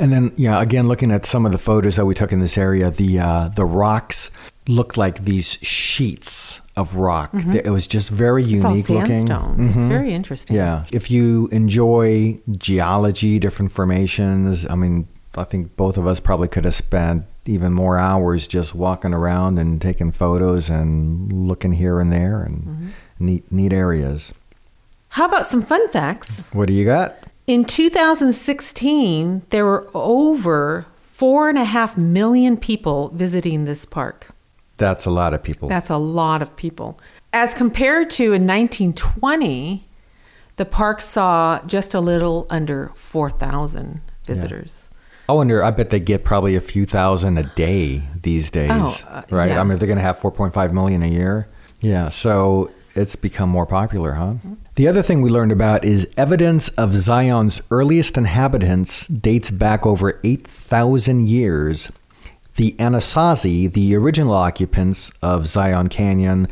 And 0.00 0.12
then, 0.12 0.32
yeah, 0.36 0.60
again, 0.60 0.88
looking 0.88 1.12
at 1.12 1.24
some 1.24 1.46
of 1.46 1.52
the 1.52 1.58
photos 1.58 1.94
that 1.94 2.04
we 2.04 2.14
took 2.14 2.32
in 2.32 2.40
this 2.40 2.58
area, 2.58 2.90
the 2.90 3.20
uh, 3.20 3.48
the 3.48 3.64
rocks 3.64 4.32
looked 4.66 4.96
like 4.96 5.22
these 5.22 5.52
sheets 5.62 6.61
of 6.76 6.96
rock. 6.96 7.30
It 7.34 7.68
was 7.70 7.86
just 7.86 8.10
very 8.10 8.42
Mm-hmm. 8.44 8.54
It's 8.54 8.64
all 8.64 8.70
unique 8.72 8.88
looking. 8.88 9.14
sandstone. 9.26 9.70
It's 9.74 9.84
very 9.84 10.14
interesting. 10.14 10.56
Yeah. 10.56 10.84
If 10.92 11.10
you 11.10 11.48
enjoy 11.52 12.38
geology, 12.50 13.38
different 13.38 13.72
formations, 13.72 14.66
I 14.68 14.74
mean, 14.74 15.06
I 15.34 15.44
think 15.44 15.76
both 15.76 15.98
of 15.98 16.06
us 16.06 16.18
probably 16.20 16.48
could 16.48 16.64
have 16.64 16.74
spent 16.74 17.24
even 17.46 17.72
more 17.72 17.98
hours 17.98 18.46
just 18.46 18.74
walking 18.74 19.12
around 19.12 19.58
and 19.58 19.80
taking 19.82 20.12
photos 20.12 20.70
and 20.70 21.30
looking 21.32 21.72
here 21.72 22.00
and 22.00 22.12
there 22.12 22.42
and 22.42 22.62
Mm-hmm. 22.64 22.88
neat 23.18 23.52
neat 23.52 23.72
areas. 23.72 24.32
How 25.10 25.26
about 25.26 25.44
some 25.46 25.60
fun 25.62 25.86
facts? 25.88 26.48
What 26.54 26.68
do 26.68 26.74
you 26.74 26.84
got? 26.86 27.16
In 27.46 27.64
2016, 27.64 29.42
there 29.50 29.64
were 29.64 29.88
over 29.94 30.86
four 31.00 31.48
and 31.48 31.58
a 31.58 31.64
half 31.64 31.96
million 31.98 32.56
people 32.56 33.10
visiting 33.10 33.64
this 33.64 33.84
park. 33.84 34.30
That's 34.82 35.06
a 35.06 35.10
lot 35.10 35.32
of 35.34 35.42
people. 35.42 35.68
That's 35.68 35.90
a 35.90 35.96
lot 35.96 36.42
of 36.42 36.54
people. 36.56 36.98
As 37.32 37.54
compared 37.54 38.10
to 38.12 38.24
in 38.32 38.46
1920, 38.46 39.88
the 40.56 40.64
park 40.64 41.00
saw 41.00 41.60
just 41.66 41.94
a 41.94 42.00
little 42.00 42.46
under 42.50 42.90
4,000 42.94 44.00
visitors. 44.26 44.88
I 45.28 45.32
wonder. 45.32 45.62
I 45.62 45.70
bet 45.70 45.90
they 45.90 46.00
get 46.00 46.24
probably 46.24 46.56
a 46.56 46.60
few 46.60 46.84
thousand 46.84 47.38
a 47.38 47.44
day 47.54 48.02
these 48.22 48.50
days, 48.50 48.70
Oh, 48.72 48.98
uh, 49.08 49.22
right? 49.30 49.50
yeah. 49.50 49.60
I 49.60 49.64
mean, 49.64 49.72
if 49.74 49.78
they're 49.78 49.86
going 49.86 49.96
to 49.98 50.02
have 50.02 50.18
4.5 50.18 50.72
million 50.72 51.02
a 51.02 51.06
year, 51.08 51.48
yeah. 51.80 52.08
So 52.10 52.70
it's 52.94 53.16
become 53.16 53.48
more 53.48 53.64
popular, 53.66 54.12
huh? 54.12 54.34
The 54.74 54.88
other 54.88 55.00
thing 55.02 55.22
we 55.22 55.30
learned 55.30 55.52
about 55.52 55.84
is 55.84 56.08
evidence 56.16 56.68
of 56.70 56.94
Zion's 56.94 57.62
earliest 57.70 58.16
inhabitants 58.18 59.06
dates 59.06 59.50
back 59.50 59.86
over 59.86 60.20
8,000 60.24 61.28
years. 61.28 61.90
The 62.56 62.72
Anasazi, 62.72 63.72
the 63.72 63.94
original 63.96 64.34
occupants 64.34 65.10
of 65.22 65.46
Zion 65.46 65.88
Canyon, 65.88 66.48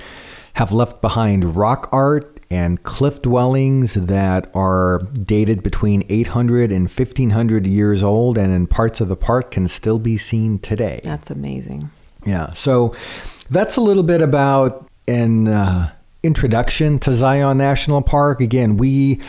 have 0.55 0.73
left 0.73 1.01
behind 1.01 1.57
rock 1.57 1.89
art 1.93 2.41
and 2.51 2.83
cliff 2.83 3.23
dwellings 3.23 3.95
that 3.95 4.51
are 4.55 4.99
dated 5.23 5.63
between 5.63 6.05
800 6.09 6.73
and 6.73 6.91
1500 6.91 7.67
years 7.67 8.03
old 8.03 8.37
and 8.37 8.53
in 8.53 8.67
parts 8.67 9.01
of 9.01 9.09
the 9.09 9.17
park 9.17 9.53
can 9.53 9.69
still 9.69 9.99
be 9.99 10.19
seen 10.19 10.59
today. 10.59 11.01
That's 11.05 11.31
amazing. 11.31 11.91
Yeah. 12.27 12.53
So 12.55 12.95
that's 13.49 13.77
a 13.77 13.81
little 13.81 14.03
bit 14.03 14.21
about 14.21 14.89
an 15.07 15.49
uh, 15.49 15.93
introduction 16.23 16.99
to 17.01 17.15
Zion 17.15 17.59
National 17.59 18.03
Park. 18.03 18.41
Again, 18.41 18.77
we 18.77 19.21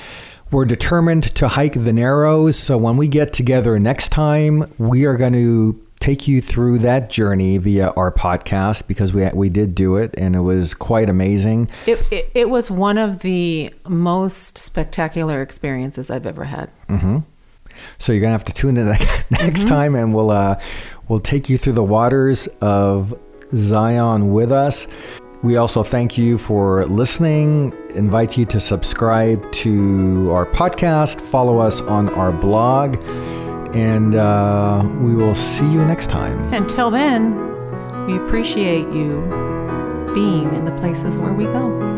were 0.52 0.66
determined 0.66 1.24
to 1.36 1.48
hike 1.48 1.74
the 1.74 1.94
Narrows. 1.94 2.58
So 2.58 2.78
when 2.78 2.98
we 2.98 3.08
get 3.08 3.34
together 3.34 3.80
next 3.80 4.10
time, 4.10 4.72
we 4.78 5.06
are 5.06 5.16
going 5.16 5.34
to 5.34 5.82
take 6.02 6.28
you 6.28 6.42
through 6.42 6.80
that 6.80 7.10
journey 7.10 7.58
via 7.58 7.92
our 7.92 8.12
podcast 8.12 8.88
because 8.88 9.14
we 9.14 9.30
we 9.34 9.50
did 9.50 9.76
do 9.76 9.96
it 9.96 10.14
and 10.18 10.36
it 10.36 10.42
was 10.42 10.74
quite 10.74 11.10
amazing. 11.10 11.70
It, 11.86 12.00
it, 12.12 12.32
it 12.34 12.50
was 12.50 12.70
one 12.70 12.98
of 12.98 13.20
the 13.20 13.74
most 13.88 14.58
spectacular 14.58 15.42
experiences 15.42 16.10
I've 16.10 16.26
ever 16.26 16.44
had. 16.44 16.70
So 17.98 18.12
you're 18.12 18.22
gonna 18.22 18.34
have 18.34 18.46
to 18.46 18.54
tune 18.54 18.78
in 18.78 18.88
next 19.32 19.68
time, 19.68 19.96
and 19.96 20.14
we'll 20.14 20.32
uh, 20.32 20.60
we'll 21.08 21.20
take 21.20 21.50
you 21.50 21.58
through 21.58 21.74
the 21.74 21.84
waters 21.84 22.48
of 22.62 23.18
Zion 23.56 24.34
with 24.34 24.52
us. 24.52 24.88
We 25.44 25.58
also 25.58 25.82
thank 25.82 26.20
you 26.20 26.38
for 26.38 26.86
listening, 26.86 27.74
invite 27.96 28.38
you 28.38 28.46
to 28.46 28.60
subscribe 28.60 29.52
to 29.54 30.32
our 30.32 30.46
podcast, 30.46 31.20
follow 31.20 31.58
us 31.58 31.82
on 31.82 32.10
our 32.10 32.32
blog, 32.32 32.98
and 33.74 34.16
uh, 34.16 34.84
we 35.00 35.16
will 35.16 35.36
see 35.36 35.72
you 35.72 35.86
next 35.86 36.10
time. 36.10 36.54
Until 36.54 36.92
then, 36.92 37.36
we 38.06 38.18
appreciate 38.18 38.92
you 38.92 39.22
being 40.14 40.54
in 40.54 40.66
the 40.66 40.74
places 40.80 41.18
where 41.18 41.34
we 41.34 41.46
go. 41.46 41.90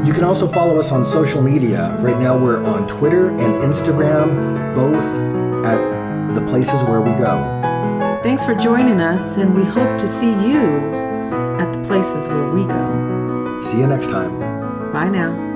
You 0.04 0.12
can 0.12 0.24
also 0.24 0.48
follow 0.48 0.80
us 0.80 0.90
on 0.90 1.04
social 1.04 1.40
media. 1.40 1.96
Right 2.00 2.18
now, 2.18 2.36
we're 2.36 2.60
on 2.64 2.88
Twitter 2.88 3.28
and 3.28 3.62
Instagram, 3.62 4.74
both 4.74 5.04
at 5.64 5.91
the 6.34 6.44
places 6.46 6.82
where 6.84 7.00
we 7.00 7.12
go. 7.12 8.20
Thanks 8.22 8.44
for 8.44 8.54
joining 8.54 9.00
us, 9.00 9.36
and 9.36 9.54
we 9.54 9.64
hope 9.64 9.98
to 9.98 10.08
see 10.08 10.30
you 10.30 10.62
at 11.58 11.72
the 11.72 11.82
places 11.86 12.28
where 12.28 12.50
we 12.50 12.64
go. 12.64 13.60
See 13.60 13.78
you 13.78 13.86
next 13.86 14.06
time. 14.06 14.38
Bye 14.92 15.08
now. 15.08 15.51